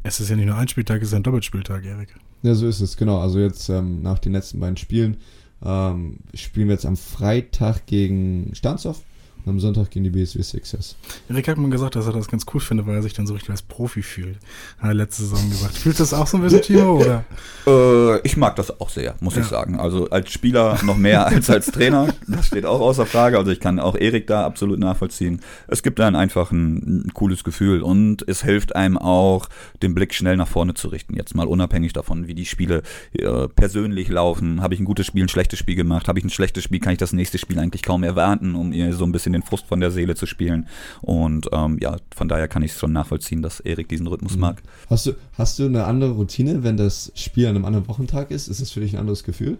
Es 0.03 0.19
ist 0.19 0.31
ja 0.31 0.37
nicht 0.37 0.47
nur 0.47 0.57
ein 0.57 0.69
Spieltag, 0.69 1.03
es 1.03 1.09
ist 1.09 1.15
ein 1.15 1.23
Doppelspieltag, 1.23 1.85
Erik. 1.85 2.15
Ja, 2.42 2.55
so 2.55 2.66
ist 2.66 2.81
es, 2.81 2.96
genau. 2.96 3.18
Also 3.18 3.38
jetzt 3.38 3.68
ähm, 3.68 4.03
nach 4.03 4.18
den 4.18 4.33
letzten 4.33 4.61
beiden 4.61 4.76
Spielen 4.76 5.18
ähm, 5.62 6.20
spielen 6.35 6.68
wir 6.68 6.74
jetzt 6.74 6.87
am 6.87 6.96
Freitag 6.96 7.87
gegen 7.87 8.55
Stanzhoff 8.55 9.03
und 9.44 9.50
am 9.50 9.61
Sonntag 9.61 9.90
gegen 9.90 10.05
die 10.05 10.11
BSW 10.11 10.42
Sixers. 10.42 10.96
Erik 11.29 11.48
hat 11.48 11.59
mir 11.59 11.68
gesagt, 11.70 11.96
dass 11.96 12.07
er 12.07 12.12
das 12.12 12.29
ganz 12.29 12.44
cool 12.55 12.61
findet, 12.61 12.87
weil 12.87 12.96
er 12.96 13.03
sich 13.03 13.12
dann 13.14 13.26
so 13.26 13.35
richtig 13.35 13.50
als 13.50 13.62
Profi 13.62 14.03
fühlt. 14.03 14.38
Hat 14.79 14.90
er 14.90 14.94
letzte 14.94 15.22
Saison 15.22 15.48
gesagt. 15.50 15.76
Fühlt 15.79 15.98
das 16.00 16.12
auch 16.14 16.26
so 16.26 16.37
ein 16.37 16.42
bisschen, 16.42 16.62
Timo, 16.62 17.00
oder? 17.00 17.24
Äh, 17.66 18.20
ich 18.26 18.38
mag 18.38 18.57
das 18.57 18.81
auch 18.81 18.88
sehr, 18.88 19.14
muss 19.20 19.35
Ja. 19.37 19.42
ich 19.42 19.46
sagen. 19.48 19.79
Also 19.79 20.09
als 20.09 20.31
Spieler 20.33 20.79
noch 20.83 20.96
mehr 20.96 21.26
als 21.26 21.50
als 21.50 21.66
Trainer. 21.66 22.09
Das 22.26 22.46
steht 22.46 22.64
auch 22.64 22.81
außer 22.81 23.05
Frage. 23.05 23.37
Also 23.37 23.50
ich 23.50 23.61
kann 23.61 23.79
auch 23.79 23.94
Erik 23.96 24.26
da 24.26 24.46
absolut 24.46 24.79
nachvollziehen. 24.79 25.40
Es 25.68 25.83
gibt 25.83 25.98
dann 25.98 26.16
einfach 26.16 26.53
ein, 26.53 27.05
ein 27.07 27.11
cooles 27.12 27.44
Gefühl 27.44 27.83
und 27.83 28.26
es 28.26 28.42
hilft 28.42 28.74
einem 28.76 28.96
auch, 28.96 29.46
den 29.83 29.94
Blick 29.94 30.14
schnell 30.14 30.38
nach 30.38 30.48
vorne 30.48 30.72
zu 30.72 30.88
richten. 30.88 31.14
Jetzt 31.14 31.35
mal 31.35 31.46
unabhängig 31.46 31.92
davon, 31.92 32.29
wie 32.29 32.35
die 32.35 32.46
Spiele 32.46 32.83
äh, 33.12 33.46
persönlich 33.48 34.09
laufen. 34.09 34.62
Habe 34.62 34.72
ich 34.72 34.81
ein 34.81 34.87
gutes 34.87 35.07
Spiel, 35.07 35.24
ein 35.24 35.29
schlechtes 35.29 35.59
Spiel 35.59 35.76
gemacht? 35.76 36.09
Habe 36.09 36.18
ich 36.18 36.24
ein 36.24 36.31
schlechtes 36.31 36.64
Spiel, 36.64 36.81
kann 36.81 36.92
ich 36.94 36.98
das 36.98 37.12
nächste 37.12 37.37
Spiel 37.37 37.59
eigentlich 37.59 37.83
kaum 37.83 38.03
erwarten, 38.05 38.55
um 38.55 38.72
ihr 38.72 38.94
so 38.94 39.05
ein 39.05 39.12
bisschen 39.12 39.30
den 39.33 39.43
Frust 39.43 39.66
von 39.66 39.81
der 39.81 39.90
Seele 39.90 40.14
zu 40.14 40.27
spielen. 40.27 40.66
Und 41.01 41.49
ähm, 41.53 41.79
ja, 41.81 41.97
von 42.14 42.29
daher 42.29 42.49
kann 42.49 42.62
ich 42.62 42.73
es 42.73 42.79
schon 42.79 42.93
nachvollziehen, 42.93 43.43
dass 43.43 43.61
Erik 43.61 43.88
diesen 43.88 44.07
Rhythmus 44.07 44.35
Mhm. 44.35 44.40
mag. 44.40 44.62
Hast 44.88 45.07
du, 45.07 45.12
hast 45.38 45.59
du 45.59 45.64
eine 45.66 45.85
andere 45.85 46.12
Routine, 46.12 46.62
wenn 46.62 46.77
das 46.77 47.12
Spiel 47.14 47.47
an 47.47 47.57
einem 47.57 47.64
anderen 47.64 47.88
Wochentag 47.88 48.31
ist? 48.31 48.49
Ist 48.49 48.61
das 48.61 48.71
für 48.71 48.81
dich 48.81 48.95
ein 48.95 49.01
anderes 49.01 49.25
Gefühl? 49.25 49.59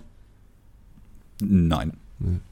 Nein. 1.40 1.92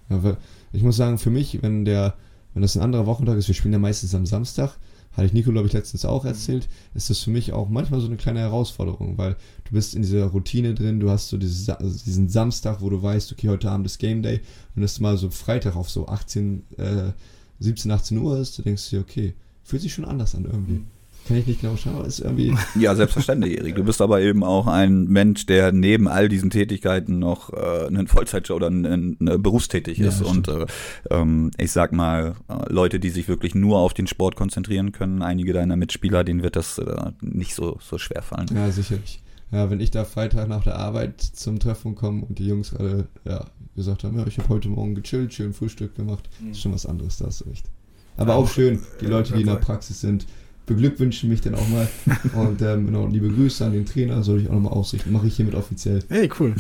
Ja, 0.09 0.37
ich 0.73 0.83
muss 0.83 0.97
sagen, 0.97 1.19
für 1.19 1.31
mich, 1.31 1.63
wenn 1.63 1.85
der, 1.85 2.15
wenn 2.55 2.63
das 2.63 2.77
ein 2.77 2.83
anderer 2.83 3.07
Wochentag 3.07 3.37
ist, 3.37 3.49
wir 3.49 3.55
spielen 3.55 3.73
ja 3.75 3.79
meistens 3.79 4.15
am 4.15 4.25
Samstag, 4.27 4.77
hatte 5.13 5.27
ich 5.27 5.33
Nico, 5.33 5.51
glaube 5.51 5.67
ich, 5.67 5.73
letztens 5.73 6.05
auch 6.05 6.25
erzählt, 6.25 6.69
ist 6.95 7.11
das 7.11 7.21
für 7.21 7.31
mich 7.31 7.53
auch 7.53 7.69
manchmal 7.69 8.01
so 8.01 8.07
eine 8.07 8.17
kleine 8.17 8.41
Herausforderung, 8.41 9.19
weil 9.19 9.37
du 9.65 9.73
bist 9.73 9.95
in 9.95 10.03
dieser 10.03 10.27
Routine 10.27 10.75
drin, 10.75 11.01
du 11.01 11.11
hast 11.11 11.29
so 11.29 11.37
dieses, 11.37 11.69
also 11.69 12.05
diesen 12.05 12.29
Samstag, 12.29 12.81
wo 12.81 12.91
du 12.91 13.03
weißt, 13.03 13.33
okay, 13.33 13.49
heute 13.49 13.71
Abend 13.71 13.87
ist 13.87 13.99
Game 13.99 14.23
Day, 14.23 14.41
und 14.77 14.83
das 14.83 15.01
mal 15.01 15.17
so 15.17 15.31
Freitag 15.31 15.77
auf 15.77 15.91
so 15.91 16.07
18, 16.07 16.63
äh, 16.77 17.13
17, 17.61 17.91
18 17.91 18.19
Uhr 18.19 18.39
ist, 18.39 18.59
du 18.59 18.63
denkst 18.63 18.91
dir, 18.91 19.01
okay, 19.01 19.35
fühlt 19.65 19.83
sich 19.83 19.93
schon 19.93 20.05
anders 20.05 20.35
an 20.35 20.45
irgendwie. 20.45 20.83
Kann 21.29 21.37
ich 21.37 21.47
nicht 21.47 21.61
genau 21.61 21.77
schauen, 21.77 21.97
aber 21.97 22.07
ist 22.07 22.21
irgendwie, 22.21 22.57
Ja, 22.81 22.95
selbstverständlich, 22.95 23.59
Erik. 23.59 23.77
Du 23.77 23.85
bist 23.85 24.01
aber 24.01 24.21
eben 24.21 24.43
auch 24.43 24.67
ein 24.67 25.05
Mensch, 25.05 25.45
der 25.47 25.73
neben 25.73 26.09
all 26.09 26.29
diesen 26.29 26.49
Tätigkeiten 26.51 27.19
noch 27.19 27.53
äh, 27.53 27.87
einen 27.87 28.09
Vollzeit- 28.09 28.51
oder 28.51 28.69
ein, 28.69 28.87
ein, 28.87 29.17
ein 29.21 29.43
berufstätig 29.43 29.99
Ja, 29.99 30.09
ist. 30.09 30.23
Und 30.23 30.49
äh, 30.49 30.65
ähm, 31.11 31.51
ich 31.59 31.71
sag 31.71 31.93
mal, 31.93 32.35
äh, 32.49 32.73
Leute, 32.73 32.99
die 32.99 33.11
sich 33.11 33.29
wirklich 33.29 33.55
nur 33.55 33.79
auf 33.79 33.93
den 33.95 34.07
Sport 34.07 34.37
konzentrieren 34.37 34.93
können, 34.93 35.23
einige 35.23 35.53
deiner 35.53 35.77
Mitspieler, 35.77 36.25
denen 36.25 36.43
wird 36.43 36.57
das 36.57 36.79
äh, 36.79 37.11
nicht 37.21 37.55
so, 37.55 37.79
so 37.81 37.99
schwer 37.99 38.23
fallen. 38.23 38.49
Ja, 38.55 38.71
sicherlich. 38.71 39.23
Ja, 39.51 39.71
wenn 39.71 39.81
ich 39.81 39.91
da 39.91 40.05
Freitag 40.05 40.49
nach 40.49 40.65
der 40.65 40.77
Arbeit 40.77 41.21
zum 41.21 41.59
Treffen 41.59 41.95
komme 41.95 42.25
und 42.25 42.39
die 42.39 42.47
Jungs 42.47 42.75
alle 42.75 43.09
ja, 43.25 43.45
gesagt 43.77 44.05
haben, 44.05 44.19
ja, 44.19 44.27
ich 44.27 44.39
habe 44.39 44.49
heute 44.49 44.69
Morgen 44.69 44.95
gechillt, 44.95 45.33
schön 45.33 45.53
Frühstück 45.55 45.95
gemacht, 45.95 46.29
ist 46.51 46.61
schon 46.61 46.73
was 46.73 46.85
anderes, 46.87 47.19
da 47.19 47.27
hast 47.27 47.41
du 47.43 47.49
recht. 47.49 47.67
Aber 48.19 48.35
auch 48.35 48.49
schön, 48.49 48.81
die 49.01 49.05
Ja, 49.05 49.11
Leute, 49.13 49.35
die 49.35 49.43
in 49.43 49.47
der. 49.47 49.55
Praxis 49.57 50.01
sind, 50.01 50.27
beglückwünschen 50.69 51.29
mich 51.29 51.41
dann 51.41 51.57
auch 51.57 51.69
mal. 51.69 51.89
Und 52.35 52.63
ähm, 52.63 52.87
genau, 52.87 53.07
liebe 53.09 53.29
Grüße 53.29 53.65
an 53.67 53.73
den 53.73 53.85
Trainer, 53.87 54.23
soll 54.23 54.41
ich 54.41 54.49
auch 54.49 54.53
nochmal 54.55 54.73
ausrichten. 54.75 55.11
Mache 55.13 55.27
ich 55.27 55.35
hiermit 55.37 55.55
offiziell. 55.57 56.05
Ey, 56.09 56.31
cool. 56.39 56.55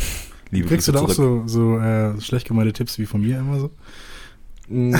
Liebe 0.51 0.66
Kriegst 0.66 0.88
du 0.88 0.92
da 0.92 1.01
Grüße 1.01 1.12
auch 1.12 1.14
zurück. 1.14 1.42
so, 1.47 1.77
so 1.77 1.79
äh, 1.79 2.21
schlecht 2.21 2.49
gemeinte 2.49 2.73
Tipps 2.73 2.99
wie 2.99 3.07
von 3.07 3.21
mir 3.21 3.38
immer 3.38 3.61
so? 3.61 3.71
Mm, 4.71 4.94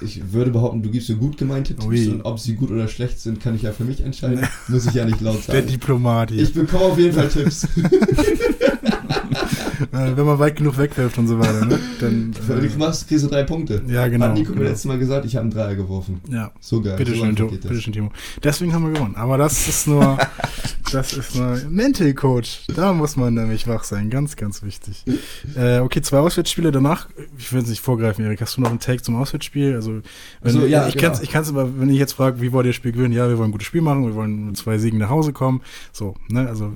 Ich 0.00 0.32
würde 0.32 0.50
behaupten, 0.50 0.82
du 0.82 0.90
gibst 0.90 1.06
so 1.08 1.16
gut 1.16 1.36
gemeinte 1.36 1.74
Tipps 1.74 1.86
Ui. 1.86 2.08
und 2.08 2.22
ob 2.22 2.38
sie 2.40 2.54
gut 2.54 2.70
oder 2.70 2.88
schlecht 2.88 3.20
sind, 3.20 3.40
kann 3.40 3.54
ich 3.54 3.62
ja 3.62 3.72
für 3.72 3.84
mich 3.84 4.00
entscheiden. 4.00 4.46
Muss 4.68 4.86
ich 4.86 4.94
ja 4.94 5.04
nicht 5.04 5.20
laut 5.20 5.46
Der 5.48 5.54
sagen. 5.54 5.66
Diplomat 5.68 6.30
hier. 6.30 6.42
Ich 6.42 6.52
bekomme 6.54 6.84
auf 6.84 6.98
jeden 6.98 7.12
Fall 7.14 7.28
Tipps. 7.28 7.66
Wenn 9.90 10.26
man 10.26 10.38
weit 10.38 10.56
genug 10.56 10.78
wegwirft 10.78 11.18
und 11.18 11.28
so 11.28 11.38
weiter, 11.38 11.64
ne? 11.64 11.78
Dann, 12.00 12.34
Wenn 12.46 12.60
du 12.60 12.66
äh, 12.66 12.76
machst, 12.78 13.08
kriegst 13.08 13.24
du 13.24 13.28
drei 13.28 13.44
Punkte. 13.44 13.82
ja, 13.86 14.08
genau. 14.08 14.26
Hat 14.26 14.34
Nico 14.34 14.50
mir 14.50 14.56
genau. 14.58 14.68
letztes 14.70 14.84
Mal 14.86 14.98
gesagt, 14.98 15.24
ich 15.26 15.36
habe 15.36 15.42
einen 15.42 15.50
Dreier 15.52 15.74
geworfen. 15.74 16.20
Ja, 16.28 16.50
So 16.60 16.80
geil. 16.80 16.96
bitte 16.96 17.12
so 17.12 17.24
schön, 17.24 17.36
Timo. 17.36 17.50
Bitte 17.50 17.80
schön, 17.80 17.92
Timo. 17.92 18.10
Deswegen 18.42 18.72
haben 18.72 18.86
wir 18.86 18.92
gewonnen. 18.92 19.16
Aber 19.16 19.38
das 19.38 19.68
ist 19.68 19.86
nur, 19.86 20.18
das 20.92 21.12
ist 21.12 21.34
nur 21.34 21.58
Mental 21.68 22.12
Coach. 22.14 22.66
Da 22.74 22.92
muss 22.92 23.16
man 23.16 23.34
nämlich 23.34 23.66
wach 23.66 23.84
sein. 23.84 24.10
Ganz, 24.10 24.36
ganz 24.36 24.62
wichtig. 24.62 25.04
Äh, 25.56 25.80
okay, 25.80 26.02
zwei 26.02 26.18
Auswärtsspiele 26.18 26.70
danach. 26.72 27.08
Ich 27.38 27.52
will 27.52 27.62
es 27.62 27.68
nicht 27.68 27.80
vorgreifen, 27.80 28.24
Erik. 28.24 28.40
Hast 28.40 28.56
du 28.56 28.60
noch 28.60 28.70
einen 28.70 28.80
Take 28.80 29.02
zum 29.02 29.16
Auswärtsspiel? 29.16 29.74
Also, 29.74 30.00
wenn, 30.42 30.52
so, 30.52 30.66
ja, 30.66 30.86
ich 30.88 30.94
genau. 30.94 31.08
kann's, 31.08 31.20
ich 31.22 31.30
kann 31.30 31.42
es 31.42 31.48
aber, 31.48 31.78
wenn 31.78 31.90
ich 31.90 31.98
jetzt 31.98 32.12
frage, 32.12 32.40
wie 32.40 32.52
wollt 32.52 32.66
ihr 32.66 32.70
das 32.70 32.76
Spiel 32.76 32.92
gewinnen? 32.92 33.12
Ja, 33.12 33.28
wir 33.28 33.38
wollen 33.38 33.48
ein 33.48 33.52
gutes 33.52 33.66
Spiel 33.66 33.82
machen. 33.82 34.06
Wir 34.06 34.14
wollen 34.14 34.46
mit 34.46 34.56
zwei 34.56 34.78
Siegen 34.78 34.98
nach 34.98 35.10
Hause 35.10 35.32
kommen. 35.32 35.62
So, 35.92 36.14
ne? 36.28 36.48
Also, 36.48 36.72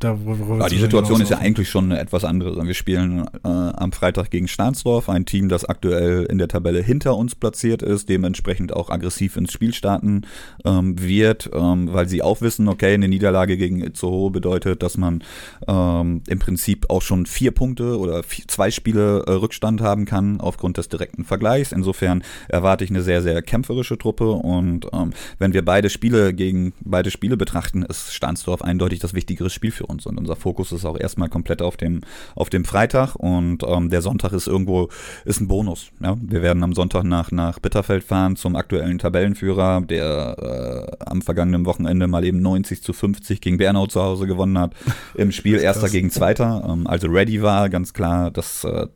da, 0.00 0.16
Ja, 0.58 0.68
die 0.68 0.78
Situation 0.78 1.20
ist 1.20 1.28
ja 1.28 1.38
eigentlich 1.38 1.68
schon 1.68 1.92
eine 1.92 2.00
etwas 2.00 2.24
andere. 2.24 2.66
Wir 2.66 2.72
spielen 2.72 3.26
äh, 3.44 3.48
am 3.48 3.92
Freitag 3.92 4.30
gegen 4.30 4.48
Stahnsdorf, 4.48 5.10
ein 5.10 5.26
Team, 5.26 5.50
das 5.50 5.66
aktuell 5.66 6.24
in 6.24 6.38
der 6.38 6.48
Tabelle 6.48 6.80
hinter 6.80 7.16
uns 7.16 7.34
platziert 7.34 7.82
ist, 7.82 8.08
dementsprechend 8.08 8.74
auch 8.74 8.88
aggressiv 8.88 9.36
ins 9.36 9.52
Spiel 9.52 9.74
starten 9.74 10.22
ähm, 10.64 10.98
wird, 10.98 11.50
ähm, 11.52 11.92
weil 11.92 12.08
sie 12.08 12.22
auch 12.22 12.40
wissen, 12.40 12.66
okay, 12.68 12.94
eine 12.94 13.08
Niederlage 13.08 13.58
gegen 13.58 13.82
Itzehoe 13.82 14.30
bedeutet, 14.30 14.82
dass 14.82 14.96
man 14.96 15.22
ähm, 15.68 16.22
im 16.26 16.38
Prinzip 16.38 16.88
auch 16.88 17.02
schon 17.02 17.26
vier 17.26 17.50
Punkte 17.50 17.98
oder 17.98 18.22
vier, 18.22 18.48
zwei 18.48 18.70
Spiele 18.70 19.24
äh, 19.26 19.32
Rückstand 19.32 19.82
haben 19.82 20.06
kann 20.06 20.40
aufgrund 20.40 20.78
des 20.78 20.88
direkten 20.88 21.24
Vergleichs. 21.24 21.72
Insofern 21.72 22.24
erwarte 22.48 22.84
ich 22.84 22.90
eine 22.90 23.02
sehr, 23.02 23.20
sehr 23.20 23.42
kämpferische 23.42 23.98
Truppe 23.98 24.30
und 24.30 24.86
ähm, 24.94 25.10
wenn 25.38 25.52
wir 25.52 25.62
beide 25.62 25.90
Spiele 25.90 26.32
gegen 26.32 26.72
beide 26.80 27.10
Spiele 27.10 27.36
betrachten, 27.36 27.82
ist 27.82 28.14
Stahnsdorf 28.14 28.62
eindeutig 28.62 29.00
das 29.00 29.12
wichtigere 29.12 29.50
Spiel 29.50 29.72
für 29.72 29.84
uns 29.84 29.89
und 29.90 30.18
unser 30.18 30.36
Fokus 30.36 30.72
ist 30.72 30.84
auch 30.84 30.98
erstmal 30.98 31.28
komplett 31.28 31.62
auf 31.62 31.76
dem 31.76 32.00
auf 32.34 32.50
dem 32.50 32.64
Freitag 32.64 33.16
und 33.16 33.62
ähm, 33.66 33.90
der 33.90 34.02
Sonntag 34.02 34.32
ist 34.32 34.46
irgendwo 34.46 34.88
ist 35.24 35.40
ein 35.40 35.48
Bonus. 35.48 35.90
Ja? 36.00 36.16
Wir 36.20 36.42
werden 36.42 36.62
am 36.62 36.72
Sonntag 36.72 37.04
nach 37.04 37.30
nach 37.30 37.58
Bitterfeld 37.58 38.04
fahren 38.04 38.36
zum 38.36 38.56
aktuellen 38.56 38.98
Tabellenführer, 38.98 39.80
der 39.80 40.88
äh, 40.98 41.04
am 41.04 41.22
vergangenen 41.22 41.66
Wochenende 41.66 42.06
mal 42.06 42.24
eben 42.24 42.40
90 42.40 42.82
zu 42.82 42.92
50 42.92 43.40
gegen 43.40 43.58
Bernau 43.58 43.86
zu 43.86 44.00
Hause 44.00 44.26
gewonnen 44.26 44.58
hat 44.58 44.74
im 45.14 45.32
Spiel 45.32 45.58
erster 45.58 45.88
gegen 45.88 46.10
zweiter, 46.10 46.64
ähm, 46.68 46.86
also 46.86 47.08
ready 47.08 47.42
war 47.42 47.68
ganz 47.68 47.92
klar. 47.92 48.30
Das 48.30 48.64
äh, 48.64 48.86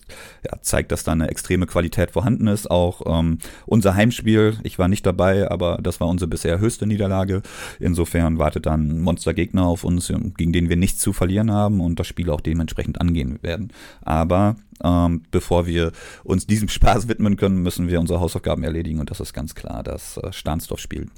ja, 0.45 0.59
zeigt, 0.61 0.93
dass 0.93 1.05
da 1.05 1.13
eine 1.13 1.29
extreme 1.29 1.67
Qualität 1.67 2.11
vorhanden 2.11 2.47
ist. 2.47 2.71
Auch 2.71 3.03
ähm, 3.07 3.39
unser 3.67 3.95
Heimspiel, 3.95 4.59
ich 4.63 4.79
war 4.79 4.89
nicht 4.89 5.07
dabei, 5.07 5.51
aber 5.51 5.79
das 5.83 6.01
war 6.01 6.09
unsere 6.09 6.29
bisher 6.29 6.59
höchste 6.59 6.87
Niederlage. 6.87 7.43
Insofern 7.81 8.39
wartet 8.39 8.67
dann 8.67 8.89
ein 8.89 9.01
Monstergegner 9.01 9.67
auf 9.67 9.85
uns, 9.85 10.13
gegen 10.37 10.53
den 10.53 10.69
wir 10.69 10.77
nichts 10.85 11.01
zu 11.01 11.15
verlieren 11.15 11.51
haben 11.51 11.81
und 11.81 11.99
das 11.99 12.07
Spiel 12.07 12.29
auch 12.29 12.43
dementsprechend 12.43 13.01
angehen 13.01 13.39
werden. 13.41 13.73
Aber 14.03 14.57
ähm, 14.85 15.23
bevor 15.31 15.67
wir 15.67 15.93
uns 16.25 16.47
diesem 16.47 16.69
Spaß 16.69 17.09
widmen 17.09 17.37
können, 17.37 17.63
müssen 17.63 17.89
wir 17.89 18.01
unsere 18.01 18.21
Hausaufgaben 18.21 18.63
erledigen 18.65 19.01
und 19.01 19.11
das 19.11 19.21
ist 19.21 19.33
ganz 19.33 19.55
klar 19.55 19.83
das 19.83 20.19
äh, 20.19 20.31
Stahnsdorf-Spiel. 20.31 21.09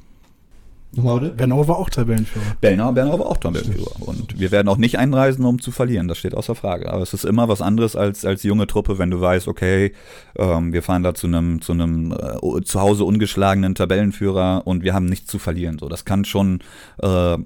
Nochmal? 0.92 1.30
Bernau 1.30 1.66
war 1.66 1.78
auch 1.78 1.90
Tabellenführer. 1.90 2.44
Bellner, 2.60 2.92
Bernau 2.92 3.18
war 3.18 3.26
auch 3.26 3.36
Tabellenführer. 3.36 4.00
Und 4.00 4.38
wir 4.38 4.50
werden 4.50 4.68
auch 4.68 4.76
nicht 4.76 4.98
einreisen, 4.98 5.44
um 5.44 5.60
zu 5.60 5.70
verlieren. 5.72 6.08
Das 6.08 6.16
steht 6.16 6.34
außer 6.34 6.54
Frage. 6.54 6.90
Aber 6.90 7.02
es 7.02 7.12
ist 7.12 7.24
immer 7.24 7.48
was 7.48 7.60
anderes 7.60 7.96
als, 7.96 8.24
als 8.24 8.44
junge 8.44 8.66
Truppe, 8.66 8.98
wenn 8.98 9.10
du 9.10 9.20
weißt, 9.20 9.48
okay, 9.48 9.92
ähm, 10.36 10.72
wir 10.72 10.82
fahren 10.82 11.02
da 11.02 11.12
zu 11.12 11.26
einem, 11.26 11.60
zu 11.60 11.72
einem 11.72 12.12
äh, 12.12 12.62
zu 12.62 12.80
Hause 12.80 13.04
ungeschlagenen 13.04 13.74
Tabellenführer 13.74 14.62
und 14.64 14.84
wir 14.84 14.94
haben 14.94 15.06
nichts 15.06 15.26
zu 15.26 15.38
verlieren. 15.38 15.78
So, 15.78 15.88
das 15.88 16.04
kann 16.04 16.24
schon 16.24 16.60
äh, 17.02 17.36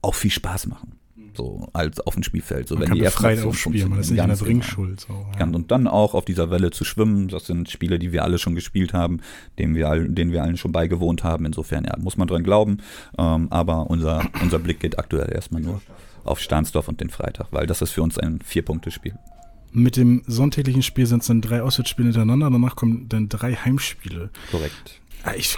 auch 0.00 0.14
viel 0.14 0.30
Spaß 0.30 0.66
machen. 0.68 0.95
So, 1.36 1.68
als 1.72 2.00
auf 2.00 2.14
dem 2.14 2.22
Spielfeld. 2.22 2.68
So, 2.68 2.74
Man 2.74 2.82
wenn 2.82 2.88
kann 2.88 2.98
die 2.98 3.04
befreit 3.04 3.42
aufspielen, 3.44 3.90
man 3.90 4.00
ist 4.00 4.10
nicht 4.10 4.20
in 4.20 4.26
der 4.26 4.36
genau. 4.36 4.46
Bringschuld. 4.46 5.00
So, 5.00 5.26
ja. 5.38 5.44
Und 5.44 5.70
dann 5.70 5.86
auch 5.86 6.14
auf 6.14 6.24
dieser 6.24 6.50
Welle 6.50 6.70
zu 6.70 6.84
schwimmen, 6.84 7.28
das 7.28 7.46
sind 7.46 7.70
Spiele, 7.70 7.98
die 7.98 8.12
wir 8.12 8.24
alle 8.24 8.38
schon 8.38 8.54
gespielt 8.54 8.92
haben, 8.92 9.20
denen 9.58 9.74
wir, 9.74 9.88
all, 9.88 10.08
denen 10.08 10.32
wir 10.32 10.42
allen 10.42 10.56
schon 10.56 10.72
beigewohnt 10.72 11.24
haben. 11.24 11.44
Insofern, 11.46 11.84
ja, 11.84 11.94
muss 11.98 12.16
man 12.16 12.28
dran 12.28 12.42
glauben. 12.42 12.78
Ähm, 13.18 13.48
aber 13.50 13.88
unser, 13.90 14.26
unser 14.42 14.58
Blick 14.58 14.80
geht 14.80 14.98
aktuell 14.98 15.32
erstmal 15.32 15.62
nur 15.62 15.80
auf 16.24 16.40
Stahnsdorf 16.40 16.88
und 16.88 17.00
den 17.00 17.10
Freitag, 17.10 17.48
weil 17.52 17.66
das 17.66 17.82
ist 17.82 17.92
für 17.92 18.02
uns 18.02 18.18
ein 18.18 18.40
Vier-Punkte-Spiel. 18.44 19.14
Mit 19.72 19.96
dem 19.96 20.22
sonntäglichen 20.26 20.82
Spiel 20.82 21.06
sind 21.06 21.20
es 21.20 21.28
dann 21.28 21.40
drei 21.40 21.62
Auswärtsspiele 21.62 22.08
hintereinander, 22.08 22.50
danach 22.50 22.76
kommen 22.76 23.08
dann 23.08 23.28
drei 23.28 23.54
Heimspiele. 23.54 24.30
Korrekt. 24.50 25.00
Ah, 25.26 25.32
Ich, 25.36 25.56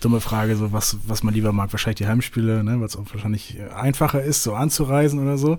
dumme 0.00 0.20
Frage, 0.20 0.54
so 0.56 0.72
was, 0.72 0.96
was 1.06 1.22
man 1.22 1.34
lieber 1.34 1.52
mag. 1.52 1.72
Wahrscheinlich 1.72 1.98
die 1.98 2.06
Heimspiele, 2.06 2.62
ne, 2.62 2.78
weil 2.78 2.86
es 2.86 2.96
auch 2.96 3.04
wahrscheinlich 3.12 3.58
äh, 3.58 3.68
einfacher 3.74 4.22
ist, 4.22 4.42
so 4.44 4.54
anzureisen 4.54 5.20
oder 5.20 5.36
so. 5.36 5.58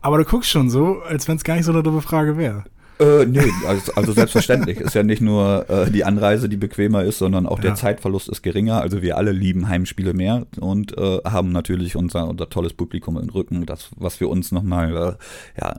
Aber 0.00 0.18
du 0.18 0.24
guckst 0.24 0.50
schon 0.50 0.70
so, 0.70 1.00
als 1.02 1.26
wenn 1.28 1.36
es 1.36 1.44
gar 1.44 1.56
nicht 1.56 1.64
so 1.64 1.72
eine 1.72 1.82
dumme 1.82 2.02
Frage 2.02 2.36
wäre. 2.36 2.64
Äh, 3.00 3.26
nee, 3.26 3.42
also, 3.66 3.92
also 3.94 4.12
selbstverständlich. 4.12 4.78
Ist 4.78 4.94
ja 4.94 5.02
nicht 5.02 5.20
nur 5.20 5.68
äh, 5.68 5.90
die 5.90 6.04
Anreise, 6.04 6.48
die 6.48 6.56
bequemer 6.56 7.02
ist, 7.02 7.18
sondern 7.18 7.46
auch 7.46 7.58
Ja. 7.58 7.62
der 7.62 7.74
Zeitverlust 7.74 8.28
ist 8.28 8.42
geringer. 8.42 8.80
Also 8.80 9.02
wir 9.02 9.16
alle 9.16 9.32
lieben 9.32 9.68
Heimspiele 9.68 10.12
mehr 10.14 10.46
und 10.60 10.96
äh, 10.98 11.18
haben 11.24 11.50
natürlich 11.50 11.96
unser, 11.96 12.28
unser 12.28 12.48
tolles 12.48 12.74
Publikum 12.74 13.18
im 13.18 13.28
Rücken, 13.28 13.66
das, 13.66 13.90
was 13.96 14.16
für 14.16 14.28
uns 14.28 14.52
nochmal 14.52 15.16
äh, 15.56 15.60
ja, 15.60 15.72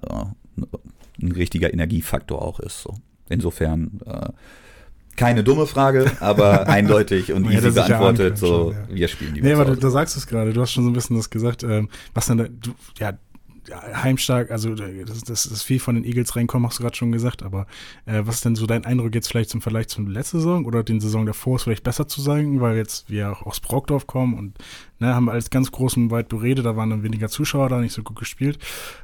äh, 0.62 0.66
ein 1.22 1.32
richtiger 1.32 1.72
Energiefaktor 1.74 2.42
auch 2.42 2.60
ist. 2.60 2.82
So. 2.82 2.96
Insofern 3.30 4.02
äh, 4.06 4.30
keine 5.16 5.44
dumme 5.44 5.68
Frage, 5.68 6.12
aber 6.20 6.68
eindeutig 6.68 7.32
und 7.34 7.46
easy 7.46 7.70
ja 7.70 7.84
beantwortet. 7.84 8.38
So, 8.38 8.48
schon, 8.48 8.72
ja. 8.72 8.96
wir 8.96 9.08
spielen 9.08 9.34
die 9.34 9.42
Nee, 9.42 9.54
aber 9.54 9.66
du, 9.66 9.76
da 9.76 9.90
sagst 9.90 10.16
du 10.16 10.20
es 10.20 10.28
gerade, 10.28 10.54
du 10.54 10.62
hast 10.62 10.72
schon 10.72 10.84
so 10.84 10.90
ein 10.90 10.94
bisschen 10.94 11.16
das 11.16 11.30
gesagt, 11.30 11.64
ähm, 11.64 11.90
was 12.14 12.26
dann, 12.28 12.38
da, 12.38 12.46
du, 12.48 12.72
ja, 13.00 13.14
heimstark, 13.72 14.52
also 14.52 14.76
das, 14.76 15.24
das 15.24 15.46
ist 15.46 15.64
viel 15.64 15.80
von 15.80 15.96
den 15.96 16.04
Eagles 16.04 16.36
reinkommen, 16.36 16.68
hast 16.68 16.80
du 16.80 16.84
gerade 16.84 16.96
schon 16.96 17.12
gesagt, 17.12 17.44
aber 17.44 17.66
äh, 18.06 18.22
was 18.24 18.36
ist 18.36 18.46
denn 18.46 18.56
so 18.56 18.66
dein 18.66 18.86
Eindruck 18.86 19.16
jetzt 19.16 19.30
vielleicht 19.30 19.50
zum 19.50 19.62
Vergleich 19.62 19.88
zur 19.88 20.08
letzten 20.08 20.40
Saison 20.40 20.66
oder 20.66 20.84
den 20.84 21.00
Saison 21.00 21.26
davor 21.26 21.56
ist 21.56 21.64
vielleicht 21.64 21.84
besser 21.84 22.08
zu 22.08 22.22
sagen, 22.22 22.60
weil 22.60 22.76
jetzt 22.76 23.10
wir 23.10 23.32
auch 23.32 23.44
aus 23.44 23.60
Brockdorf 23.62 24.06
kommen 24.06 24.38
und 24.38 24.58
ne, 25.00 25.16
haben 25.16 25.30
als 25.30 25.50
ganz 25.50 25.72
großen 25.72 26.12
weit 26.12 26.28
beredet, 26.28 26.66
da 26.66 26.76
waren 26.76 26.90
dann 26.90 27.04
weniger 27.04 27.30
Zuschauer 27.30 27.70
da, 27.70 27.80
nicht 27.80 27.94
so 27.94 28.04
gut 28.04 28.20
gespielt. 28.20 28.60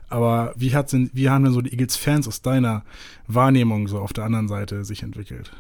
Aber 0.10 0.54
wie 0.58 0.76
hat 0.76 0.92
denn, 0.92 1.10
wie 1.14 1.30
haben 1.30 1.44
denn 1.46 1.54
so 1.54 1.62
die 1.62 1.72
Eagles-Fans 1.72 2.28
aus 2.28 2.42
deiner 2.42 2.84
Wahrnehmung 3.28 3.88
so 3.88 4.00
auf 4.00 4.12
der 4.12 4.26
anderen 4.26 4.48
Seite 4.48 4.84
sich 4.84 5.04
entwickelt? 5.04 5.52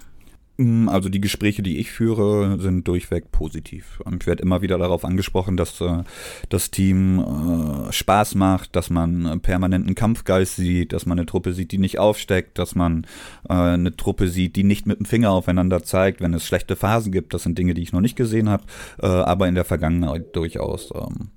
Mm, 0.59 0.89
also 0.89 1.07
die 1.07 1.21
Gespräche, 1.21 1.63
die 1.63 1.77
ich 1.77 1.89
führe, 1.89 2.59
sind 2.59 2.85
durchweg 2.85 3.31
positiv. 3.31 4.01
Ich 4.19 4.27
werde 4.27 4.43
immer 4.43 4.61
wieder 4.61 4.77
darauf 4.77 5.05
angesprochen, 5.05 5.55
dass 5.55 5.79
äh, 5.79 6.03
das 6.49 6.69
Team 6.69 7.87
äh, 7.87 7.93
Spaß 7.93 8.35
macht, 8.35 8.75
dass 8.75 8.89
man 8.89 9.39
permanenten 9.39 9.95
Kampfgeist 9.95 10.57
sieht, 10.57 10.91
dass 10.91 11.05
man 11.05 11.17
eine 11.17 11.25
Truppe 11.25 11.53
sieht, 11.53 11.71
die 11.71 11.77
nicht 11.77 11.97
aufsteckt, 11.97 12.59
dass 12.59 12.75
man 12.75 13.07
äh, 13.47 13.53
eine 13.53 13.95
Truppe 13.95 14.27
sieht, 14.27 14.57
die 14.57 14.65
nicht 14.65 14.85
mit 14.85 14.99
dem 14.99 15.05
Finger 15.05 15.31
aufeinander 15.31 15.81
zeigt, 15.83 16.19
wenn 16.19 16.33
es 16.33 16.45
schlechte 16.45 16.75
Phasen 16.75 17.13
gibt. 17.13 17.33
Das 17.33 17.43
sind 17.43 17.57
Dinge, 17.57 17.73
die 17.73 17.81
ich 17.81 17.93
noch 17.93 18.01
nicht 18.01 18.17
gesehen 18.17 18.49
habe, 18.49 18.65
äh, 19.01 19.07
aber 19.07 19.47
in 19.47 19.55
der 19.55 19.65
Vergangenheit 19.65 20.35
durchaus. 20.35 20.91
Ähm, 20.93 21.29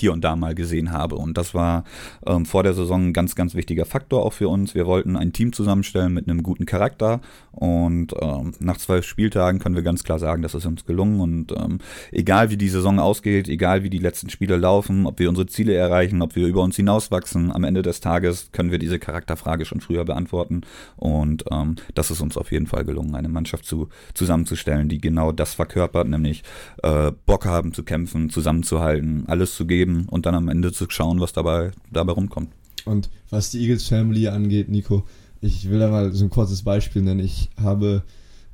hier 0.00 0.12
und 0.12 0.22
da 0.22 0.36
mal 0.36 0.54
gesehen 0.54 0.92
habe. 0.92 1.16
Und 1.16 1.36
das 1.38 1.54
war 1.54 1.84
ähm, 2.26 2.46
vor 2.46 2.62
der 2.62 2.74
Saison 2.74 3.08
ein 3.08 3.12
ganz, 3.12 3.34
ganz 3.34 3.54
wichtiger 3.54 3.84
Faktor 3.84 4.24
auch 4.24 4.32
für 4.32 4.48
uns. 4.48 4.74
Wir 4.74 4.86
wollten 4.86 5.16
ein 5.16 5.32
Team 5.32 5.52
zusammenstellen 5.52 6.12
mit 6.12 6.28
einem 6.28 6.42
guten 6.42 6.66
Charakter. 6.66 7.20
Und 7.52 8.14
ähm, 8.20 8.52
nach 8.58 8.78
zwölf 8.78 9.04
Spieltagen 9.04 9.60
können 9.60 9.74
wir 9.74 9.82
ganz 9.82 10.02
klar 10.02 10.18
sagen, 10.18 10.42
das 10.42 10.54
ist 10.54 10.66
uns 10.66 10.84
gelungen. 10.84 11.20
Und 11.20 11.52
ähm, 11.52 11.78
egal 12.10 12.50
wie 12.50 12.56
die 12.56 12.68
Saison 12.68 12.98
ausgeht, 12.98 13.48
egal 13.48 13.82
wie 13.82 13.90
die 13.90 13.98
letzten 13.98 14.30
Spiele 14.30 14.56
laufen, 14.56 15.06
ob 15.06 15.18
wir 15.18 15.28
unsere 15.28 15.46
Ziele 15.46 15.74
erreichen, 15.74 16.22
ob 16.22 16.34
wir 16.36 16.46
über 16.46 16.62
uns 16.62 16.76
hinauswachsen, 16.76 17.52
am 17.52 17.64
Ende 17.64 17.82
des 17.82 18.00
Tages 18.00 18.50
können 18.52 18.70
wir 18.70 18.78
diese 18.78 18.98
Charakterfrage 18.98 19.64
schon 19.64 19.80
früher 19.80 20.04
beantworten. 20.04 20.62
Und 20.96 21.44
ähm, 21.50 21.76
das 21.94 22.10
ist 22.10 22.20
uns 22.20 22.36
auf 22.36 22.52
jeden 22.52 22.66
Fall 22.66 22.84
gelungen, 22.84 23.14
eine 23.14 23.28
Mannschaft 23.28 23.66
zu, 23.66 23.88
zusammenzustellen, 24.14 24.88
die 24.88 25.00
genau 25.00 25.32
das 25.32 25.54
verkörpert, 25.54 26.08
nämlich 26.08 26.42
äh, 26.82 27.12
Bock 27.26 27.44
haben 27.44 27.72
zu 27.72 27.82
kämpfen, 27.82 28.30
zusammenzuhalten, 28.30 29.24
alles 29.26 29.54
zu 29.54 29.66
geben 29.66 29.89
geben 29.90 30.06
und 30.08 30.26
dann 30.26 30.34
am 30.34 30.48
Ende 30.48 30.72
zu 30.72 30.86
schauen, 30.88 31.20
was 31.20 31.32
dabei, 31.32 31.72
dabei 31.90 32.12
rumkommt. 32.12 32.50
Und 32.84 33.10
was 33.28 33.50
die 33.50 33.60
Eagles 33.60 33.88
Family 33.88 34.28
angeht, 34.28 34.68
Nico, 34.68 35.04
ich 35.40 35.68
will 35.68 35.78
da 35.78 35.90
mal 35.90 36.12
so 36.12 36.24
ein 36.24 36.30
kurzes 36.30 36.62
Beispiel 36.62 37.02
nennen. 37.02 37.20
Ich 37.20 37.50
habe 37.60 38.02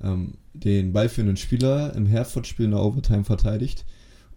ähm, 0.02 0.34
den 0.54 0.92
ballführenden 0.92 1.36
Spieler 1.36 1.94
im 1.94 2.06
Herford-Spiel 2.06 2.66
in 2.66 2.72
der 2.72 2.82
Overtime 2.82 3.24
verteidigt. 3.24 3.84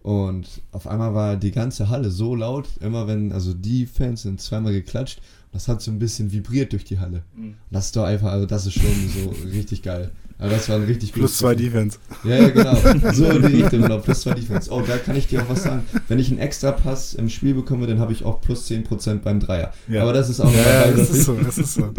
Und 0.02 0.62
auf 0.72 0.86
einmal 0.86 1.14
war 1.14 1.36
die 1.36 1.50
ganze 1.50 1.90
Halle 1.90 2.10
so 2.10 2.34
laut, 2.34 2.68
immer 2.80 3.06
wenn, 3.06 3.32
also 3.32 3.52
die 3.52 3.86
Fans 3.86 4.22
sind 4.22 4.40
zweimal 4.40 4.72
geklatscht, 4.72 5.20
das 5.52 5.68
hat 5.68 5.82
so 5.82 5.90
ein 5.90 5.98
bisschen 5.98 6.32
vibriert 6.32 6.72
durch 6.72 6.84
die 6.84 6.98
Halle. 6.98 7.22
Mhm. 7.36 7.54
Das 7.70 7.86
ist 7.86 7.96
doch 7.96 8.04
einfach, 8.04 8.30
also 8.32 8.46
das 8.46 8.66
ist 8.66 8.74
schon 8.74 9.08
so 9.08 9.48
richtig 9.48 9.82
geil. 9.82 10.10
Aber 10.40 10.48
das 10.48 10.70
war 10.70 10.76
ein 10.76 10.84
richtig 10.84 11.12
gutes 11.12 11.32
Plus 11.32 11.38
zwei 11.38 11.54
Defense. 11.54 11.98
Ja, 12.24 12.36
ja, 12.36 12.48
genau. 12.48 12.74
So 13.12 13.26
in 13.26 13.46
die 13.46 13.60
Richtung, 13.60 13.82
genau. 13.82 13.98
Plus 13.98 14.22
zwei 14.22 14.32
Defense. 14.32 14.70
Oh, 14.70 14.80
da 14.80 14.96
kann 14.96 15.14
ich 15.14 15.26
dir 15.26 15.42
auch 15.42 15.50
was 15.50 15.64
sagen. 15.64 15.82
Wenn 16.08 16.18
ich 16.18 16.30
einen 16.30 16.38
extra 16.38 16.72
Pass 16.72 17.12
im 17.12 17.28
Spiel 17.28 17.52
bekomme, 17.52 17.86
dann 17.86 17.98
habe 17.98 18.14
ich 18.14 18.24
auch 18.24 18.40
plus 18.40 18.66
10% 18.66 19.18
beim 19.18 19.38
Dreier. 19.38 19.74
Ja. 19.86 20.00
Aber 20.02 20.14
das 20.14 20.30
ist 20.30 20.40
auch 20.40 20.50
ja, 20.50 20.86
ja, 20.86 20.92
das, 20.92 21.10
ist 21.10 21.24
so, 21.26 21.34
das 21.34 21.58
ist 21.58 21.74
so. 21.74 21.92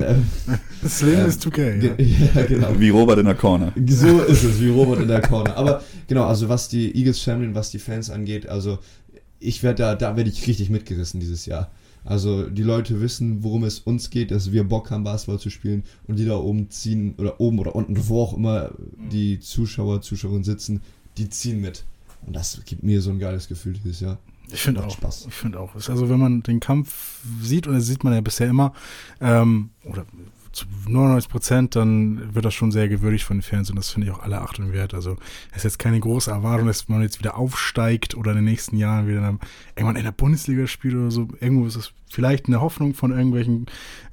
das 0.81 1.01
Leben 1.03 1.25
ist 1.27 1.45
2K. 1.45 1.83
Ja. 1.83 1.91
ja, 2.35 2.45
genau. 2.47 2.79
Wie 2.79 2.89
Robert 2.89 3.19
in 3.19 3.25
der 3.25 3.35
Corner. 3.35 3.73
So 3.87 4.21
ist 4.21 4.43
es, 4.43 4.59
wie 4.59 4.69
Robert 4.69 5.01
in 5.01 5.07
der 5.07 5.21
Corner. 5.21 5.55
Aber 5.55 5.83
genau, 6.07 6.25
also 6.25 6.49
was 6.49 6.67
die 6.67 6.95
Eagles 6.97 7.19
Family, 7.19 7.53
was 7.53 7.69
die 7.69 7.79
Fans 7.79 8.09
angeht, 8.09 8.49
also 8.49 8.79
ich 9.39 9.61
werde 9.61 9.83
da, 9.83 9.95
da 9.95 10.17
werde 10.17 10.31
ich 10.31 10.47
richtig 10.47 10.71
mitgerissen 10.71 11.19
dieses 11.19 11.45
Jahr. 11.45 11.69
Also 12.03 12.49
die 12.49 12.63
Leute 12.63 12.99
wissen, 12.99 13.43
worum 13.43 13.63
es 13.63 13.79
uns 13.79 14.09
geht, 14.09 14.31
dass 14.31 14.51
wir 14.51 14.63
Bock 14.63 14.89
haben, 14.89 15.03
Basketball 15.03 15.39
zu 15.39 15.49
spielen 15.49 15.83
und 16.07 16.17
die 16.17 16.25
da 16.25 16.35
oben 16.35 16.69
ziehen 16.69 17.13
oder 17.17 17.39
oben 17.39 17.59
oder 17.59 17.75
unten, 17.75 18.07
wo 18.07 18.21
auch 18.21 18.35
immer 18.35 18.71
die 19.11 19.39
Zuschauer, 19.39 20.01
Zuschauerinnen 20.01 20.43
sitzen, 20.43 20.81
die 21.17 21.29
ziehen 21.29 21.61
mit. 21.61 21.85
Und 22.25 22.35
das 22.35 22.61
gibt 22.65 22.83
mir 22.83 23.01
so 23.01 23.11
ein 23.11 23.19
geiles 23.19 23.47
Gefühl 23.47 23.73
dieses 23.73 23.99
Jahr. 23.99 24.17
Ich 24.51 24.61
finde 24.61 24.83
auch. 24.83 24.91
Spaß. 24.91 25.27
Ich 25.27 25.33
finde 25.33 25.59
auch. 25.59 25.75
Also 25.75 26.09
wenn 26.09 26.19
man 26.19 26.43
den 26.43 26.59
Kampf 26.59 27.21
sieht, 27.41 27.67
und 27.67 27.73
das 27.73 27.85
sieht 27.85 28.03
man 28.03 28.13
ja 28.13 28.21
bisher 28.21 28.49
immer, 28.49 28.73
ähm, 29.19 29.69
oder 29.85 30.05
zu 30.51 30.65
99 30.87 31.29
Prozent, 31.29 31.75
dann 31.75 32.33
wird 32.35 32.45
das 32.45 32.53
schon 32.53 32.71
sehr 32.71 32.89
gewürdigt 32.89 33.23
von 33.23 33.37
den 33.37 33.41
Fans 33.41 33.69
und 33.69 33.75
das 33.75 33.89
finde 33.89 34.07
ich 34.07 34.13
auch 34.13 34.21
alle 34.21 34.41
Achtung 34.41 34.73
wert. 34.73 34.93
Also 34.93 35.17
es 35.51 35.57
ist 35.57 35.63
jetzt 35.63 35.79
keine 35.79 35.99
große 35.99 36.29
Erwartung, 36.29 36.67
dass 36.67 36.89
man 36.89 37.01
jetzt 37.01 37.19
wieder 37.19 37.37
aufsteigt 37.37 38.15
oder 38.15 38.31
in 38.31 38.37
den 38.37 38.45
nächsten 38.45 38.77
Jahren 38.77 39.07
wieder 39.07 39.27
in 39.27 39.39
irgendwann 39.75 39.95
in 39.95 40.03
der 40.03 40.11
Bundesliga 40.11 40.67
spielt 40.67 40.95
oder 40.95 41.11
so. 41.11 41.27
Irgendwo 41.39 41.65
ist 41.65 41.75
es 41.75 41.93
vielleicht 42.11 42.47
eine 42.47 42.61
Hoffnung 42.61 42.93
von 42.93 43.11
irgendwelchen 43.11 43.65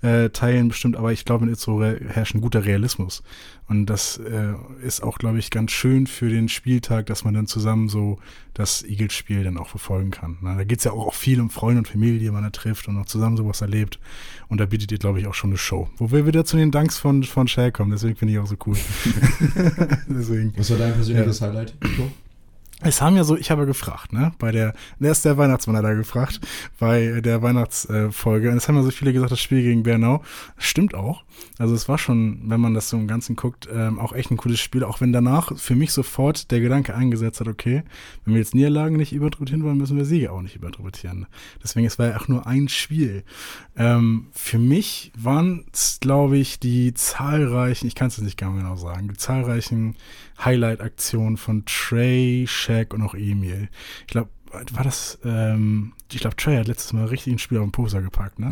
äh, 0.02 0.30
Teilen 0.30 0.68
bestimmt, 0.68 0.96
aber 0.96 1.12
ich 1.12 1.24
glaube, 1.24 1.44
in 1.44 1.52
Itzo 1.52 1.82
herrscht 1.82 2.34
ein 2.34 2.40
guter 2.40 2.64
Realismus. 2.64 3.22
Und 3.68 3.86
das 3.86 4.16
äh, 4.16 4.54
ist 4.82 5.02
auch, 5.02 5.18
glaube 5.18 5.38
ich, 5.38 5.50
ganz 5.50 5.72
schön 5.72 6.06
für 6.06 6.30
den 6.30 6.48
Spieltag, 6.48 7.06
dass 7.06 7.24
man 7.24 7.34
dann 7.34 7.46
zusammen 7.46 7.88
so 7.88 8.18
das 8.54 8.82
Eagles-Spiel 8.82 9.44
dann 9.44 9.58
auch 9.58 9.68
verfolgen 9.68 10.10
kann. 10.10 10.38
Na, 10.40 10.56
da 10.56 10.64
geht 10.64 10.78
es 10.78 10.84
ja 10.84 10.92
auch 10.92 11.12
viel 11.12 11.40
um 11.40 11.50
Freunde 11.50 11.80
und 11.80 11.88
Familie, 11.88 12.18
die 12.18 12.30
man 12.30 12.42
da 12.42 12.50
trifft 12.50 12.88
und 12.88 12.96
auch 12.98 13.06
zusammen 13.06 13.36
sowas 13.36 13.60
erlebt. 13.60 14.00
Und 14.48 14.58
da 14.58 14.66
bietet 14.66 14.90
ihr, 14.90 14.98
glaube 14.98 15.20
ich, 15.20 15.26
auch 15.26 15.34
schon 15.34 15.50
eine 15.50 15.58
Show. 15.58 15.90
Wo 15.98 16.10
wir 16.10 16.26
wieder 16.26 16.46
zu 16.46 16.56
den 16.56 16.70
Danks 16.70 16.98
von, 16.98 17.22
von 17.24 17.46
Shaq 17.46 17.74
kommen, 17.74 17.90
deswegen 17.90 18.16
finde 18.16 18.32
ich 18.32 18.38
auch 18.38 18.46
so 18.46 18.56
cool. 18.66 18.76
deswegen. 20.08 20.54
Was 20.56 20.70
war 20.70 20.78
dein 20.78 20.94
persönliches 20.94 21.40
ja. 21.40 21.48
Highlight, 21.48 21.74
Nico? 21.82 22.10
Es 22.80 23.02
haben 23.02 23.16
ja 23.16 23.24
so, 23.24 23.36
ich 23.36 23.50
habe 23.50 23.66
gefragt, 23.66 24.12
ne, 24.12 24.30
bei 24.38 24.52
der, 24.52 24.72
der 25.00 25.10
ist 25.10 25.24
der 25.24 25.36
Weihnachtsmann 25.36 25.76
hat 25.76 25.84
da 25.84 25.94
gefragt, 25.94 26.40
bei 26.78 27.20
der 27.20 27.42
Weihnachtsfolge. 27.42 28.50
Und 28.50 28.56
es 28.56 28.68
haben 28.68 28.76
ja 28.76 28.84
so 28.84 28.92
viele 28.92 29.12
gesagt, 29.12 29.32
das 29.32 29.40
Spiel 29.40 29.62
gegen 29.62 29.82
Bernau. 29.82 30.22
Stimmt 30.58 30.94
auch. 30.94 31.24
Also 31.58 31.74
es 31.74 31.88
war 31.88 31.98
schon, 31.98 32.40
wenn 32.44 32.60
man 32.60 32.74
das 32.74 32.88
so 32.88 32.96
im 32.96 33.08
Ganzen 33.08 33.34
guckt, 33.34 33.68
ähm, 33.72 33.98
auch 33.98 34.12
echt 34.12 34.30
ein 34.30 34.36
cooles 34.36 34.60
Spiel. 34.60 34.84
Auch 34.84 35.00
wenn 35.00 35.12
danach 35.12 35.58
für 35.58 35.74
mich 35.74 35.92
sofort 35.92 36.52
der 36.52 36.60
Gedanke 36.60 36.94
eingesetzt 36.94 37.40
hat, 37.40 37.48
okay, 37.48 37.82
wenn 38.24 38.34
wir 38.34 38.40
jetzt 38.40 38.54
Niederlagen 38.54 38.96
nicht 38.96 39.12
überinterpretieren 39.12 39.64
wollen, 39.64 39.76
müssen 39.78 39.96
wir 39.96 40.04
Siege 40.04 40.30
auch 40.30 40.42
nicht 40.42 40.54
überinterpretieren. 40.54 41.26
Deswegen, 41.62 41.86
es 41.86 41.98
war 41.98 42.10
ja 42.10 42.16
auch 42.16 42.28
nur 42.28 42.46
ein 42.46 42.68
Spiel. 42.68 43.24
Ähm, 43.76 44.28
für 44.32 44.58
mich 44.58 45.10
waren 45.18 45.64
es, 45.72 45.98
glaube 46.00 46.38
ich, 46.38 46.60
die 46.60 46.94
zahlreichen, 46.94 47.88
ich 47.88 47.96
kann 47.96 48.06
es 48.06 48.18
nicht 48.18 48.38
genau 48.38 48.76
sagen, 48.76 49.08
die 49.08 49.16
zahlreichen 49.16 49.96
Highlight-Aktionen 50.44 51.36
von 51.36 51.64
Trey, 51.64 52.46
Shaq 52.68 52.94
und 52.94 53.02
auch 53.02 53.14
Emil. 53.14 53.68
Ich 54.00 54.08
glaube, 54.08 54.30
war 54.72 54.82
das, 54.82 55.18
ähm, 55.24 55.92
ich 56.10 56.20
glaube, 56.20 56.36
Trey 56.36 56.56
hat 56.56 56.68
letztes 56.68 56.94
Mal 56.94 57.04
richtig 57.04 57.34
ein 57.34 57.38
Spiel 57.38 57.58
auf 57.58 57.64
den 57.64 57.72
Poster 57.72 58.00
gepackt, 58.00 58.38
ne? 58.38 58.50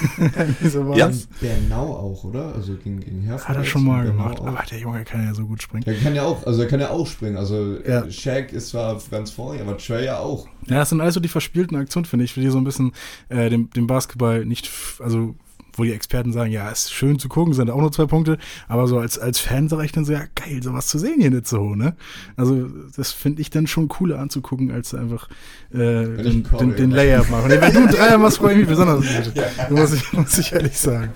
so 0.64 0.92
ja. 0.94 1.08
Bernau 1.40 1.94
auch, 1.94 2.24
oder? 2.24 2.52
Also 2.54 2.74
gegen, 2.74 2.98
gegen 2.98 3.22
Herford. 3.22 3.48
Hat 3.48 3.56
er 3.56 3.64
schon 3.64 3.84
mal 3.84 4.04
gemacht, 4.04 4.40
auch. 4.40 4.48
aber 4.48 4.64
der 4.68 4.80
Junge 4.80 5.04
kann 5.04 5.24
ja 5.24 5.32
so 5.32 5.46
gut 5.46 5.62
springen. 5.62 5.84
Der 5.84 5.94
kann 5.94 6.16
ja 6.16 6.24
auch, 6.24 6.44
also 6.46 6.62
er 6.62 6.68
kann 6.68 6.80
ja 6.80 6.90
auch 6.90 7.06
springen. 7.06 7.36
Also 7.36 7.76
ja. 7.86 8.10
Shaq 8.10 8.52
ist 8.52 8.70
zwar 8.70 9.00
ganz 9.10 9.30
vorne, 9.30 9.60
aber 9.60 9.78
Trey 9.78 10.06
ja 10.06 10.18
auch. 10.18 10.48
Ja, 10.66 10.78
das 10.80 10.88
sind 10.88 11.00
also 11.00 11.20
die 11.20 11.28
verspielten 11.28 11.76
Aktionen, 11.76 12.06
finde 12.06 12.24
ich, 12.24 12.32
für 12.32 12.40
die 12.40 12.50
so 12.50 12.58
ein 12.58 12.64
bisschen 12.64 12.92
äh, 13.28 13.50
den, 13.50 13.70
den 13.70 13.86
Basketball 13.86 14.44
nicht, 14.44 14.68
also 14.98 15.36
wo 15.80 15.84
die 15.84 15.92
Experten 15.92 16.32
sagen, 16.32 16.52
ja, 16.52 16.68
ist 16.68 16.92
schön 16.92 17.18
zu 17.18 17.28
gucken, 17.28 17.54
sind 17.54 17.70
auch 17.70 17.80
nur 17.80 17.90
zwei 17.90 18.04
Punkte, 18.04 18.38
aber 18.68 18.86
so 18.86 18.98
als, 18.98 19.18
als 19.18 19.40
Fan 19.40 19.68
sage 19.68 19.84
ich 19.84 19.92
dann 19.92 20.04
so, 20.04 20.12
ja, 20.12 20.24
geil, 20.34 20.62
sowas 20.62 20.86
zu 20.86 20.98
sehen 20.98 21.20
hier 21.20 21.30
nicht 21.30 21.48
so, 21.48 21.74
ne? 21.74 21.96
Also, 22.36 22.68
das 22.96 23.12
finde 23.12 23.40
ich 23.40 23.50
dann 23.50 23.66
schon 23.66 23.88
cooler 23.88 24.18
anzugucken, 24.18 24.70
als 24.70 24.94
einfach 24.94 25.28
äh, 25.72 25.76
den, 25.76 26.46
den, 26.58 26.76
den 26.76 26.90
Layer 26.90 27.24
machen. 27.30 27.50
wenn 27.50 27.60
du 27.72 27.78
einen 27.78 27.88
Dreier 27.88 28.18
machst, 28.18 28.38
freue 28.38 28.52
ich 28.52 28.58
mich 28.58 28.68
besonders. 28.68 29.04
ja. 29.34 29.44
muss, 29.70 29.92
ich, 29.92 30.12
muss 30.12 30.38
ich 30.38 30.52
ehrlich 30.52 30.78
sagen. 30.78 31.10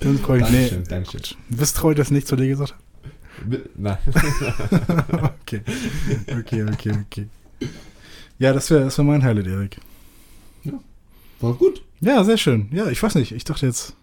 Dann 0.00 0.18
freue 0.18 0.40
ich 0.40 0.50
mich. 0.50 0.72
Nee, 0.72 0.82
Dankeschön. 0.88 1.20
Du 1.48 1.56
bist 1.56 1.76
treu, 1.76 1.94
dass 1.94 2.10
nicht 2.10 2.28
zu 2.28 2.36
dir 2.36 2.48
gesagt 2.48 2.72
hat? 2.72 2.80
Nein. 3.76 3.98
okay. 5.42 5.60
Okay, 6.38 6.64
okay, 6.64 6.92
okay. 7.06 7.26
Ja, 8.38 8.52
das 8.52 8.70
wäre 8.70 8.84
das 8.84 8.96
wär 8.98 9.04
mein 9.04 9.22
Highlight, 9.22 9.46
Erik. 9.46 9.78
War 11.40 11.54
gut. 11.54 11.82
Ja, 12.00 12.24
sehr 12.24 12.36
schön. 12.36 12.68
Ja, 12.72 12.88
ich 12.88 13.02
weiß 13.02 13.14
nicht. 13.14 13.32
Ich 13.32 13.44
dachte 13.44 13.66
jetzt. 13.66 13.94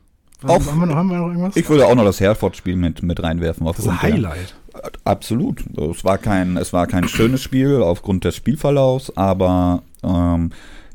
Auf, 0.43 0.69
haben, 0.69 0.79
wir 0.79 0.87
noch, 0.87 0.95
haben 0.95 1.09
wir 1.09 1.17
noch 1.17 1.27
irgendwas? 1.27 1.55
Ich 1.55 1.69
würde 1.69 1.87
auch 1.87 1.95
noch 1.95 2.03
das 2.03 2.19
Herford-Spiel 2.19 2.75
mit, 2.75 3.01
mit 3.01 3.23
reinwerfen. 3.23 3.65
Das 3.65 3.79
ist 3.79 3.87
ein 3.87 4.01
Highlight. 4.01 4.55
Der, 4.73 4.91
absolut. 5.05 5.63
Es 5.77 6.03
war, 6.03 6.17
kein, 6.17 6.57
es 6.57 6.73
war 6.73 6.85
kein 6.87 7.07
schönes 7.07 7.41
Spiel 7.41 7.81
aufgrund 7.81 8.25
des 8.25 8.35
Spielverlaufs, 8.35 9.15
aber 9.15 9.83
ähm, 10.03 10.51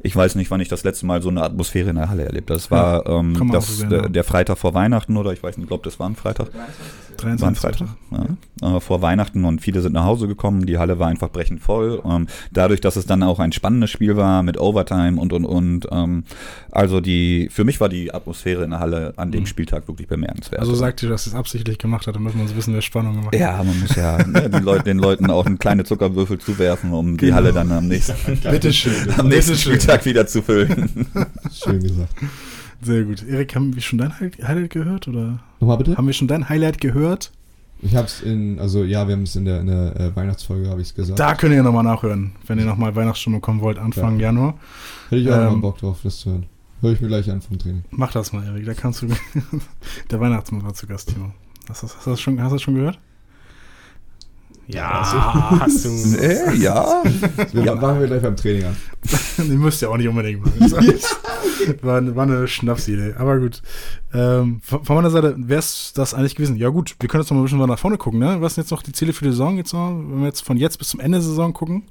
ich 0.08 0.16
weiß 0.16 0.36
nicht, 0.36 0.50
wann 0.50 0.60
ich 0.60 0.68
das 0.68 0.84
letzte 0.84 1.04
Mal 1.04 1.20
so 1.20 1.28
eine 1.28 1.42
Atmosphäre 1.42 1.90
in 1.90 1.96
der 1.96 2.08
Halle 2.08 2.24
erlebt 2.24 2.48
habe. 2.48 2.58
Das 2.58 2.70
war 2.70 3.06
ja, 3.06 3.18
ähm, 3.18 3.50
das, 3.52 3.86
der, 3.86 4.08
der, 4.08 4.24
Freitag 4.24 4.56
vor 4.56 4.72
Weihnachten 4.72 5.18
oder 5.18 5.34
ich 5.34 5.42
weiß 5.42 5.58
nicht, 5.58 5.64
ich 5.64 5.68
glaube, 5.68 5.84
das 5.84 6.00
war 6.00 6.08
ein 6.08 6.16
Freitag. 6.16 6.48
23. 7.18 7.42
War 7.42 7.48
ein 7.48 7.54
Freitag, 7.56 7.88
ja, 8.62 8.76
äh, 8.76 8.80
vor 8.80 9.02
Weihnachten 9.02 9.44
und 9.44 9.60
viele 9.60 9.80
sind 9.80 9.92
nach 9.92 10.04
Hause 10.04 10.28
gekommen. 10.28 10.66
Die 10.66 10.78
Halle 10.78 10.98
war 10.98 11.08
einfach 11.08 11.30
brechend 11.30 11.60
voll. 11.60 12.00
Ähm, 12.04 12.26
dadurch, 12.52 12.80
dass 12.80 12.96
es 12.96 13.06
dann 13.06 13.22
auch 13.22 13.38
ein 13.38 13.52
spannendes 13.52 13.90
Spiel 13.90 14.16
war 14.16 14.42
mit 14.42 14.58
Overtime 14.58 15.20
und 15.20 15.32
und 15.32 15.44
und. 15.44 15.86
Ähm, 15.90 16.24
also 16.70 17.00
die, 17.00 17.48
für 17.50 17.64
mich 17.64 17.80
war 17.80 17.88
die 17.88 18.14
Atmosphäre 18.14 18.64
in 18.64 18.70
der 18.70 18.80
Halle 18.80 19.14
an 19.16 19.32
dem 19.32 19.40
mhm. 19.40 19.46
Spieltag 19.46 19.88
wirklich 19.88 20.08
bemerkenswert. 20.08 20.60
Also 20.60 20.74
sagt 20.74 21.02
ihr, 21.02 21.08
dass 21.08 21.26
es 21.26 21.34
absichtlich 21.34 21.78
gemacht 21.78 22.06
hat, 22.06 22.14
damit 22.14 22.34
man 22.36 22.46
so 22.46 22.56
wissen, 22.56 22.72
wer 22.72 22.82
Spannung 22.82 23.16
gemacht 23.16 23.34
hat. 23.34 23.40
Ja, 23.40 23.62
man 23.62 23.78
muss 23.80 23.94
ja 23.96 24.24
ne, 24.26 24.48
den, 24.48 24.62
Leuten, 24.62 24.84
den 24.84 24.98
Leuten 24.98 25.30
auch 25.30 25.46
einen 25.46 25.58
kleinen 25.58 25.84
Zuckerwürfel 25.84 26.38
zuwerfen, 26.38 26.92
um 26.92 27.16
genau. 27.16 27.18
die 27.18 27.34
Halle 27.34 27.52
dann 27.52 27.72
am 27.72 27.88
nächsten, 27.88 28.14
Bitteschön. 28.48 28.92
am 29.16 29.28
nächsten 29.28 29.56
Spieltag 29.56 29.97
Rucksack 29.98 30.06
wieder 30.06 30.26
zu 30.26 30.42
füllen. 30.42 31.06
Schön 31.52 31.82
gesagt. 31.82 32.14
Sehr 32.80 33.04
gut. 33.04 33.24
Erik, 33.26 33.54
haben 33.54 33.74
wir 33.74 33.82
schon 33.82 33.98
dein 33.98 34.18
Highlight 34.18 34.70
gehört? 34.70 35.08
Oder 35.08 35.40
Nochmal 35.60 35.78
bitte? 35.78 35.96
haben 35.96 36.06
wir 36.06 36.14
schon 36.14 36.28
dein 36.28 36.48
Highlight 36.48 36.80
gehört? 36.80 37.32
Ich 37.80 37.94
hab's 37.94 38.22
in, 38.22 38.58
also 38.58 38.82
ja, 38.82 39.06
wir 39.06 39.14
haben 39.14 39.22
es 39.22 39.36
in 39.36 39.44
der, 39.44 39.60
in 39.60 39.68
der 39.68 40.00
äh, 40.00 40.16
Weihnachtsfolge, 40.16 40.68
habe 40.68 40.80
ich 40.80 40.88
es 40.88 40.94
gesagt. 40.94 41.18
Da 41.18 41.34
könnt 41.34 41.54
ihr 41.54 41.62
nochmal 41.62 41.84
nachhören, 41.84 42.32
wenn 42.46 42.58
ihr 42.58 42.64
nochmal 42.64 42.94
Weihnachtsstimmung 42.96 43.40
kommen 43.40 43.60
wollt, 43.60 43.78
Anfang 43.78 44.18
Januar. 44.18 44.58
Hätte 45.10 45.22
ich 45.22 45.30
auch 45.30 45.36
ähm, 45.36 45.44
mal 45.44 45.56
Bock 45.56 45.78
drauf, 45.78 46.00
das 46.02 46.18
zu 46.18 46.30
hören. 46.30 46.46
Höre 46.80 46.92
ich 46.92 47.00
mir 47.00 47.08
gleich 47.08 47.30
an 47.30 47.40
vom 47.40 47.58
Training. 47.58 47.84
Mach 47.90 48.12
das 48.12 48.32
mal, 48.32 48.44
Erik. 48.44 48.66
Da 48.66 48.74
kannst 48.74 49.02
du. 49.02 49.08
der 50.10 50.20
Weihnachtsmann 50.20 50.64
war 50.64 50.74
zu 50.74 50.86
Gast, 50.86 51.12
Timo. 51.12 51.32
Hast 51.68 51.82
du 51.82 51.86
hast 51.86 52.06
du 52.06 52.10
das 52.10 52.20
schon, 52.20 52.40
hast 52.40 52.50
du 52.50 52.54
das 52.56 52.62
schon 52.62 52.74
gehört? 52.74 52.98
Ja, 54.70 55.60
hast 55.60 55.86
du. 55.86 56.18
äh, 56.18 56.54
ja. 56.56 57.02
Das 57.36 57.52
ja. 57.64 57.74
machen 57.74 58.00
wir 58.00 58.06
gleich 58.06 58.20
beim 58.20 58.36
Training 58.36 58.64
an. 58.64 58.76
Den 59.38 59.58
müsst 59.58 59.80
ihr 59.80 59.90
auch 59.90 59.96
nicht 59.96 60.08
unbedingt 60.08 60.44
machen. 60.44 60.70
war, 61.82 61.96
eine, 61.96 62.14
war 62.14 62.24
eine 62.24 62.46
Schnapsidee. 62.46 63.14
Aber 63.16 63.38
gut. 63.38 63.62
Ähm, 64.12 64.60
von, 64.62 64.84
von 64.84 64.96
meiner 64.96 65.10
Seite 65.10 65.34
wäre 65.38 65.60
es 65.60 65.94
das 65.94 66.12
eigentlich 66.12 66.34
gewesen. 66.34 66.56
Ja, 66.56 66.68
gut, 66.68 66.96
wir 67.00 67.08
können 67.08 67.22
jetzt 67.22 67.30
noch 67.30 67.36
mal 67.36 67.42
ein 67.42 67.44
bisschen 67.44 67.66
nach 67.66 67.78
vorne 67.78 67.96
gucken. 67.96 68.20
Ne? 68.20 68.36
Was 68.40 68.56
sind 68.56 68.64
jetzt 68.64 68.70
noch 68.70 68.82
die 68.82 68.92
Ziele 68.92 69.14
für 69.14 69.24
die 69.24 69.30
Saison? 69.30 69.56
Jetzt 69.56 69.72
noch, 69.72 69.88
wenn 69.88 70.20
wir 70.20 70.26
jetzt 70.26 70.44
von 70.44 70.58
jetzt 70.58 70.78
bis 70.78 70.88
zum 70.88 71.00
Ende 71.00 71.16
der 71.16 71.26
Saison 71.26 71.54
gucken? 71.54 71.84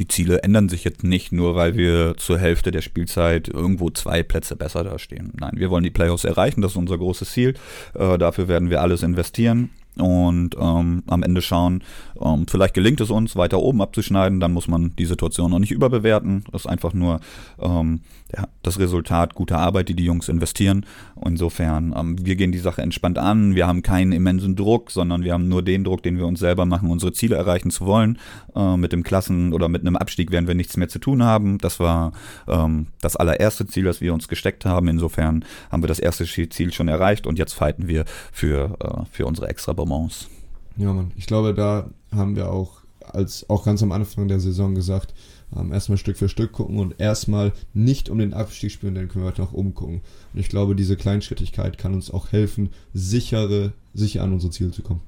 Die 0.00 0.08
Ziele 0.08 0.42
ändern 0.42 0.68
sich 0.68 0.82
jetzt 0.82 1.04
nicht 1.04 1.30
nur, 1.30 1.54
weil 1.54 1.76
wir 1.76 2.16
zur 2.16 2.38
Hälfte 2.38 2.72
der 2.72 2.82
Spielzeit 2.82 3.48
irgendwo 3.48 3.88
zwei 3.90 4.24
Plätze 4.24 4.56
besser 4.56 4.82
dastehen. 4.82 5.32
Nein, 5.38 5.52
wir 5.54 5.70
wollen 5.70 5.84
die 5.84 5.90
Playoffs 5.90 6.24
erreichen. 6.24 6.60
Das 6.60 6.72
ist 6.72 6.76
unser 6.76 6.98
großes 6.98 7.30
Ziel. 7.30 7.54
Äh, 7.94 8.18
dafür 8.18 8.48
werden 8.48 8.68
wir 8.68 8.80
alles 8.82 9.04
investieren 9.04 9.70
und 9.98 10.54
ähm, 10.58 11.02
am 11.06 11.22
Ende 11.22 11.42
schauen, 11.42 11.82
ähm, 12.20 12.46
vielleicht 12.48 12.74
gelingt 12.74 13.00
es 13.00 13.10
uns, 13.10 13.36
weiter 13.36 13.58
oben 13.58 13.82
abzuschneiden, 13.82 14.40
dann 14.40 14.52
muss 14.52 14.68
man 14.68 14.94
die 14.96 15.06
Situation 15.06 15.50
noch 15.50 15.58
nicht 15.58 15.72
überbewerten. 15.72 16.44
Das 16.52 16.62
ist 16.62 16.66
einfach 16.66 16.92
nur 16.92 17.20
ähm, 17.60 18.00
ja, 18.34 18.48
das 18.62 18.78
Resultat 18.78 19.34
guter 19.34 19.58
Arbeit, 19.58 19.88
die 19.88 19.94
die 19.94 20.04
Jungs 20.04 20.28
investieren. 20.28 20.84
Insofern, 21.24 21.94
ähm, 21.96 22.16
wir 22.24 22.36
gehen 22.36 22.52
die 22.52 22.58
Sache 22.58 22.82
entspannt 22.82 23.18
an, 23.18 23.54
wir 23.54 23.66
haben 23.66 23.82
keinen 23.82 24.12
immensen 24.12 24.56
Druck, 24.56 24.90
sondern 24.90 25.22
wir 25.22 25.32
haben 25.32 25.48
nur 25.48 25.62
den 25.62 25.84
Druck, 25.84 26.02
den 26.02 26.18
wir 26.18 26.26
uns 26.26 26.40
selber 26.40 26.66
machen, 26.66 26.90
unsere 26.90 27.12
Ziele 27.12 27.36
erreichen 27.36 27.70
zu 27.70 27.86
wollen. 27.86 28.18
Äh, 28.54 28.76
mit 28.76 28.92
dem 28.92 29.02
Klassen- 29.02 29.52
oder 29.52 29.68
mit 29.68 29.82
einem 29.82 29.96
Abstieg 29.96 30.32
werden 30.32 30.48
wir 30.48 30.54
nichts 30.54 30.76
mehr 30.76 30.88
zu 30.88 30.98
tun 30.98 31.22
haben. 31.22 31.58
Das 31.58 31.78
war 31.78 32.12
ähm, 32.48 32.88
das 33.00 33.16
allererste 33.16 33.66
Ziel, 33.66 33.84
das 33.84 34.00
wir 34.00 34.12
uns 34.12 34.28
gesteckt 34.28 34.64
haben. 34.64 34.88
Insofern 34.88 35.44
haben 35.70 35.82
wir 35.82 35.88
das 35.88 35.98
erste 35.98 36.26
Ziel 36.26 36.72
schon 36.72 36.88
erreicht 36.88 37.26
und 37.26 37.38
jetzt 37.38 37.52
fighten 37.52 37.88
wir 37.88 38.04
für, 38.32 38.76
äh, 38.80 39.04
für 39.10 39.26
unsere 39.26 39.48
extra 39.48 39.72
Bonbons. 39.72 40.28
Ja, 40.76 40.92
Mann. 40.92 41.12
Ich 41.16 41.26
glaube, 41.26 41.54
da 41.54 41.90
haben 42.10 42.36
wir 42.36 42.50
auch 42.50 42.80
als 43.00 43.48
auch 43.48 43.64
ganz 43.64 43.82
am 43.82 43.92
Anfang 43.92 44.28
der 44.28 44.40
Saison 44.40 44.74
gesagt, 44.74 45.14
ähm, 45.56 45.72
erstmal 45.72 45.98
Stück 45.98 46.16
für 46.16 46.28
Stück 46.28 46.52
gucken 46.52 46.78
und 46.78 47.00
erstmal 47.00 47.52
nicht 47.72 48.08
um 48.10 48.18
den 48.18 48.34
Abstieg 48.34 48.72
spielen, 48.72 48.94
dann 48.94 49.08
können 49.08 49.24
wir 49.24 49.28
halt 49.28 49.38
noch 49.38 49.52
umgucken. 49.52 50.02
Und 50.32 50.40
ich 50.40 50.48
glaube, 50.48 50.74
diese 50.74 50.96
Kleinschrittigkeit 50.96 51.78
kann 51.78 51.94
uns 51.94 52.10
auch 52.10 52.32
helfen, 52.32 52.70
sichere, 52.92 53.72
sicher 53.94 54.22
an 54.22 54.32
unsere 54.32 54.52
Ziele 54.52 54.72
zu 54.72 54.82
kommen. 54.82 55.02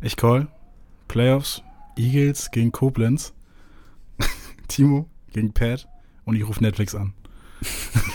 Ich 0.00 0.16
call 0.16 0.48
Playoffs, 1.08 1.62
Eagles 1.96 2.50
gegen 2.50 2.72
Koblenz, 2.72 3.32
Timo 4.68 5.08
gegen 5.32 5.52
Pat 5.52 5.88
und 6.24 6.36
ich 6.36 6.46
rufe 6.46 6.62
Netflix 6.62 6.94
an. 6.94 7.12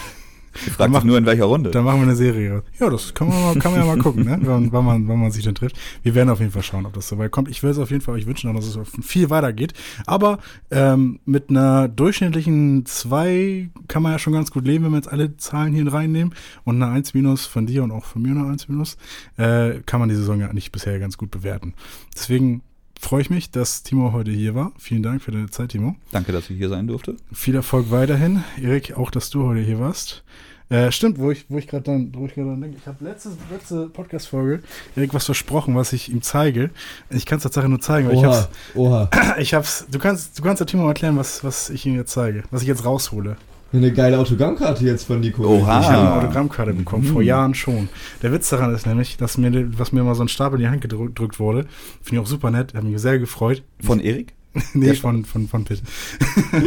Ich 0.66 0.74
frage 0.74 0.92
mich 0.92 1.04
nur, 1.04 1.18
in 1.18 1.26
welcher 1.26 1.46
Runde. 1.46 1.72
Dann 1.72 1.84
machen 1.84 2.00
wir 2.00 2.04
eine 2.04 2.16
Serie. 2.16 2.64
Ja, 2.80 2.90
das 2.90 3.14
kann 3.14 3.28
man, 3.28 3.42
mal, 3.42 3.60
kann 3.60 3.72
man 3.72 3.82
ja 3.82 3.88
mal 3.88 3.98
gucken, 3.98 4.26
ne? 4.26 4.40
wann, 4.42 4.72
wann, 4.72 4.86
man, 4.86 5.08
wann 5.08 5.20
man 5.20 5.32
sich 5.32 5.44
dann 5.44 5.56
trifft. 5.56 5.78
Wir 6.02 6.16
werden 6.16 6.30
auf 6.30 6.40
jeden 6.40 6.52
Fall 6.52 6.64
schauen, 6.64 6.86
ob 6.86 6.94
das 6.94 7.08
so 7.08 7.18
weit 7.18 7.32
kommt. 7.32 7.50
Ich 7.50 7.64
will 7.64 7.70
es 7.70 7.78
auf 7.78 7.92
jeden 7.92 8.02
Fall 8.02 8.16
euch 8.16 8.26
wünschen, 8.26 8.54
dass 8.54 8.66
es 8.66 8.78
viel 9.02 9.30
weitergeht. 9.30 9.74
Aber 10.06 10.40
ähm, 10.72 11.20
mit 11.26 11.50
einer 11.50 11.88
durchschnittlichen 11.88 12.86
2 12.86 13.70
kann 13.88 14.04
man 14.04 14.14
ja 14.14 14.20
schon 14.20 14.34
ganz 14.34 14.52
gut 14.52 14.66
leben, 14.66 14.86
wenn 14.86 14.92
wir 14.92 14.98
jetzt 14.98 15.12
alle 15.12 15.38
Zahlen 15.38 15.74
hier 15.74 15.92
reinnehmen. 15.92 16.34
Und 16.64 16.82
eine 16.82 16.92
1 16.92 17.14
minus 17.14 17.46
von 17.46 17.66
dir 17.66 17.84
und 17.84 17.92
auch 17.92 18.06
von 18.06 18.22
mir 18.22 18.32
eine 18.32 18.48
1 18.48 18.70
minus, 18.70 18.98
äh, 19.38 19.82
kann 19.86 20.00
man 20.00 20.10
die 20.10 20.16
Saison 20.16 20.40
ja 20.40 20.48
eigentlich 20.48 20.72
bisher 20.72 21.00
ganz 21.00 21.18
gut 21.18 21.32
bewerten. 21.32 21.74
Deswegen 22.16 22.62
freue 23.04 23.22
ich 23.22 23.30
mich, 23.30 23.52
dass 23.52 23.84
Timo 23.84 24.14
heute 24.14 24.32
hier 24.32 24.56
war. 24.56 24.72
Vielen 24.78 25.04
Dank 25.04 25.22
für 25.22 25.32
deine 25.32 25.50
Zeit, 25.50 25.70
Timo. 25.70 25.96
Danke, 26.12 26.32
dass 26.32 26.50
ich 26.50 26.58
hier 26.58 26.70
sein 26.70 26.88
durfte. 26.88 27.18
Viel 27.32 27.56
Erfolg 27.56 27.92
weiterhin. 27.92 28.44
Erik, 28.62 28.98
auch, 28.98 29.12
dass 29.12 29.30
du 29.30 29.44
heute 29.44 29.62
hier 29.62 29.80
warst. 29.80 30.24
Äh, 30.70 30.92
stimmt, 30.92 31.20
wo 31.20 31.32
ich, 31.32 31.46
wo 31.50 31.58
ich 31.58 31.68
gerade 31.68 31.84
dann, 31.84 32.12
wo 32.16 32.26
ich 32.26 32.34
gerade 32.34 32.56
denke, 32.60 32.78
ich 32.80 32.88
habe 32.88 33.04
letzte, 33.04 33.30
letzte 33.52 33.88
Podcast-Folge 33.88 34.62
Erik 34.96 35.14
was 35.14 35.26
versprochen, 35.26 35.76
was 35.76 35.94
ich 35.94 36.12
ihm 36.12 36.22
zeige. 36.22 36.72
Ich 37.10 37.26
kann 37.26 37.38
es 37.38 37.44
tatsächlich 37.44 37.70
nur 37.70 37.82
zeigen, 37.82 38.08
weil 38.08 38.16
Oha, 38.16 38.28
ich 38.28 38.36
hab's, 38.36 38.50
oha. 38.76 39.10
ich 39.38 39.54
hab's, 39.54 39.86
du 39.92 40.00
kannst, 40.00 40.38
du 40.40 40.44
kannst 40.44 40.62
der 40.62 40.68
Timo 40.68 40.88
erklären, 40.88 41.18
was, 41.18 41.44
was 41.44 41.70
ich 41.70 41.86
ihm 41.86 41.96
jetzt 41.96 42.12
zeige, 42.12 42.44
was 42.50 42.62
ich 42.62 42.68
jetzt 42.68 42.86
raushole. 42.86 43.38
Eine 43.74 43.92
geile 43.92 44.20
Autogrammkarte 44.20 44.86
jetzt 44.86 45.06
von 45.06 45.20
Nico. 45.20 45.44
Oha. 45.46 45.80
Ich 45.80 45.88
habe 45.88 45.98
eine 45.98 46.14
Autogrammkarte 46.14 46.74
bekommen, 46.74 47.04
vor 47.06 47.24
Jahren 47.24 47.56
schon. 47.56 47.90
Der 48.22 48.32
Witz 48.32 48.50
daran 48.50 48.74
ist 48.74 48.86
nämlich, 48.86 49.18
dass 49.18 49.40
mir, 49.40 49.80
was 49.80 49.92
mir 49.92 50.04
mal 50.04 50.14
so 50.14 50.24
ein 50.24 50.28
Stab 50.28 50.54
in 50.54 50.60
die 50.60 50.68
Hand 50.68 50.82
gedrückt 50.82 51.16
gedrückt 51.16 51.40
wurde, 51.40 51.66
finde 52.04 52.16
ich 52.16 52.20
auch 52.20 52.30
super 52.30 52.52
nett, 52.52 52.76
hat 52.76 52.84
mich 52.84 53.02
sehr 53.02 53.18
gefreut. 53.18 53.64
Von 53.82 54.00
Erik? 54.00 54.34
nee, 54.74 54.94
von, 54.94 55.26
von, 55.26 55.48
von 55.48 55.66
Pitt. 55.66 55.82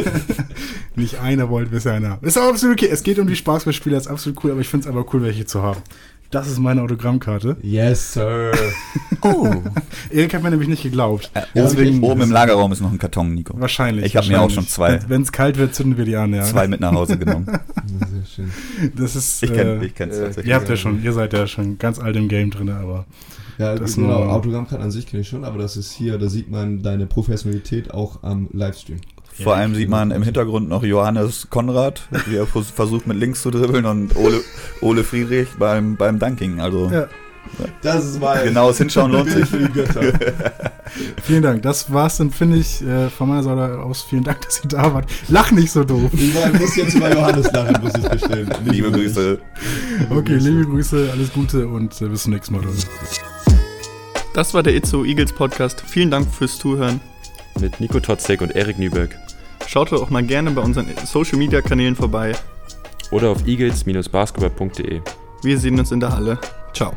Nicht 0.95 1.19
einer 1.19 1.49
wollte 1.49 1.71
bisher 1.71 1.93
einer 1.93 2.09
haben. 2.11 2.27
Ist 2.27 2.37
auch 2.37 2.49
absolut 2.49 2.81
okay. 2.81 2.89
Es 2.91 3.03
geht 3.03 3.19
um 3.19 3.27
die 3.27 3.35
Spaßballspiele, 3.35 3.95
das 3.95 4.05
ist 4.05 4.11
absolut 4.11 4.43
cool, 4.43 4.51
aber 4.51 4.61
ich 4.61 4.67
finde 4.67 4.87
es 4.87 4.95
einfach 4.95 5.13
cool, 5.13 5.21
welche 5.21 5.45
zu 5.45 5.61
haben. 5.61 5.81
Das 6.29 6.47
ist 6.47 6.59
meine 6.59 6.81
Autogrammkarte. 6.81 7.57
Yes, 7.61 8.13
sir. 8.13 8.51
Oh. 9.23 9.51
Erik 10.11 10.35
hat 10.35 10.43
mir 10.43 10.51
nämlich 10.51 10.69
nicht 10.69 10.83
geglaubt. 10.83 11.31
Deswegen, 11.55 12.03
oben 12.03 12.21
im 12.21 12.31
Lagerraum 12.31 12.71
ist 12.71 12.81
noch 12.81 12.91
ein 12.91 12.99
Karton, 12.99 13.33
Nico. 13.33 13.59
Wahrscheinlich. 13.59 14.05
Ich 14.05 14.15
habe 14.15 14.27
mir 14.27 14.39
auch 14.39 14.49
schon 14.51 14.67
zwei, 14.67 14.99
Wenn 15.07 15.23
es 15.23 15.31
kalt 15.31 15.57
wird, 15.57 15.73
zünden 15.73 15.97
wir 15.97 16.05
die 16.05 16.15
an, 16.15 16.33
ja. 16.33 16.43
zwei 16.43 16.67
mit 16.67 16.79
nach 16.79 16.93
Hause 16.93 17.17
genommen. 17.17 17.47
Sehr 17.47 18.25
schön. 18.25 18.51
Das 18.95 19.15
ist. 19.15 19.41
Ich 19.41 19.51
kenne 19.51 19.81
äh, 19.81 19.85
ich 19.85 19.95
kenn's 19.95 20.17
äh, 20.17 20.25
tatsächlich. 20.25 20.49
Ihr 20.49 20.55
habt 20.55 20.69
ja 20.69 20.77
schon, 20.77 21.03
ihr 21.03 21.13
seid 21.13 21.33
ja 21.33 21.47
schon 21.47 21.79
ganz 21.79 21.97
alt 21.97 22.15
im 22.15 22.27
Game 22.27 22.51
drin, 22.51 22.69
aber 22.69 23.05
Ja, 23.57 23.75
Das 23.75 23.95
genau, 23.95 24.07
nur- 24.23 24.31
Autogrammkarten 24.33 24.83
an 24.83 24.91
sich 24.91 25.07
kenne 25.07 25.21
ich 25.21 25.27
schon, 25.29 25.43
aber 25.43 25.57
das 25.57 25.77
ist 25.77 25.91
hier, 25.91 26.17
da 26.17 26.29
sieht 26.29 26.51
man 26.51 26.81
deine 26.83 27.07
Professionalität 27.07 27.91
auch 27.93 28.21
am 28.23 28.47
Livestream. 28.53 28.99
Vor 29.43 29.55
allem 29.55 29.75
sieht 29.75 29.89
man 29.89 30.09
im 30.11 30.23
Hintergrund 30.23 30.67
noch 30.67 30.83
Johannes 30.83 31.47
Konrad, 31.49 32.01
wie 32.27 32.37
er 32.37 32.47
vers- 32.47 32.71
versucht 32.71 33.05
mit 33.07 33.17
links 33.17 33.41
zu 33.43 33.51
dribbeln 33.51 33.85
und 33.85 34.15
Ole, 34.15 34.41
Ole 34.81 35.03
Friedrich 35.03 35.47
beim, 35.59 35.95
beim 35.95 36.17
Dunking. 36.17 36.59
Also 36.59 36.89
ja, 36.91 37.07
Das 37.83 38.03
ist 38.03 38.19
mal 38.19 38.43
genaues 38.43 38.77
Hinschauen 38.79 39.11
lohnt 39.11 39.29
sich. 39.29 39.45
für 39.47 39.59
die 39.59 39.71
Götter. 39.71 40.01
vielen 41.23 41.43
Dank. 41.43 41.61
Das 41.61 41.93
war's 41.93 42.17
dann, 42.17 42.31
finde 42.31 42.57
ich, 42.57 42.81
äh, 42.81 43.09
von 43.09 43.29
meiner 43.29 43.43
Seite 43.43 43.79
aus. 43.79 44.01
Vielen 44.01 44.23
Dank, 44.23 44.41
dass 44.41 44.63
ihr 44.63 44.69
da 44.69 44.91
wart. 44.93 45.05
Lach 45.27 45.51
nicht 45.51 45.71
so 45.71 45.83
doof. 45.83 46.09
Ich 46.13 46.59
muss 46.59 46.75
jetzt 46.75 46.95
über 46.95 47.13
Johannes 47.13 47.51
lachen, 47.51 47.75
muss 47.83 47.93
ich 47.95 48.09
gestehen. 48.09 48.47
Nicht 48.63 48.71
Liebe 48.71 48.89
mich. 48.89 49.01
Grüße. 49.13 49.37
Okay, 50.09 50.35
liebe 50.37 50.65
Grüße, 50.65 51.09
alles 51.11 51.31
Gute 51.31 51.67
und 51.67 51.99
äh, 52.01 52.07
bis 52.07 52.23
zum 52.23 52.33
nächsten 52.33 52.55
Mal. 52.55 52.63
Leute. 52.63 52.77
Das 54.37 54.53
war 54.53 54.61
der 54.61 54.75
Itzo 54.75 55.03
Eagles 55.03 55.33
Podcast. 55.33 55.81
Vielen 55.81 56.11
Dank 56.11 56.31
fürs 56.31 56.59
Zuhören. 56.59 57.01
Mit 57.59 57.79
Nico 57.79 57.99
Totzek 57.99 58.41
und 58.41 58.55
Erik 58.55 58.77
Nüberg. 58.77 59.17
Schaut 59.65 59.91
doch 59.91 59.99
auch 59.99 60.11
mal 60.11 60.21
gerne 60.21 60.51
bei 60.51 60.61
unseren 60.61 60.85
Social 61.05 61.39
Media 61.39 61.59
Kanälen 61.59 61.95
vorbei. 61.95 62.33
Oder 63.09 63.31
auf 63.31 63.47
eagles-basketball.de. 63.47 65.01
Wir 65.41 65.57
sehen 65.57 65.79
uns 65.79 65.91
in 65.91 65.99
der 65.99 66.11
Halle. 66.11 66.37
Ciao. 66.71 66.93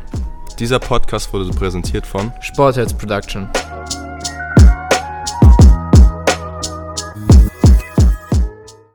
Dieser 0.58 0.78
Podcast 0.78 1.32
wurde 1.32 1.46
so 1.46 1.52
präsentiert 1.52 2.06
von 2.06 2.30
Sportheads 2.42 2.92
Production. 2.92 3.48